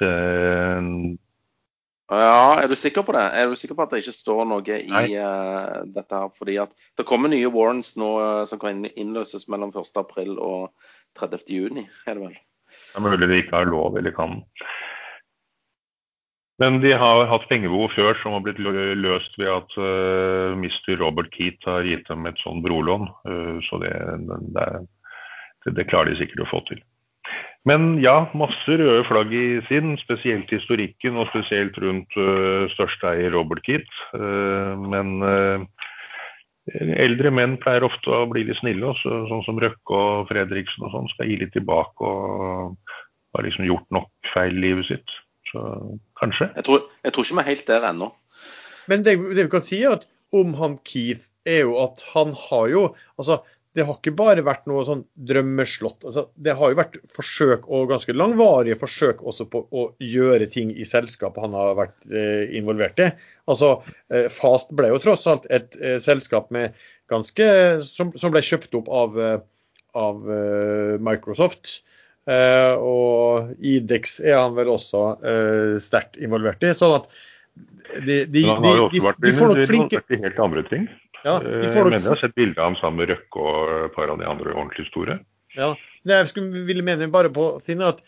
[0.00, 0.12] Det,
[2.12, 3.24] Ja, Er du sikker på det?
[3.32, 6.12] Er du sikker på at det ikke står noe i uh, dette?
[6.12, 6.32] her?
[6.36, 10.72] Fordi at det kommer nye warrants nå uh, som kan innløses mellom 1.4 og
[11.16, 12.36] 30.6, er det vel?
[12.72, 14.42] Det er mulig de ikke har lov eller kan.
[16.62, 20.94] Men de har hatt pengebehov før som har blitt løst ved at uh, Mr.
[21.00, 23.08] Robert Keat har gitt dem et sånn brolån.
[23.26, 23.92] Uh, så det,
[24.54, 24.66] det,
[25.66, 26.82] det, det klarer de sikkert å få til.
[27.66, 33.62] Men ja, masse røde flagg i sin, spesielt historikken og spesielt rundt uh, størsteeier Robert
[33.66, 33.88] Keat.
[34.14, 35.66] Uh, men
[37.02, 40.94] eldre menn pleier ofte å bli litt snille, også, sånn som Røkke og Fredriksen og
[40.94, 42.94] sånn, skal gi litt tilbake og
[43.34, 45.18] har liksom gjort nok feil i livet sitt.
[45.52, 45.62] Så
[46.18, 46.48] kanskje.
[46.56, 48.10] Jeg tror, jeg tror ikke vi er helt der ennå.
[48.90, 52.36] Men det, det vi kan si er at om han Keith, er jo at han
[52.38, 52.82] har jo
[53.18, 53.40] altså
[53.72, 56.04] det har ikke bare vært noe sånn drømmeslott.
[56.04, 60.74] Altså, det har jo vært forsøk, og ganske langvarige forsøk også på å gjøre ting
[60.76, 63.08] i selskapet han har vært eh, involvert i.
[63.48, 63.78] Altså,
[64.12, 66.76] eh, Fast ble jo tross alt et eh, selskap med
[67.12, 67.48] ganske,
[67.86, 69.38] som, som ble kjøpt opp av, eh,
[69.96, 71.78] av eh, Microsoft.
[72.30, 76.70] Eh, og Idex er han vel også eh, sterkt involvert i.
[76.76, 77.08] sånn at
[78.06, 80.62] de, de, han har jo også de, vært de får nok flinke i helt andre
[80.70, 80.86] ting.
[81.24, 83.12] ja, Eh, de Jeg får nok mener jeg har sett bilde av ham sammen med
[83.12, 85.18] Røkke og et par av de andre ordentlig store.
[85.58, 85.74] Ja,
[86.08, 88.02] jeg skulle ville mene bare på Finn, er at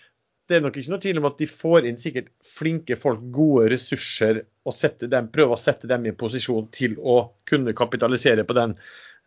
[0.48, 3.70] det er nok ikke noe tvil om at de får inn sikkert flinke folk, gode
[3.72, 8.74] ressurser, og dem, prøver å sette dem i posisjon til å kunne kapitalisere på den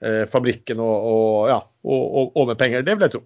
[0.02, 1.58] eh, fabrikken og, og, ja,
[1.90, 2.86] og, og med penger.
[2.86, 3.24] Det vil jeg tro.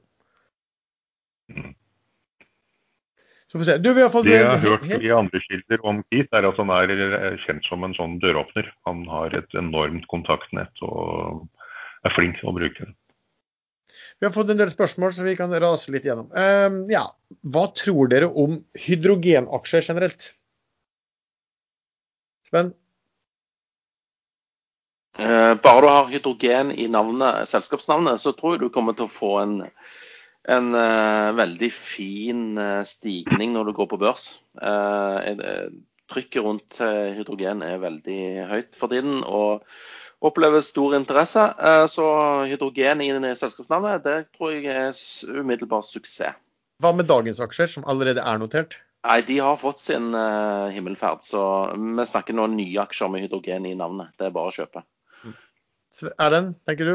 [3.51, 3.77] Så får vi se.
[3.83, 6.59] Du, vi har fått Det jeg har hørt i andre kilder om Keith, er at
[6.61, 8.69] han er eh, kjent som en sånn døråpner.
[8.87, 11.47] Han har et enormt kontaktnett og
[12.07, 12.93] er flink til å bruke det.
[14.21, 16.29] Vi har fått en del spørsmål så vi kan rase litt gjennom.
[16.31, 17.07] Uh, ja,
[17.41, 20.31] Hva tror dere om hydrogenaksjer generelt?
[22.47, 22.71] Sven?
[25.19, 29.11] Uh, bare du har hydrogen i navnet, selskapsnavnet, så tror jeg du kommer til å
[29.11, 29.57] få en,
[30.49, 34.27] en uh, veldig fin uh, stigning når du går på børs.
[34.61, 35.41] Eh,
[36.11, 36.77] trykket rundt
[37.15, 39.61] hydrogen er veldig høyt for tiden og
[40.19, 41.45] opplever stor interesse.
[41.87, 42.07] Så
[42.51, 44.91] hydrogen i det selskapsnavnet, det tror jeg er
[45.39, 46.35] umiddelbar suksess.
[46.83, 48.75] Hva med dagens aksjer, som allerede er notert?
[49.07, 50.11] Nei, de har fått sin
[50.75, 54.11] himmelferd, så vi snakker nå nye aksjer med hydrogen i navnet.
[54.19, 54.83] Det er bare å kjøpe.
[56.01, 56.93] Er Erlend, tenker du?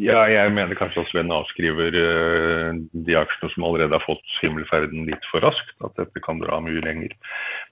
[0.00, 5.04] Ja, jeg mener kanskje at Sven avskriver eh, de aksjene som allerede har fått himmelferden
[5.08, 5.74] litt for raskt.
[5.84, 7.12] At dette kan dra mye lenger.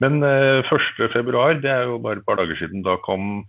[0.03, 1.09] Men eh, 1.2,
[1.63, 3.41] det er jo bare et par dager siden, da kom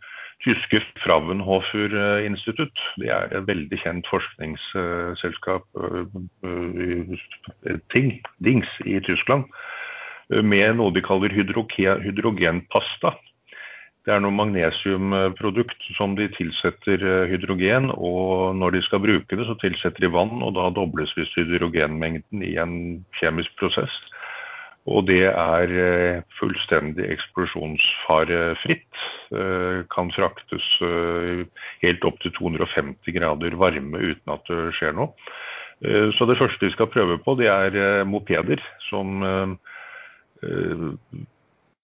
[0.45, 2.81] tyske Fraunhofer-institutt.
[3.01, 6.15] Det er et veldig kjent forskningsselskap, eh,
[6.49, 9.45] eh, ting, Dings, i Tyskland,
[10.33, 13.17] eh, med noe de kaller hydrogenpasta.
[14.09, 19.45] Det er noe magnesiumprodukt som de tilsetter eh, hydrogen, og når de skal bruke det,
[19.45, 22.75] så tilsetter de vann, og da dobles visst hydrogenmengden i en
[23.19, 23.99] kjemisk prosess.
[24.89, 29.03] Og det er eh, fullstendig eksplosjonsfarefritt.
[29.37, 30.71] Eh, Kan fraktes
[31.85, 35.13] helt opp til 250 grader varme uten at det skjer noe.
[36.17, 38.61] Så det første vi skal prøve på, det er mopeder
[38.91, 39.23] som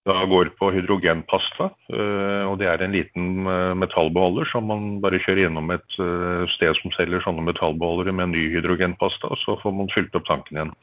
[0.07, 1.69] da går på hydrogenpasta.
[1.91, 6.47] eh, Og det er en liten eh, metallbeholder som man bare kjører gjennom et eh,
[6.55, 10.57] sted som selger sånne metallbeholdere med ny hydrogenpasta, og så får man fylt opp tanken
[10.57, 10.73] igjen.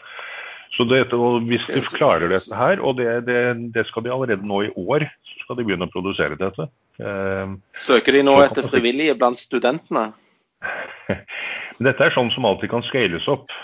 [0.74, 1.04] Så det,
[1.46, 3.40] Hvis de klarer dette her, og det, det,
[3.72, 6.66] det skal de allerede nå i år, så skal de begynne å produsere dette.
[7.78, 10.08] Søker de nå etter frivillige blant studentene?
[11.86, 13.54] Dette er sånn som alltid kan scales opp.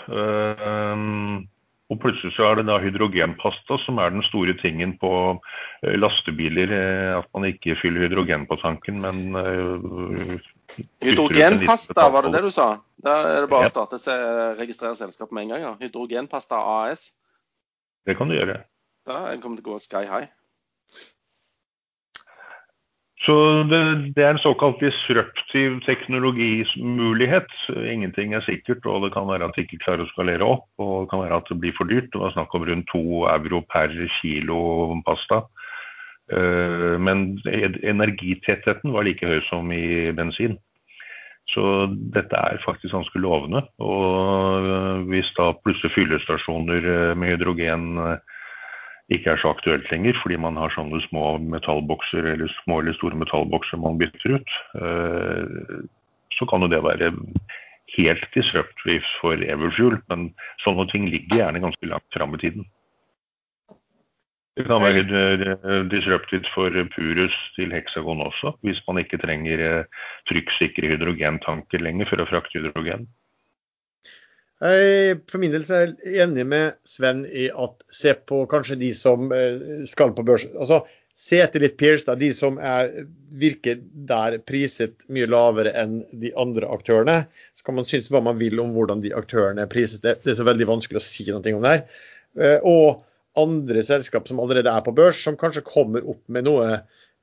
[1.91, 5.09] Og plutselig så er det da hydrogenpasta som er den store tingen på
[5.83, 6.71] eh, lastebiler.
[6.71, 10.37] eh, At man ikke fyller hydrogen på tanken, men eh,
[11.03, 12.69] Hydrogenpasta, var det det du sa?
[13.03, 13.73] Da er det bare å Ja.
[13.73, 15.61] starte se- registrere selskapet med en gang.
[15.61, 15.73] Ja.
[15.81, 17.11] Hydrogenpasta AS.
[18.05, 18.63] Det kan du gjøre.
[19.05, 20.27] Da kommer det til å gå sky high.
[23.21, 23.33] Så
[23.69, 23.79] det,
[24.15, 27.51] det er en såkalt disruptiv teknologimulighet.
[27.69, 30.65] Ingenting er sikkert, og det kan være at de ikke klarer å skalere opp.
[30.81, 32.09] Og det kan være at det blir for dyrt.
[32.13, 34.61] Det var snakk om rundt to euro per kilo
[35.05, 35.43] pasta.
[36.33, 40.57] Eh, Men energitettheten var like høy som i bensin.
[41.53, 41.63] Så
[42.15, 43.65] dette er faktisk ganske lovende.
[43.83, 48.30] Og hvis da plutselig fyllestasjoner eh, med hydrogen eh,
[49.11, 53.19] ikke er så aktuelt lenger, fordi man har sånne små metallbokser eller små eller store
[53.19, 55.81] metallbokser man bytter ut, eh,
[56.37, 57.11] så kan jo det være
[57.97, 59.99] helt disruptive for Everfuel.
[60.11, 60.29] Men
[60.63, 62.69] sånne ting ligger gjerne ganske langt fram i tiden.
[64.59, 70.91] Det kan være disruptive for Purus til Hexagon også, hvis man ikke trenger eh, trykksikre
[70.91, 73.07] hydrogentanker lenger for å frakte hydrogen.
[74.61, 79.31] Jeg, for min del er enig med Sven i at se på kanskje de som
[79.33, 80.45] eh, skal på børs.
[80.53, 80.83] Altså,
[81.17, 82.91] se etter litt peers, da, de som er,
[83.41, 83.79] virker
[84.09, 87.23] der priset mye lavere enn de andre aktørene.
[87.57, 90.01] Så kan man synes hva man vil om hvordan de aktørene er priset.
[90.05, 91.85] Det, det er så veldig vanskelig å si noe om det her.
[92.37, 93.01] Eh, Og
[93.41, 96.81] andre selskap som allerede er på børs, som kanskje kommer opp med noe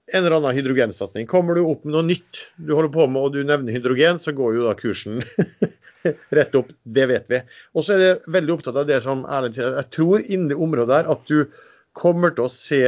[0.08, 1.26] en eller annen hydrogensatsing.
[1.28, 4.32] Kommer du opp med noe nytt du holder på med og du nevner hydrogen, så
[4.32, 5.20] går jo da kursen
[6.38, 6.72] rett opp.
[6.82, 7.42] Det vet vi.
[7.74, 9.76] Og så er jeg veldig opptatt av det som Erlend sier.
[9.80, 11.62] Jeg tror inni det området der at du
[11.98, 12.82] kommer til å se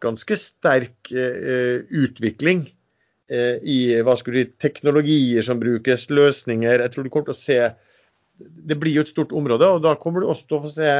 [0.00, 2.64] ganske sterk eh, utvikling
[3.32, 6.84] eh, i hva skulle du si, teknologier som brukes, løsninger.
[6.84, 7.60] Jeg tror du kommer til å se
[8.40, 10.90] det blir jo et stort område, og da kommer du også til å få se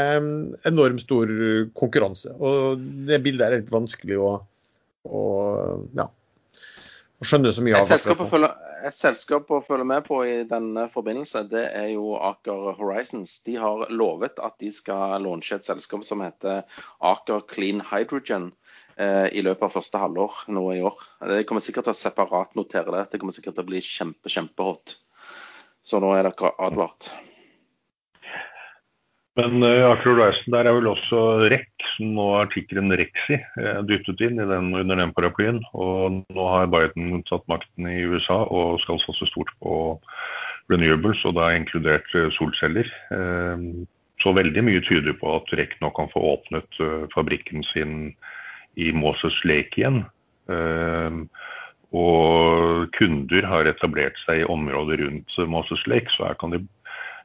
[0.69, 1.31] enormt stor
[1.79, 2.35] konkurranse.
[2.37, 4.33] Og det bildet er litt vanskelig å,
[5.09, 5.23] å,
[5.97, 7.89] ja, å skjønne så mye Et av.
[7.89, 8.51] selskap, å følge,
[8.87, 13.39] et selskap å følge med på i denne forbindelse, det er jo Aker Horizons.
[13.47, 16.63] De har lovet at de skal launche et selskap som heter
[17.13, 18.51] Aker Clean Hydrogen
[18.97, 21.07] eh, i løpet av første halvår nå i år.
[21.33, 23.07] Det kommer sikkert til å separat notere det.
[23.13, 24.97] Det kommer sikkert til å bli kjempe, kjempehot.
[25.83, 27.13] Så nå er dere advart.
[29.39, 31.21] Men uh, Aker Horizon, der er vel også
[31.53, 35.61] REC, som nå er tikkeren Rexi, eh, dyttet inn i den, under den paraplyen.
[35.71, 39.77] Og nå har Biden tatt makten i USA og skal satse stort på
[40.73, 42.91] renewables, og da inkludert eh, solceller.
[44.21, 46.83] Så veldig mye tyder på at REC nå kan få åpnet
[47.15, 48.11] fabrikken sin
[48.77, 50.03] i Moses Lake igjen.
[51.97, 56.61] Og kunder har etablert seg i området rundt Moses Lake, så her kan de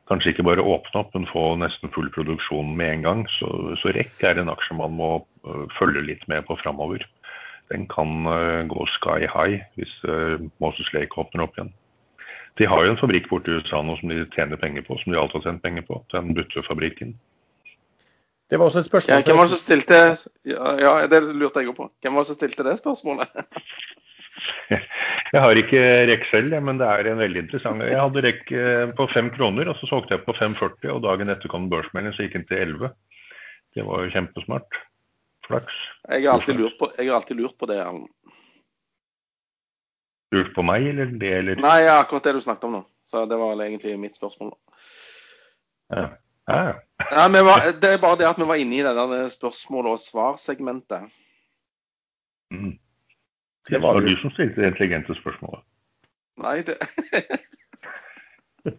[0.10, 3.24] kanskje ikke bare åpne opp, men få nesten full produksjon med en gang.
[3.40, 3.50] Så,
[3.82, 5.12] så REC er en aksje man må
[5.48, 7.06] øh, følge litt med på framover.
[7.74, 11.74] Den kan øh, gå sky high hvis øh, Moses Lake åpner opp igjen.
[12.60, 15.12] De har jo en fabrikk borte i USA nå som de tjener penger på, som
[15.12, 15.98] de alltid har tjent penger på.
[16.14, 17.16] Den buttefabrikken.
[18.50, 19.24] Det var også et Ja, spørsmål.
[19.26, 19.98] hvem var det som stilte
[20.46, 21.90] ja, ja, det lurte jeg òg på.
[22.02, 23.28] Hvem var det som stilte det spørsmålet?
[25.34, 27.84] Jeg har ikke rekk selv, men det er en veldig interessant.
[27.84, 31.34] Jeg hadde REC eh, på fem kroner, og så solgte jeg på 5,40, og dagen
[31.34, 32.92] etter kom børsmeldingen, så gikk den til 11.
[33.76, 34.80] Det var jo kjempesmart.
[35.46, 35.80] Flaks.
[36.10, 37.80] Jeg har alltid lurt på, alltid lurt på det.
[40.36, 41.62] Lurt på meg, eller det, eller?
[41.62, 42.86] Nei, ja, akkurat det du snakket om nå.
[43.06, 44.56] Så det var egentlig mitt spørsmål.
[45.94, 46.08] Ja.
[46.48, 46.74] Ja, ja.
[47.12, 50.02] Ja, var, det er bare det at vi var inne i det der spørsmål- og
[50.02, 51.10] svarsegmentet.
[52.54, 52.78] Mm.
[53.66, 54.16] Det Det var var du.
[54.22, 55.64] som stilte det intelligente spørsmålet.
[56.44, 56.78] Nei, det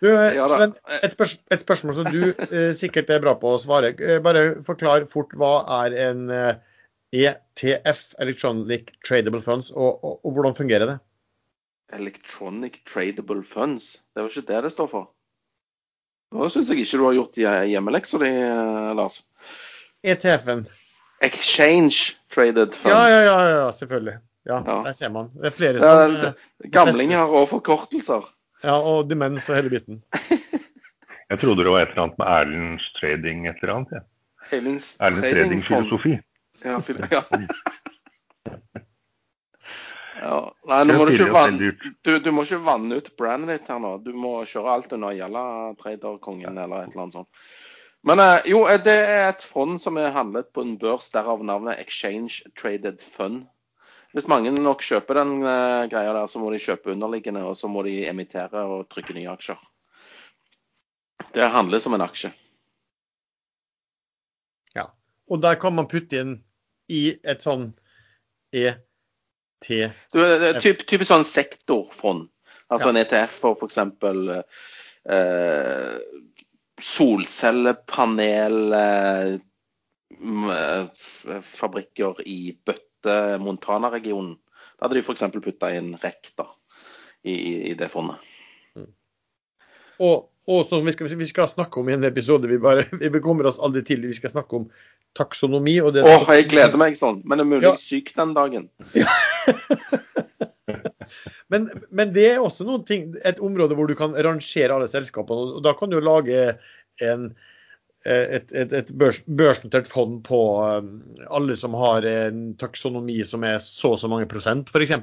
[0.00, 0.32] Du, eh.
[0.48, 0.72] Sven,
[1.04, 3.90] et, spørs et spørsmål som du eh, sikkert er bra på å svare.
[4.00, 5.50] Eh, bare forklar fort hva
[5.84, 6.54] er en eh,
[7.12, 10.98] ETF, Electronic Tradable Funds, og, og, og hvordan fungerer det?
[11.92, 13.90] Electronic Tradable Funds.
[14.16, 15.10] Det var ikke det det står for.
[16.32, 18.30] Nå syns jeg ikke du har gjort hjemmeleksa di,
[18.96, 19.20] Lars.
[20.06, 20.64] ETF-en.
[21.20, 22.94] Exchange Traded Fund.
[22.94, 24.18] Ja, ja, ja, ja, selvfølgelig.
[24.46, 24.82] Ja, Ja.
[24.86, 25.28] Der ser man.
[25.34, 26.34] Det er flere Ja, som det-
[26.64, 28.24] eh, Gamlinger og forkortelser.
[28.64, 30.02] Ja, og demens og hele biten.
[31.30, 33.92] Jeg trodde det var et eller annet med Erlends trading et eller annet.
[33.92, 34.00] Ja.
[34.56, 36.16] Erlends Trading filosofi.
[36.64, 37.22] Ja, fil- ja.
[40.20, 40.52] ja.
[40.68, 41.70] Nei, nå må du ikke vanne
[42.04, 43.94] du, du må ikke vanne ut brandet ditt her nå.
[44.04, 45.44] Du må kjøre alt under Jalla
[45.80, 47.28] Trader-kongen eller et eller annet sånt.
[48.02, 51.42] Men eh, jo, eh, det er et fond som er handlet på en børs, derav
[51.44, 53.44] navnet Exchange Traded Fund.
[54.14, 57.68] Hvis mange nok kjøper den eh, greia der, så må de kjøpe underliggende, og så
[57.70, 59.60] må de emittere og trykke nye aksjer.
[61.36, 62.32] Det handler som en aksje.
[64.74, 64.88] Ja.
[65.30, 66.38] Og der kan man putte inn
[66.90, 67.70] i et sånn
[68.50, 68.86] ETF?
[69.60, 70.20] ET Du,
[70.60, 72.28] typ, typisk sånn sektorfond.
[72.70, 72.90] Altså Ja.
[72.90, 73.78] en ETF for f.eks.
[75.10, 75.98] Eh,
[76.80, 79.34] solcellepanel eh,
[80.56, 84.36] eh, i Bøtte, Montana-regionen.
[84.78, 85.24] Da hadde de f.eks.
[85.44, 86.46] putta inn REC da,
[87.24, 87.34] i,
[87.70, 88.16] i- det fondet.
[90.00, 93.10] Og, og som vi skal, vi skal snakke om i en episode, vi, bare, vi
[93.12, 94.70] bekommer oss aldri til, vi skal snakke om
[95.18, 95.74] taksonomi.
[95.84, 97.20] Åh, jeg gleder meg sånn.
[97.28, 97.74] Men det er mulig Ja.
[97.76, 98.70] syk den dagen.
[101.52, 105.56] Men, men det er også noen ting, et område hvor du kan rangere alle selskapene.
[105.56, 106.54] og Da kan du lage
[107.04, 107.30] en,
[108.04, 110.94] et, et, et børs, børsnotert fond på um,
[111.28, 114.96] alle som har en taksonomi som er så og så mange prosent, f.eks.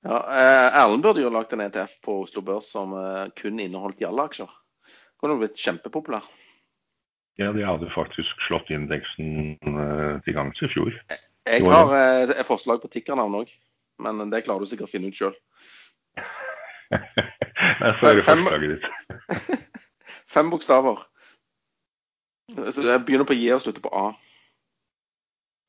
[0.00, 4.00] Ja, eh, Erlend burde jo lagd en ETF på Oslo Børs som eh, kun inneholdt
[4.00, 4.52] Jalla-aksjer.
[5.20, 6.24] Kunne blitt kjempepopulær.
[7.40, 10.94] Ja, de hadde faktisk slått indeksen eh, til gangs i fjor.
[11.48, 13.52] Jeg har eh, et forslag på tikkernavn òg,
[14.02, 15.34] men det klarer du sikkert å finne ut sjøl.
[16.90, 18.84] Nei, så er det Fem- forslaget ditt.
[20.34, 20.98] Fem bokstaver.
[22.50, 24.06] Så jeg begynner på J og slutter på A.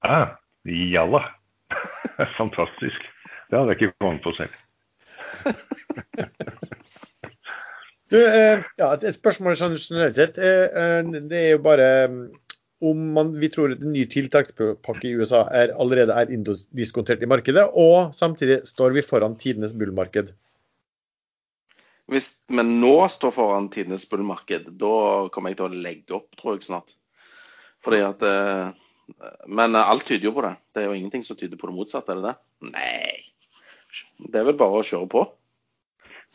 [0.08, 0.32] Ah,
[0.66, 1.22] jalla.
[2.40, 3.04] Fantastisk.
[3.52, 4.54] Det hadde jeg ikke kommet på selv.
[8.12, 10.36] Du, eh, ja, et et spørsmål sånn generelt sett.
[10.36, 12.26] eh, eh, Det er jo bare mm,
[12.82, 16.32] om man, vi tror at en ny tiltakspakke i USA er, allerede er
[16.78, 20.32] diskontert i markedet, og samtidig står vi foran tidenes bullmarked.
[22.12, 24.96] Hvis vi nå står foran tidenes bullmarked, da
[25.34, 26.96] kommer jeg til å legge opp, tror jeg snart.
[27.86, 28.74] Fordi at eh,
[29.50, 30.54] Men alt tyder jo på det.
[30.74, 32.36] Det er jo ingenting som tyder på det motsatte, er det det?
[32.72, 33.16] Nei.
[34.32, 35.24] Det er vel bare å kjøre på.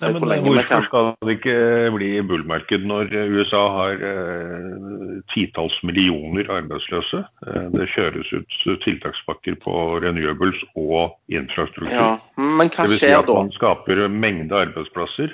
[0.03, 1.57] Nei, men vi hvorfor kan skal det ikke
[1.95, 7.23] bli bullmarked når USA har eh, titalls millioner arbeidsløse?
[7.47, 11.95] Eh, det kjøres ut tiltakspakker på renewables og infrastruktur.
[11.95, 15.33] Ja, men hva det vil si at man skaper mengde arbeidsplasser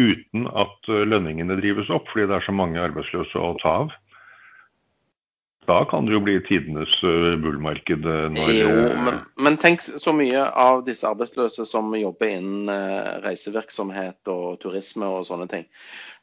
[0.00, 3.92] uten at eh, lønningene drives opp, fordi det er så mange arbeidsløse å ta av.
[5.70, 9.84] Da kan det jo bli tidenes eh, bullmarked eh, når Jo, eh, men, men tenk
[9.84, 12.70] så mye av disse arbeidsløse som jobber innen
[13.22, 15.68] reisevirksomhet og turisme og sånne ting.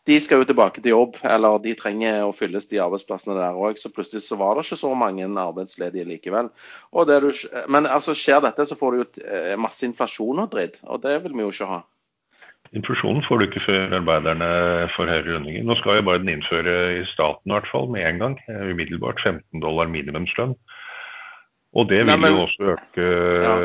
[0.08, 3.80] De skal jo tilbake til jobb, eller de trenger å fylles de arbeidsplassene der òg.
[3.80, 6.48] Så plutselig så var det ikke så mange arbeidsledige likevel.
[7.12, 7.28] Du,
[7.68, 10.80] men altså skjer dette, så får du jo masse inflasjon og dritt.
[10.88, 11.82] Og det vil vi jo ikke ha.
[12.76, 14.48] Inflasjonen får du ikke før arbeiderne
[14.96, 15.64] får høyere lønninger.
[15.64, 19.22] Nå skal jo Biden innføre i staten i hvert fall med en gang, eh, umiddelbart
[19.24, 20.56] 15 dollar minimumslønn.
[21.78, 23.06] Og det vil Nei, men- jo også øke,
[23.44, 23.56] Ja.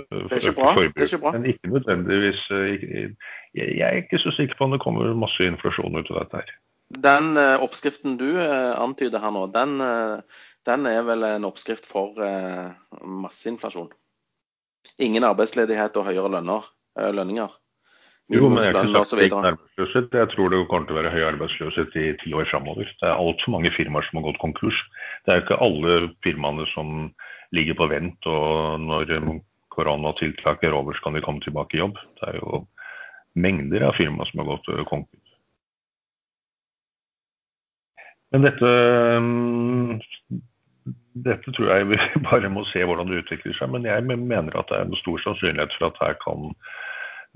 [0.00, 0.54] ikke øke.
[0.54, 1.32] Forbruket.
[1.32, 3.16] Men ikke nødvendigvis ikke-
[3.54, 6.50] Jeg er ikke så sikker på om det kommer masse inflasjon ut av dette her.
[6.90, 10.20] Den eh, oppskriften du eh, antyder her nå, den, eh,
[10.66, 12.72] den er vel en oppskrift for eh,
[13.04, 13.90] masseinflasjon.
[14.98, 16.66] Ingen arbeidsledighet og høyere lønner,
[16.98, 17.50] eh, lønninger.
[18.30, 20.12] Jo, men jeg har ikke sagt så arbeidsløshet.
[20.14, 22.86] Jeg tror det kommer til å være høy arbeidsløshet i ti år framover.
[23.00, 24.78] Det er altfor mange firmaer som har gått konkurs.
[25.24, 25.96] Det er jo ikke alle
[26.26, 26.92] firmaene som
[27.56, 29.16] ligger på vent, og når
[29.74, 31.98] koronatiltak er over, så kan de komme tilbake i jobb.
[32.20, 32.62] Det er jo
[33.34, 35.34] mengder av firmaer som har gått eh, konkurs.
[38.30, 38.70] Men dette
[39.26, 39.98] mm,
[41.18, 41.98] dette tror jeg vi
[42.28, 43.72] bare må se hvordan det utvikler seg.
[43.74, 46.52] Men jeg mener at det er en stor sannsynlighet for at her kan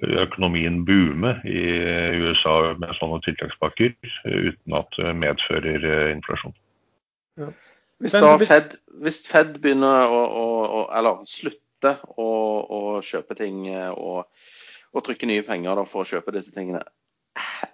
[0.02, 1.60] økonomien boome i
[2.24, 3.94] USA med sånne tiltakspakker,
[4.26, 6.56] uten at det medfører inflasjon.
[7.38, 7.54] inflasjon.
[8.02, 12.26] Hvis, da Fed, hvis Fed begynner å, å, å Eller slutter å,
[12.64, 14.26] å kjøpe ting eh, og,
[14.92, 16.82] og trykke nye penger da, for å kjøpe disse tingene,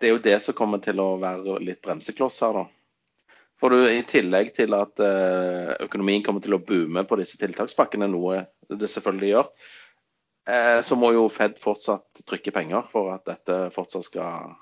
[0.01, 2.67] det er jo det som kommer til å være litt bremsekloss her, da.
[3.61, 8.09] For du, I tillegg til at eh, økonomien kommer til å boome på disse tiltakspakkene,
[8.09, 9.80] noe det selvfølgelig gjør, eh,
[10.83, 14.55] så må jo Fed fortsatt trykke penger for at dette fortsatt skal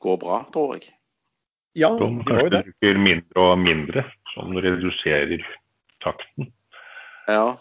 [0.00, 0.90] gå bra, tror jeg.
[1.78, 2.62] Ja, de jo kanskje det.
[2.66, 4.04] bruker mindre og mindre,
[4.34, 5.44] som reduserer
[6.02, 6.50] takten.
[7.30, 7.56] Ja.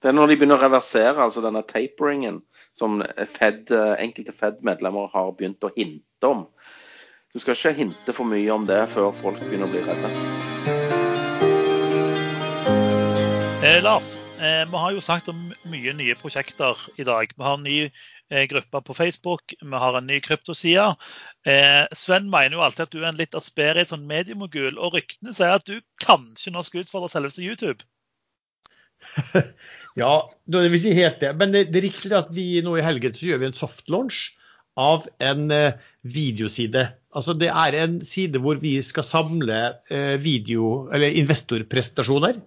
[0.00, 2.40] Det er når de begynner å reversere, altså denne taperingen,
[2.78, 3.02] som
[3.34, 6.46] Fed, eh, enkelte Fed-medlemmer har begynt å hinte om.
[7.34, 10.79] Du skal ikke hinte for mye om det før folk begynner å bli redde.
[13.80, 15.38] Lars, eh, vi har jo sagt om
[15.72, 17.30] mye nye prosjekter i dag.
[17.32, 20.84] Vi har en ny eh, gruppe på Facebook, vi har en ny kryptoside.
[21.48, 25.32] Eh, Sven mener jo alltid at du er en litt asperig sånn mediemogul, og ryktene
[25.32, 27.86] sier at du kanskje nå skal utfordre selveste YouTube.
[29.98, 31.32] Ja, det vil si helt det.
[31.40, 33.88] Men det, det er riktig at vi nå i helgen så gjør vi en soft
[33.90, 34.20] launch
[34.78, 36.84] av en eh, videoside.
[37.16, 39.58] Altså Det er en side hvor vi skal samle
[39.90, 42.38] eh, video, eller investorprestasjoner.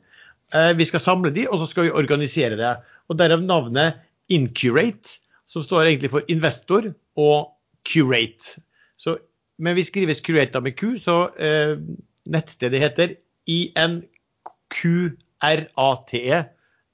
[0.53, 2.73] Eh, vi skal samle de, og så skal vi organisere det.
[3.09, 3.93] Og Derav navnet
[4.31, 6.83] Incurate, som står egentlig for investor
[7.19, 7.51] og
[7.87, 8.61] curate.
[8.97, 9.17] Så,
[9.57, 11.77] men vi skrives curate med Q, så eh,
[12.25, 13.15] nettstedet heter
[13.49, 14.05] INQRATE,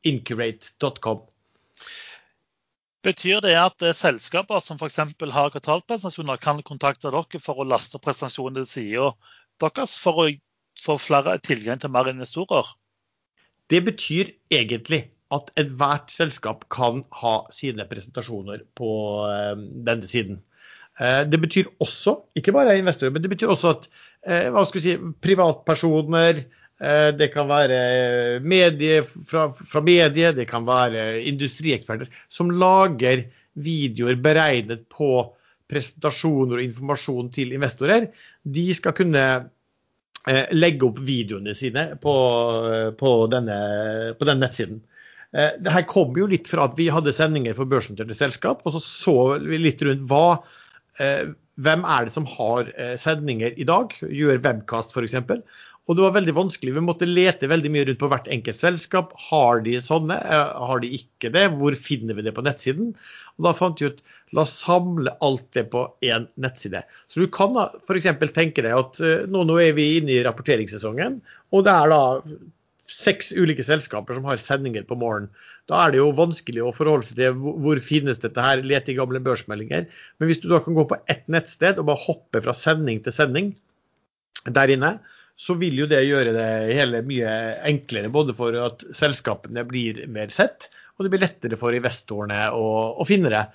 [0.03, 1.19] incurate.com.
[3.03, 4.97] Betyr det at eh, selskaper som f.eks.
[4.97, 9.11] har kvartalpresentasjoner, kan kontakte dere for å laste opp presentasjonen til sida
[9.59, 10.27] deres for å
[10.79, 12.67] få flere tilgang til mer investorer?
[13.69, 18.91] Det betyr egentlig at ethvert selskap kan ha sine presentasjoner på
[19.29, 20.39] eh, denne siden.
[20.99, 23.89] Eh, det betyr også, ikke bare investorer, men det betyr også at
[24.27, 26.41] eh, hva skal vi si, privatpersoner,
[26.81, 27.79] eh, det kan være
[28.43, 33.27] medie fra, fra medie, det kan være industrieksperter som lager
[33.59, 35.29] videoer beregnet på
[35.69, 38.09] presentasjoner og informasjon til investorer.
[38.43, 39.23] De skal kunne
[40.51, 42.13] legge opp videoene sine på,
[42.99, 43.59] på, denne,
[44.19, 44.81] på den nettsiden.
[45.37, 48.75] Eh, det her kom jo litt fra at vi hadde sendinger for børsnoterte selskap, og
[48.75, 50.41] så så vi litt rundt hva
[51.01, 51.29] eh,
[51.59, 55.19] hvem er det som har eh, sendinger i dag, gjør webcast f.eks.
[55.89, 56.75] Og det var veldig vanskelig.
[56.75, 59.15] Vi måtte lete veldig mye rundt på hvert enkelt selskap.
[59.29, 60.19] Har de sånne?
[60.21, 61.47] Har de ikke det?
[61.57, 62.91] Hvor finner vi det på nettsiden?
[63.39, 64.03] Og da fant vi ut
[64.35, 66.83] la oss samle alt det på én nettside.
[67.09, 68.09] Så du kan f.eks.
[68.35, 69.01] tenke deg at
[69.31, 71.19] nå, nå er vi inne i rapporteringssesongen,
[71.53, 72.01] og det er da
[72.89, 75.29] seks ulike selskaper som har sendinger på morgenen.
[75.69, 78.97] Da er det jo vanskelig å forholde seg til hvor finnes dette her, lete i
[78.97, 79.85] gamle børsmeldinger.
[80.17, 83.13] Men hvis du da kan gå på ett nettsted og bare hoppe fra sending til
[83.13, 83.51] sending
[84.49, 84.95] der inne,
[85.39, 87.31] så vil jo det gjøre det hele mye
[87.69, 88.09] enklere.
[88.11, 92.65] Både for at selskapene blir mer sett, og det blir lettere for investorene å,
[92.99, 93.45] å finne det.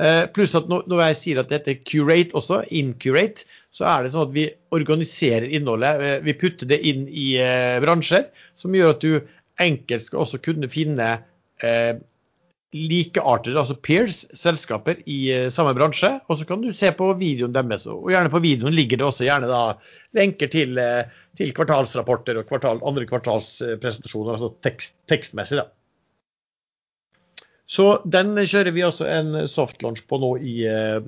[0.00, 4.14] Eh, pluss at når jeg sier at dette er curate også, incurate, så er det
[4.14, 6.00] sånn at vi organiserer innholdet.
[6.00, 9.12] Eh, vi putter det inn i eh, bransjer, som gjør at du
[9.62, 11.10] enkelt skal også kunne finne
[12.72, 15.18] likeartede, altså peers, selskaper i
[15.52, 16.08] samme bransje.
[16.26, 17.84] Og så kan du se på videoen deres.
[17.86, 19.60] Og gjerne på videoen ligger det også gjerne da
[20.18, 20.80] lenker til,
[21.38, 25.60] til kvartalsrapporter og kvartal, andre kvartalspresentasjoner, altså tekst, tekstmessig.
[25.60, 25.68] da.
[27.72, 31.00] Så den kjører vi også en softlaunch på nå i, eh,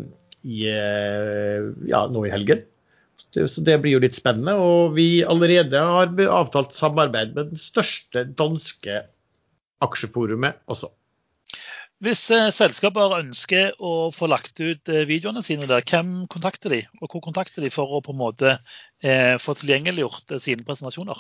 [0.48, 2.64] i, eh, ja, nå i helgen.
[3.34, 4.54] Så det blir jo litt spennende.
[4.56, 9.02] Og vi allerede har avtalt samarbeid med den største danske
[9.84, 10.88] aksjeforumet også.
[12.04, 16.80] Hvis eh, selskaper ønsker å få lagt ut videoene sine der, hvem kontakter de?
[17.02, 18.56] Og hvor kontakter de for å på en måte
[19.04, 21.18] få tilgjengeliggjort sine presentasjoner?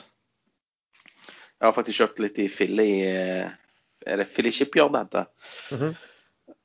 [1.25, 5.31] Jeg har faktisk kjøpt litt i Philly Er det Philly Shipyard det heter?
[5.73, 5.95] Mm -hmm.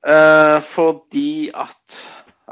[0.09, 2.01] uh, fordi at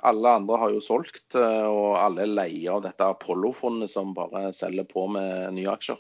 [0.04, 5.08] alle andre har jo solgt, og alle leier av dette Apollo-fondet som bare selger på
[5.08, 5.98] med nye aksjer.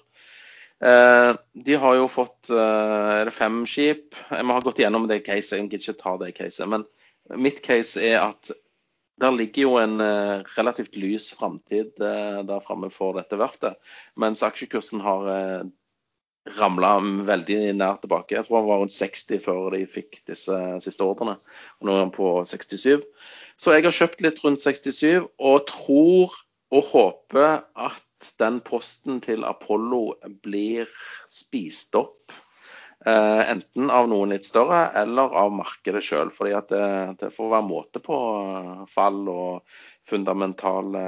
[0.84, 4.14] Eh, de har jo fått eh, fem skip.
[4.30, 6.70] Vi har gått gjennom det caset, jeg gidder ikke ta det caset.
[6.70, 6.86] Men
[7.42, 8.52] mitt case er at
[9.18, 13.80] der ligger jo en eh, relativt lys framtid der framme for dette verftet.
[14.16, 15.66] Mens aksjekursen har
[16.56, 16.94] ramla
[17.28, 18.38] veldig nær tilbake.
[18.38, 21.40] Jeg tror han var rundt 60 før de fikk disse siste ordrene.
[21.82, 23.02] Og nå er han på 67.
[23.58, 26.38] Så jeg har kjøpt litt rundt 67 og tror
[26.72, 28.07] og håper at
[28.40, 30.90] den posten til Apollo blir
[31.30, 32.34] spist opp.
[33.06, 36.32] Eh, enten av noen litt større eller av markedet sjøl.
[36.34, 36.88] For det,
[37.22, 38.18] det, får være måte på
[38.90, 39.78] fall og
[40.10, 41.04] fundamentale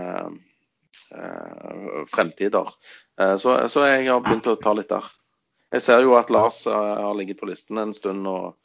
[1.16, 2.70] eh, fremtider.
[3.20, 5.10] Eh, så, så, jeg har begynt å ta litt der.
[5.74, 8.26] Jeg ser jo at Lars har ligget på listen en stund.
[8.26, 8.58] og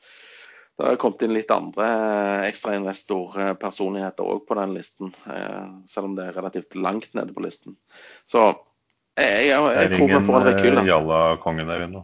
[0.78, 6.16] det har kommet inn litt andre eh, ekstrainvestorpersonligheter òg på den listen, eh, selv om
[6.18, 7.76] det er relativt langt nede på listen.
[8.26, 8.48] Så
[9.14, 10.64] jeg, jeg, jeg, tror vi får en rekyl.
[10.64, 12.02] Det er ingen Jalla-kongen der inne?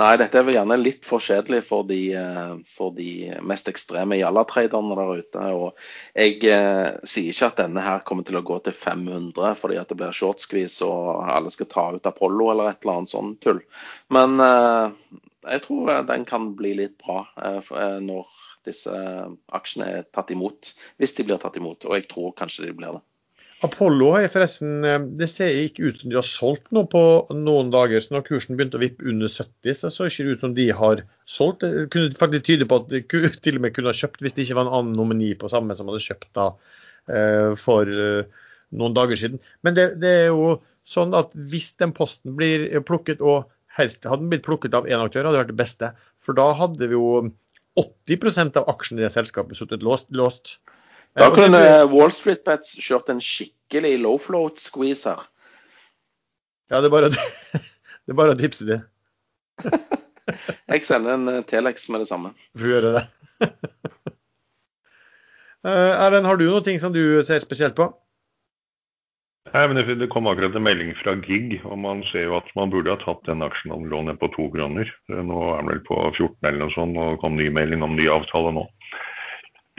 [0.00, 3.10] Nei, dette er vel gjerne litt for kjedelig for de, eh, for de
[3.46, 5.44] mest ekstreme Jalla-traderne der ute.
[5.54, 5.84] Og
[6.18, 9.92] jeg eh, sier ikke at denne her kommer til å gå til 500 fordi at
[9.92, 13.62] det blir shortskvis og alle skal ta ut Apollo eller et eller annet sånt tull.
[14.16, 18.28] Men eh, jeg tror eh, den kan bli litt bra eh, eh, når
[18.64, 18.92] disse
[19.54, 20.72] aksjene er tatt imot.
[21.00, 23.04] Hvis de blir tatt imot, og jeg tror kanskje de blir det.
[23.64, 24.82] Apollo har forresten,
[25.16, 27.00] det ser ikke ut som de har solgt noe på
[27.32, 28.02] noen dager.
[28.02, 31.04] så Når kursen begynte å vippe under 70, så ikke det ut som de har
[31.24, 31.64] solgt.
[31.64, 33.00] Det kunne faktisk tyde på at de
[33.46, 35.76] til og med kunne ha kjøpt hvis det ikke var en annen nomini på samme
[35.78, 36.50] som hadde kjøpt da
[37.60, 37.88] for
[38.72, 39.40] noen dager siden.
[39.64, 40.54] Men det, det er jo
[40.88, 43.48] sånn at hvis den posten blir plukket og
[43.78, 45.90] helst hadde den blitt plukket av én aktør, hadde det vært det beste.
[46.22, 47.30] For da hadde vi jo
[47.80, 50.06] 80% av aksjene i det selskapet sittet låst.
[50.14, 50.58] låst.
[51.18, 51.60] Da kunne
[51.92, 55.22] Wall Street Bets kjørt en skikkelig low float squeeze her.
[56.72, 57.10] Ja, det er bare,
[58.04, 58.80] det er bare å tipse de.
[60.72, 62.32] Jeg sender en eh, Telex med det samme.
[62.56, 63.06] Du gjør det.
[65.64, 67.86] Eh, Erlend, har du noe ting som du ser spesielt på?
[69.54, 72.72] Nei, men det, kom akkurat en melding fra GIG, og man ser jo at man
[72.72, 74.88] burde ha tatt den aksjen han lå ned på to kroner.
[75.06, 78.08] Nå er den vel på 14 eller noe sånt, og kom ny melding om ny
[78.10, 78.64] avtale nå.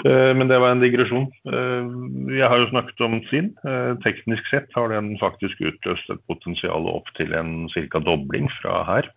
[0.03, 1.27] Eh, men det var en digresjon.
[1.47, 1.91] Eh,
[2.35, 3.53] jeg har jo snakket om SIN.
[3.67, 7.99] Eh, teknisk sett har den faktisk utløst et potensial opp til en ca.
[7.99, 9.11] dobling fra her.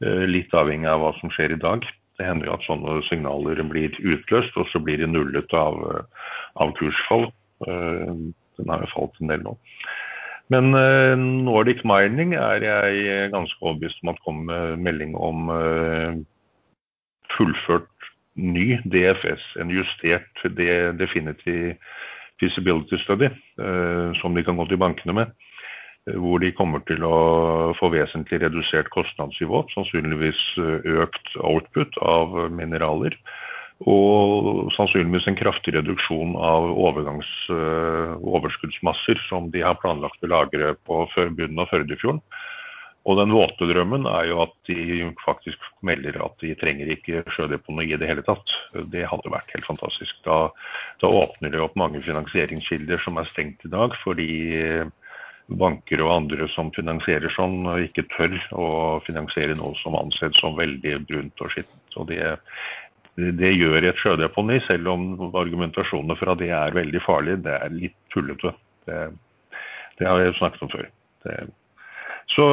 [0.00, 1.84] Litt avhengig av hva som skjer i dag.
[2.16, 5.76] Det hender jo at sånne signaler blir utløst, og så blir de nullet av,
[6.56, 7.26] av kursfall.
[8.60, 9.56] Den har jo falt en del nå.
[10.50, 10.72] Men
[11.46, 15.52] Nordic Mining er jeg ganske overbevist om at kommer med melding om
[17.36, 17.86] fullført
[18.34, 20.42] ny DFS, en justert
[20.98, 21.76] definitive
[22.40, 23.28] feasibility study,
[23.60, 25.32] eh, som de kan gå til bankene med.
[26.08, 32.36] Eh, hvor de kommer til å få vesentlig redusert kostnadsnivå, sannsynligvis eh, økt output av
[32.54, 33.16] mineraler.
[33.88, 41.62] Og sannsynligvis en kraftig reduksjon av overskuddsmasser som de har planlagt å lagre på bunnen
[41.62, 42.20] av Førdefjorden.
[43.08, 47.88] Og den våte drømmen er jo at de faktisk melder at de trenger ikke sjødeponi
[47.88, 48.44] i det hele tatt.
[48.92, 50.12] Det hadde vært helt fantastisk.
[50.26, 50.52] Da,
[51.00, 54.28] da åpner det opp mange finansieringskilder som er stengt i dag, fordi
[55.50, 58.66] banker og andre som finansierer sånn, ikke tør å
[59.06, 61.96] finansiere noe som anses som veldig brunt og skittent.
[61.96, 62.36] Og det,
[63.16, 67.96] det gjør et sjødeponi, selv om argumentasjonene fra det er veldig farlig, det er litt
[68.14, 68.54] tullete.
[68.86, 69.00] Det,
[69.98, 70.86] det har jeg snakket om før.
[71.24, 71.34] Det,
[72.30, 72.44] så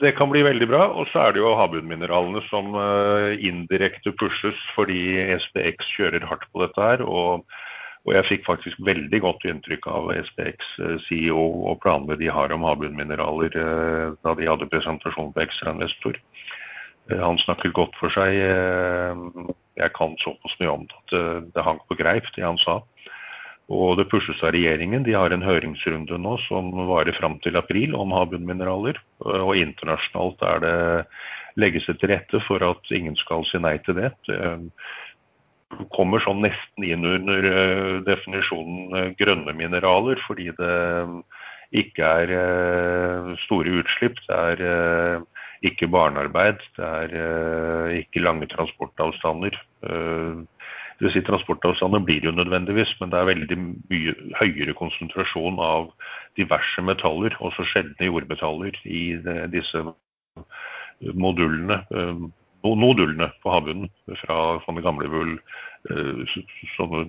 [0.00, 0.86] det kan bli veldig bra.
[0.96, 6.64] Og så er det jo havbunnmineralene som uh, indirekte pushes fordi SPX kjører hardt på
[6.64, 7.04] dette her.
[7.04, 7.44] Og,
[8.08, 12.52] og jeg fikk faktisk veldig godt inntrykk av SPX eh, CEO og planene de har
[12.56, 16.16] om havbunnmineraler uh, da de hadde presentasjon på Ekstrainvestor.
[17.08, 18.36] Han snakket godt for seg.
[19.80, 21.14] Jeg kan såpass mye om at
[21.54, 22.76] det hang på greip, det han sa.
[23.70, 25.04] Og det pushes av regjeringen.
[25.06, 28.98] De har en høringsrunde nå som varer fram til april om havbunnmineraler.
[29.22, 30.76] Og internasjonalt er det
[31.58, 34.12] legges det til rette for at ingen skal si nei til det.
[34.30, 40.78] Det kommer sånn nesten inn under eh, definisjonen eh, grønne mineraler, fordi det
[41.78, 44.18] ikke er eh, store utslipp.
[44.26, 45.22] Det er
[45.66, 46.62] ikke barnearbeid.
[46.76, 49.58] Det er ikke lange transportavstander.
[51.00, 53.56] Det vil si Transportavstander blir jo nødvendigvis, men det er veldig
[53.88, 55.86] mye høyere konsentrasjon av
[56.36, 59.16] diverse metaller, også sjeldne jordmetaller, i
[59.48, 59.80] disse
[61.16, 62.20] modulene, eh,
[62.84, 63.88] nodulene på havbunnen
[64.20, 65.32] fra sånne gamle bull,
[65.88, 66.36] eh,
[66.76, 67.06] sånne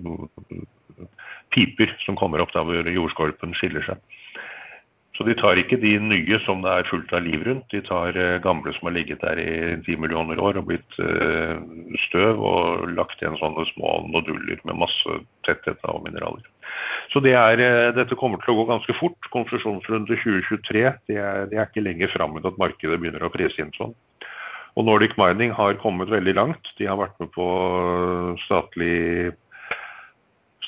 [1.52, 4.00] piper som kommer opp der hvor jordskorpen skiller seg.
[5.16, 7.66] Så de tar ikke de nye som det er fullt av liv rundt.
[7.72, 9.50] De tar eh, gamle som har ligget der i
[9.84, 11.58] ti millioner år og blitt eh,
[12.06, 16.46] støv og lagt igjen sånne små noduller med masse tetthet av mineraler.
[17.12, 19.28] Så det er, eh, dette kommer til å gå ganske fort.
[19.34, 23.74] Konsesjonsrunde 2023 det er, det er ikke lenger fram at markedet begynner å prise inn
[23.76, 23.92] sånn.
[24.80, 26.72] Og Nordic Mining har kommet veldig langt.
[26.78, 27.46] De har vært med på
[28.46, 29.34] statlig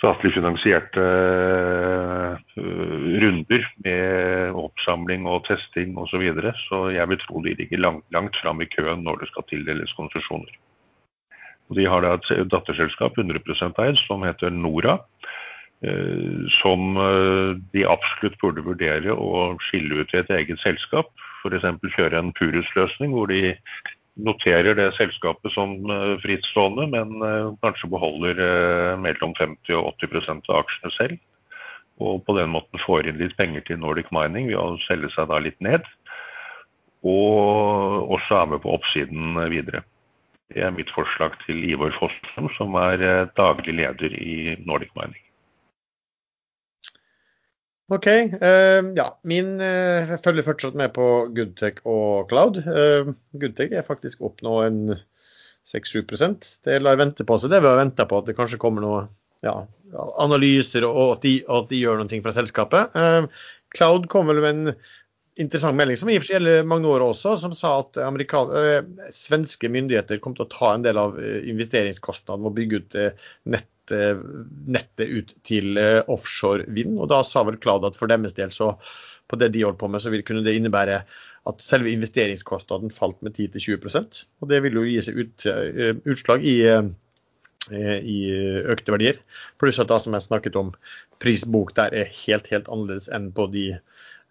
[0.05, 2.35] statlig finansierte uh,
[3.23, 6.13] runder med oppsamling og testing osv.
[6.13, 6.53] Så, videre.
[6.69, 9.97] så jeg vil tro de ligger langt, langt fram i køen når det skal tildeles
[9.97, 10.53] konsesjoner.
[11.75, 15.01] De har da et datterselskap 100% eid som heter Nora.
[15.85, 21.11] Uh, som uh, de absolutt burde vurdere å skille ut i et eget selskap.
[21.43, 21.67] F.eks.
[21.97, 23.57] kjøre en Purus-løsning hvor de
[24.15, 30.51] noterer det selskapet som eh, frittstående, men eh, kanskje beholder eh, mellom 50 og 80%
[30.51, 31.19] av aksjene selv.
[32.03, 35.31] Og på den måten får inn litt penger til Nordic Mining ved å selge seg
[35.31, 35.87] da litt ned.
[37.07, 39.85] Og også er med på oppsiden videre.
[40.51, 45.24] Det er mitt forslag til Ivor Fossum, som er daglig leder i Nordic Mining.
[47.93, 48.07] OK.
[48.09, 52.63] Uh, ja, min uh, følger fortsatt med på Goodtech og Cloud.
[52.65, 54.81] Uh, Goodtech er faktisk opp nå en
[55.69, 56.01] 6-7
[56.65, 57.53] Det lar vente på seg.
[57.53, 59.13] Det vil vente på at det kanskje kommer noen
[59.45, 59.59] ja,
[60.23, 62.97] analyser, og at de, at de, gjør noe fra selskapet.
[62.97, 63.29] Uh,
[63.77, 64.77] Cloud kom vel med en
[65.45, 67.99] interessant melding, som i og for seg gjelder år også, som sa at
[69.13, 72.97] svenske myndigheter kom til å ta en del av investeringskostnadene med å bygge ut
[73.51, 74.17] nett Eh,
[74.67, 76.97] nettet ut til eh, offshore vind.
[76.97, 78.73] Og da sa vel Cloud at for deres del, så
[79.29, 81.03] på det de holdt på med, så kunne det innebære
[81.45, 86.45] at selve investeringskostnaden falt med 10-20% Og det vil jo gi seg ut, eh, utslag
[86.49, 86.57] i,
[87.69, 88.19] i,
[88.73, 89.21] økte verdier.
[89.61, 90.73] Pluss at da som jeg snakket om,
[91.21, 93.71] prisbok der er helt, helt annerledes enn på de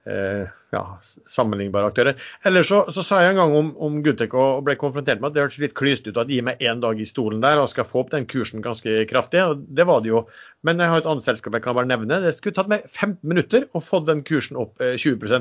[0.10, 0.84] eh, ja,
[1.30, 2.18] sammenlignbare aktører.
[2.48, 5.36] Eller så, så, sa jeg en gang om, om Gutek og ble konfrontert med at
[5.36, 7.88] det hørtes litt klyst ut at gi meg én dag i stolen der og skal
[7.88, 9.44] få opp den kursen ganske kraftig.
[9.44, 10.26] og Det var det jo.
[10.66, 12.22] Men jeg har et annet selskap jeg kan bare nevne.
[12.24, 15.40] Det skulle tatt meg 15 minutter å få den kursen opp 20 um,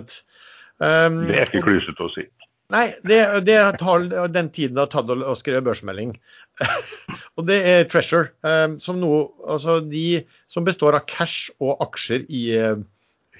[1.28, 2.28] Det er ikke klysete å si.
[2.72, 6.14] Nei, det, det tar den tiden det har tatt å skrive børsmelding.
[7.36, 12.24] og det er Treasure, um, som, noe, altså de, som består av cash og aksjer
[12.32, 12.46] i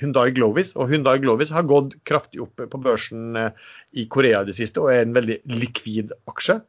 [0.03, 0.74] Hyundai Glovis.
[0.77, 3.51] Og Hyundai Glovis har gått kraftig opp på børsen uh,
[3.97, 6.61] i Korea i det siste, og er en veldig likvid aksje.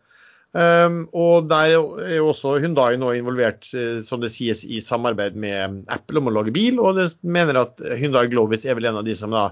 [0.54, 5.38] Um, og der er jo også Hyundai nå involvert, uh, som det sies, i samarbeid
[5.40, 6.78] med Apple om å lage bil.
[6.80, 9.50] Og det mener at Hyundai Glovis er vel en av de som da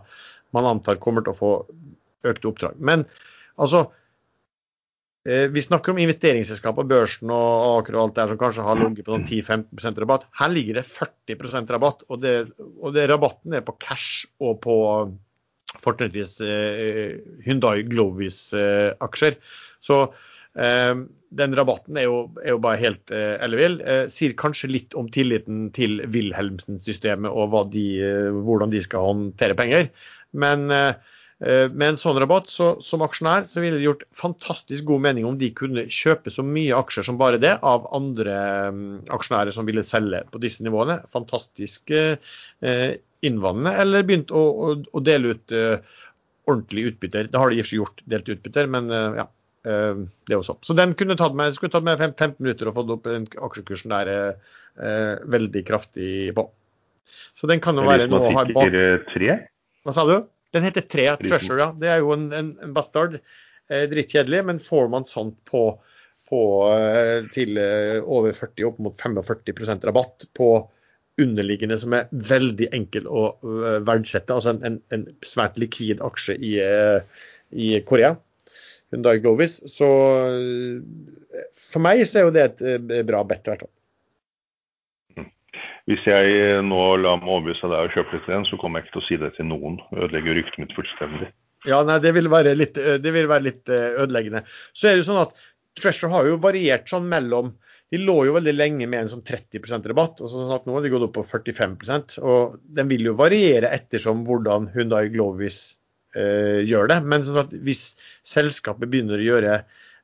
[0.55, 1.51] man antar kommer til å få
[2.27, 2.77] økte oppdrag.
[2.77, 3.05] Men
[3.61, 3.97] altså eh,
[5.21, 9.05] Vi snakker om investeringsselskap og børsen og Aker og alt der som kanskje har ligget
[9.05, 10.23] på sånn 10-15% rabatt.
[10.39, 14.75] Her ligger det 40 rabatt, og, det, og det, rabatten er på cash og på
[15.85, 19.37] fortrinnsvis eh, Hyundai Glovis-aksjer.
[19.37, 19.99] Eh, Så
[20.57, 21.05] eh,
[21.37, 23.77] den rabatten er jo, er jo bare helt eh, ellevill.
[23.85, 29.59] Eh, sier kanskje litt om tilliten til Wilhelmsen-systemet og de, eh, hvordan de skal håndtere
[29.61, 29.93] penger.
[30.33, 34.85] Men eh, Eh, med en sånn rabatt, så som aksjonær, så ville det gjort fantastisk
[34.85, 38.35] god mening om de kunne kjøpe så mye aksjer som bare det av andre
[38.75, 38.83] mm,
[39.17, 40.99] aksjonærer som ville selge på disse nivåene.
[41.15, 42.19] Fantastisk eh,
[43.25, 43.73] innvandrende.
[43.81, 45.97] Eller begynt å, å, å dele ut uh,
[46.49, 47.31] ordentlige utbytter.
[47.33, 49.29] Det har de ikke gjort, delt utbytter, men ja.
[49.61, 50.55] Det også.
[50.65, 53.93] Så den kunne tatt meg, skulle tatt meg 15 minutter og fått opp den aksjekursen
[53.93, 54.09] der
[55.29, 56.47] veldig kraftig på.
[57.37, 58.73] Så den kan jo være noe å ha bak.
[59.85, 60.15] Hva sa du?
[60.51, 61.69] Den heter Tre Treasure, ja.
[61.77, 63.19] Det er jo en, en, en bastard.
[63.71, 65.63] Eh, Drittkjedelig, men får man sånt på,
[66.29, 66.41] på
[66.75, 70.51] eh, til eh, over 40, opp mot 45% rabatt på
[71.21, 76.37] underliggende som er veldig enkel å uh, verdsette, altså en, en, en, svært likvid aksje
[76.39, 78.15] i, uh, i Korea.
[78.91, 79.59] Hyundai Glovis.
[79.69, 79.89] Så
[80.31, 83.73] uh, for meg så er jo det et bra bet, i hvert fall.
[85.89, 88.95] Hvis jeg nå lar meg overbevise deg og kjøpe litt igjen, så kommer jeg ikke
[88.95, 89.79] til å si det til noen.
[89.95, 91.31] Ødelegger ryktet mitt fullstendig.
[91.69, 94.43] Ja, nei, det vil være litt, vil være litt eh, ødeleggende.
[94.73, 95.35] Så er det jo sånn at
[95.77, 97.53] Treasure har jo variert sånn mellom
[97.91, 100.83] De lå jo veldig lenge med en sånn 30% rabatt, og sånn at nå har
[100.85, 105.75] de gått opp på 45% og Den vil jo variere ettersom hvordan Hundai Glovis
[106.15, 107.01] eh, gjør det.
[107.03, 107.89] Men sånn at hvis
[108.27, 109.57] selskapet begynner å gjøre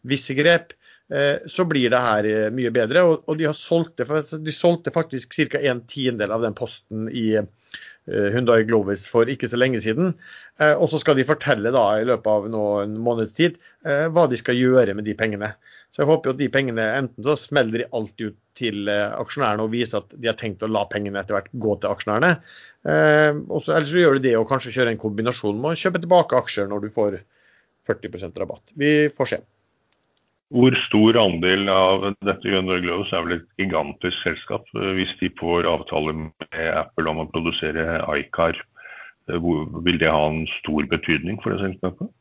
[0.07, 0.86] visse grep, Eh,
[1.47, 3.03] så blir det her eh, mye bedre.
[3.15, 4.07] Og, de, har solgt det,
[4.43, 5.61] de solgte faktisk ca.
[5.61, 7.29] en tiendedel av den posten i
[8.07, 10.13] Hundai eh, Glovis for ikke så lenge siden.
[10.57, 14.57] Og så skal de fortelle da i løpet av noen måneds tid hva de skal
[14.57, 15.51] gjøre med de pengene.
[15.93, 19.67] Så jeg håper jo at de pengene enten så smeller de alltid ut til aksjonærene
[19.67, 22.31] og viser at de har tenkt å la pengene etter hvert gå til aksjonærene.
[22.89, 26.73] Eller så gjør de det og kanskje kjøre en kombinasjon med å kjøpe tilbake aksjer
[26.73, 27.19] når du får
[27.91, 28.65] 40% rabatt.
[28.81, 29.41] Vi får se.
[30.55, 34.69] Hvor stor andel av dette Grønne Gloves er vel et gigantisk selskap?
[34.95, 38.55] Hvis de får avtale med Apple om å produsere iCar,
[39.27, 39.49] eh,
[39.83, 42.13] vil det ha en stor betydning for det selskapet?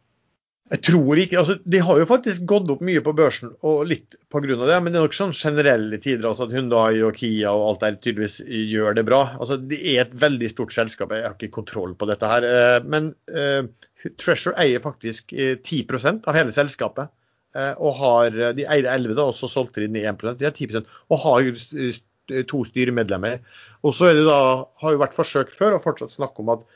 [0.66, 4.16] Jeg tror ikke, altså De har jo faktisk gått opp mye på børsen, og litt
[4.34, 4.40] pga.
[4.42, 4.82] det.
[4.82, 8.00] Men det er nok sånn generelle tider altså at Hyundai og Kia og alt der
[8.02, 9.36] tydeligvis gjør det bra.
[9.38, 12.42] Altså Det er et veldig stort selskap, jeg har ikke kontroll på dette her.
[12.42, 13.62] Eh, men uh,
[14.18, 17.14] Treasure eier faktisk 10% av hele selskapet.
[17.56, 20.56] Eh, og har, De eier 11, da, og så solgte de ned 1 De har
[20.56, 21.48] 10 og har
[22.50, 23.38] to styremedlemmer.
[23.86, 24.40] Og så er det da,
[24.82, 26.66] har jo vært forsøk før å fortsatt snakke om at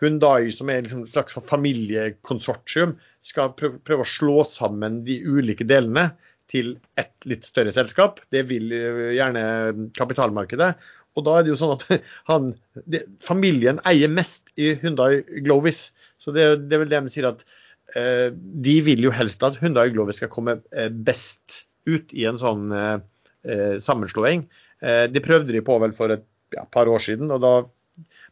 [0.00, 2.94] Hundai, som er liksom et slags familiekonsortium,
[3.26, 6.06] skal prøve å slå sammen de ulike delene
[6.48, 8.22] til et litt større selskap.
[8.32, 8.72] Det vil
[9.12, 10.70] gjerne kapitalmarkedet.
[11.18, 11.84] Og da er det jo sånn at
[12.30, 12.54] han,
[12.86, 15.90] det, familien eier mest i Hundai Glovis.
[16.22, 17.59] Så det, det er vel det de sier at Eh,
[17.94, 22.70] de vil jo helst at Hundai Glover skal komme eh, best ut i en sånn
[22.76, 24.44] eh, sammenslåing.
[24.80, 26.22] Det prøvde de på vel for et
[26.56, 27.52] ja, par år siden, og da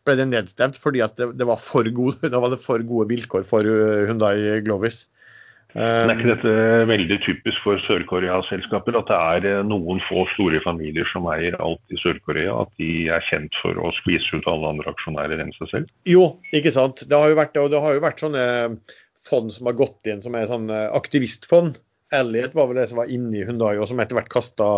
[0.07, 3.45] ble det nedstemt fordi at det, det var for gode, var det for gode vilkår
[3.49, 3.69] for
[4.09, 5.05] Hundai Glovis.
[5.77, 6.53] Men er ikke dette
[6.89, 8.97] veldig typisk for Sør-Korea-selskaper?
[8.97, 9.11] At
[9.45, 12.55] det er noen få store familier som eier alt i Sør-Korea?
[12.65, 15.93] At de er kjent for å skvise ut alle andre aksjonærer enn seg selv?
[16.09, 17.05] Jo, ikke sant.
[17.05, 18.47] Det har jo vært, og det har jo vært sånne
[19.29, 21.79] fond som har gått inn som er sånn eh, aktivistfond.
[22.15, 24.71] Elliot var vel det som var inni Hundai, og som etter hvert kasta,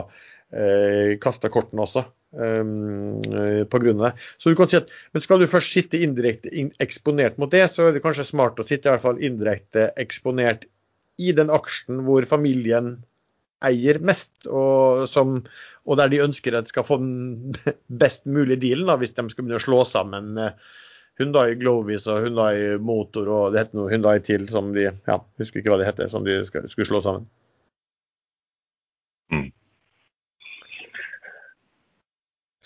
[0.50, 2.06] eh, kortene også.
[2.30, 3.18] Um,
[3.66, 4.26] på grunn av det.
[4.38, 7.88] Så du kan si at, Men skal du først sitte indirekte eksponert mot det, så
[7.88, 10.68] er det kanskje smart å sitte i hvert fall indirekte eksponert
[11.18, 13.00] i den aksjen hvor familien
[13.66, 15.40] eier mest, og, som,
[15.84, 17.50] og der de ønsker at de skal få den
[18.02, 20.38] best mulige dealen da, hvis de skal begynne å slå sammen
[21.20, 25.60] Hyundai Glovis og Hyundai Motor og det heter noe Hyundai til som de ja, husker
[25.60, 27.26] ikke hva det heter, som de skal, skulle slå sammen.
[29.30, 29.50] Mm.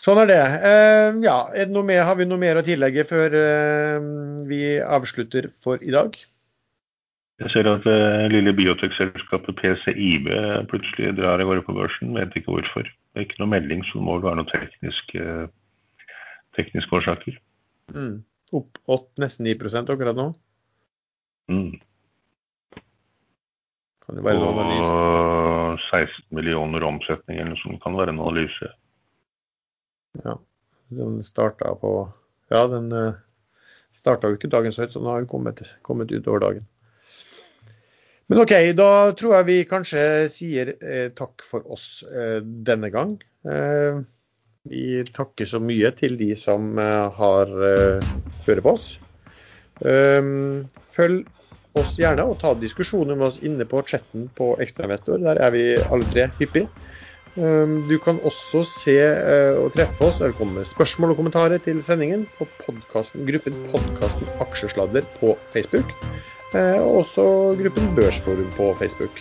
[0.04, 0.42] Sånn er det.
[0.60, 4.06] Uh, ja, er det mer, har vi noe mer å tillegge før uh,
[4.48, 6.16] vi avslutter for i dag?
[7.42, 10.28] Jeg ser at det lille biotekselskapet PCIB
[10.70, 12.12] plutselig drar i gårde på børsen.
[12.14, 12.86] Vet ikke hvorfor.
[12.86, 15.24] Det er ikke noe melding, så det må vel være noen tekniske,
[16.54, 17.40] tekniske årsaker.
[17.90, 18.22] Mm.
[18.54, 20.28] Opp 8, nesten 9 akkurat nå.
[21.50, 21.74] Mm.
[24.04, 24.88] Kan det være analyse?
[24.88, 28.70] Og 16 millioner omsetning eller noe sånt kan være en analyse.
[30.22, 30.36] Ja.
[30.94, 31.94] Den starta på
[32.52, 33.16] Ja, den uh,
[33.96, 36.66] starta jo ikke dagen så høyt, så den har kommet, kommet utover dagen.
[38.28, 40.02] Men OK, da tror jeg vi kanskje
[40.32, 43.18] sier eh, takk for oss eh, denne gang.
[43.44, 44.00] Eh,
[44.64, 48.12] vi takker så mye til de som eh, har eh,
[48.46, 48.94] hørt på oss.
[49.84, 51.24] Um, følg
[51.74, 55.18] oss gjerne og ta diskusjoner med oss inne på chatten på Ekstrainvestor.
[55.24, 56.68] Der er vi alle tre hyppig.
[57.34, 61.60] Um, du kan også se uh, og treffe oss eller komme med spørsmål og kommentarer
[61.66, 65.92] til sendingen på podcasten, gruppen Podkasten Aksjesladder på Facebook.
[66.54, 67.24] Og også
[67.58, 69.18] gruppen Børsforum på Facebook.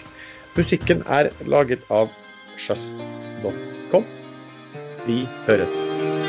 [0.53, 2.13] Musikken er laget av
[2.61, 4.05] sjøs.com.
[5.05, 6.22] Vi høres.